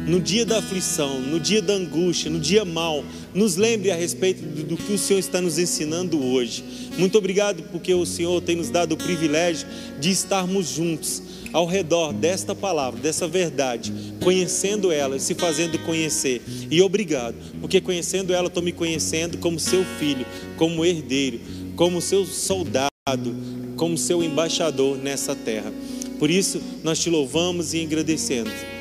no 0.07 0.19
dia 0.19 0.45
da 0.45 0.57
aflição, 0.57 1.19
no 1.19 1.39
dia 1.39 1.61
da 1.61 1.73
angústia, 1.73 2.29
no 2.29 2.39
dia 2.39 2.65
mal, 2.65 3.03
nos 3.33 3.55
lembre 3.55 3.91
a 3.91 3.95
respeito 3.95 4.41
do, 4.41 4.75
que 4.75 4.93
o 4.93 4.97
Senhor 4.97 5.19
está 5.19 5.39
nos 5.39 5.57
ensinando 5.57 6.23
hoje. 6.23 6.63
Muito 6.97 7.17
obrigado 7.17 7.63
porque 7.71 7.93
o 7.93 8.05
Senhor 8.05 8.41
tem 8.41 8.55
nos 8.55 8.69
dado 8.69 8.93
o 8.93 8.97
privilégio 8.97 9.67
de 9.99 10.09
estarmos 10.09 10.69
juntos 10.69 11.21
ao 11.53 11.65
redor 11.65 12.13
desta 12.13 12.55
palavra, 12.55 12.99
dessa 12.99 13.27
verdade, 13.27 13.93
conhecendo 14.23 14.91
ela, 14.91 15.19
se 15.19 15.35
fazendo 15.35 15.77
conhecer. 15.79 16.41
E 16.69 16.81
obrigado, 16.81 17.35
porque 17.59 17.81
conhecendo 17.81 18.33
ela, 18.33 18.47
estou 18.47 18.63
me 18.63 18.71
conhecendo 18.71 19.37
como 19.37 19.59
seu 19.59 19.83
filho, 19.99 20.25
como 20.57 20.85
herdeiro, 20.85 21.39
como 21.75 22.01
seu 22.01 22.25
soldado, 22.25 22.89
como 23.75 23.97
seu 23.97 24.23
embaixador 24.23 24.97
nessa 24.97 25.35
terra. 25.35 25.71
Por 26.17 26.29
isso, 26.29 26.61
nós 26.83 26.99
te 26.99 27.09
louvamos 27.09 27.73
e 27.73 27.81
agradecemos. 27.81 28.80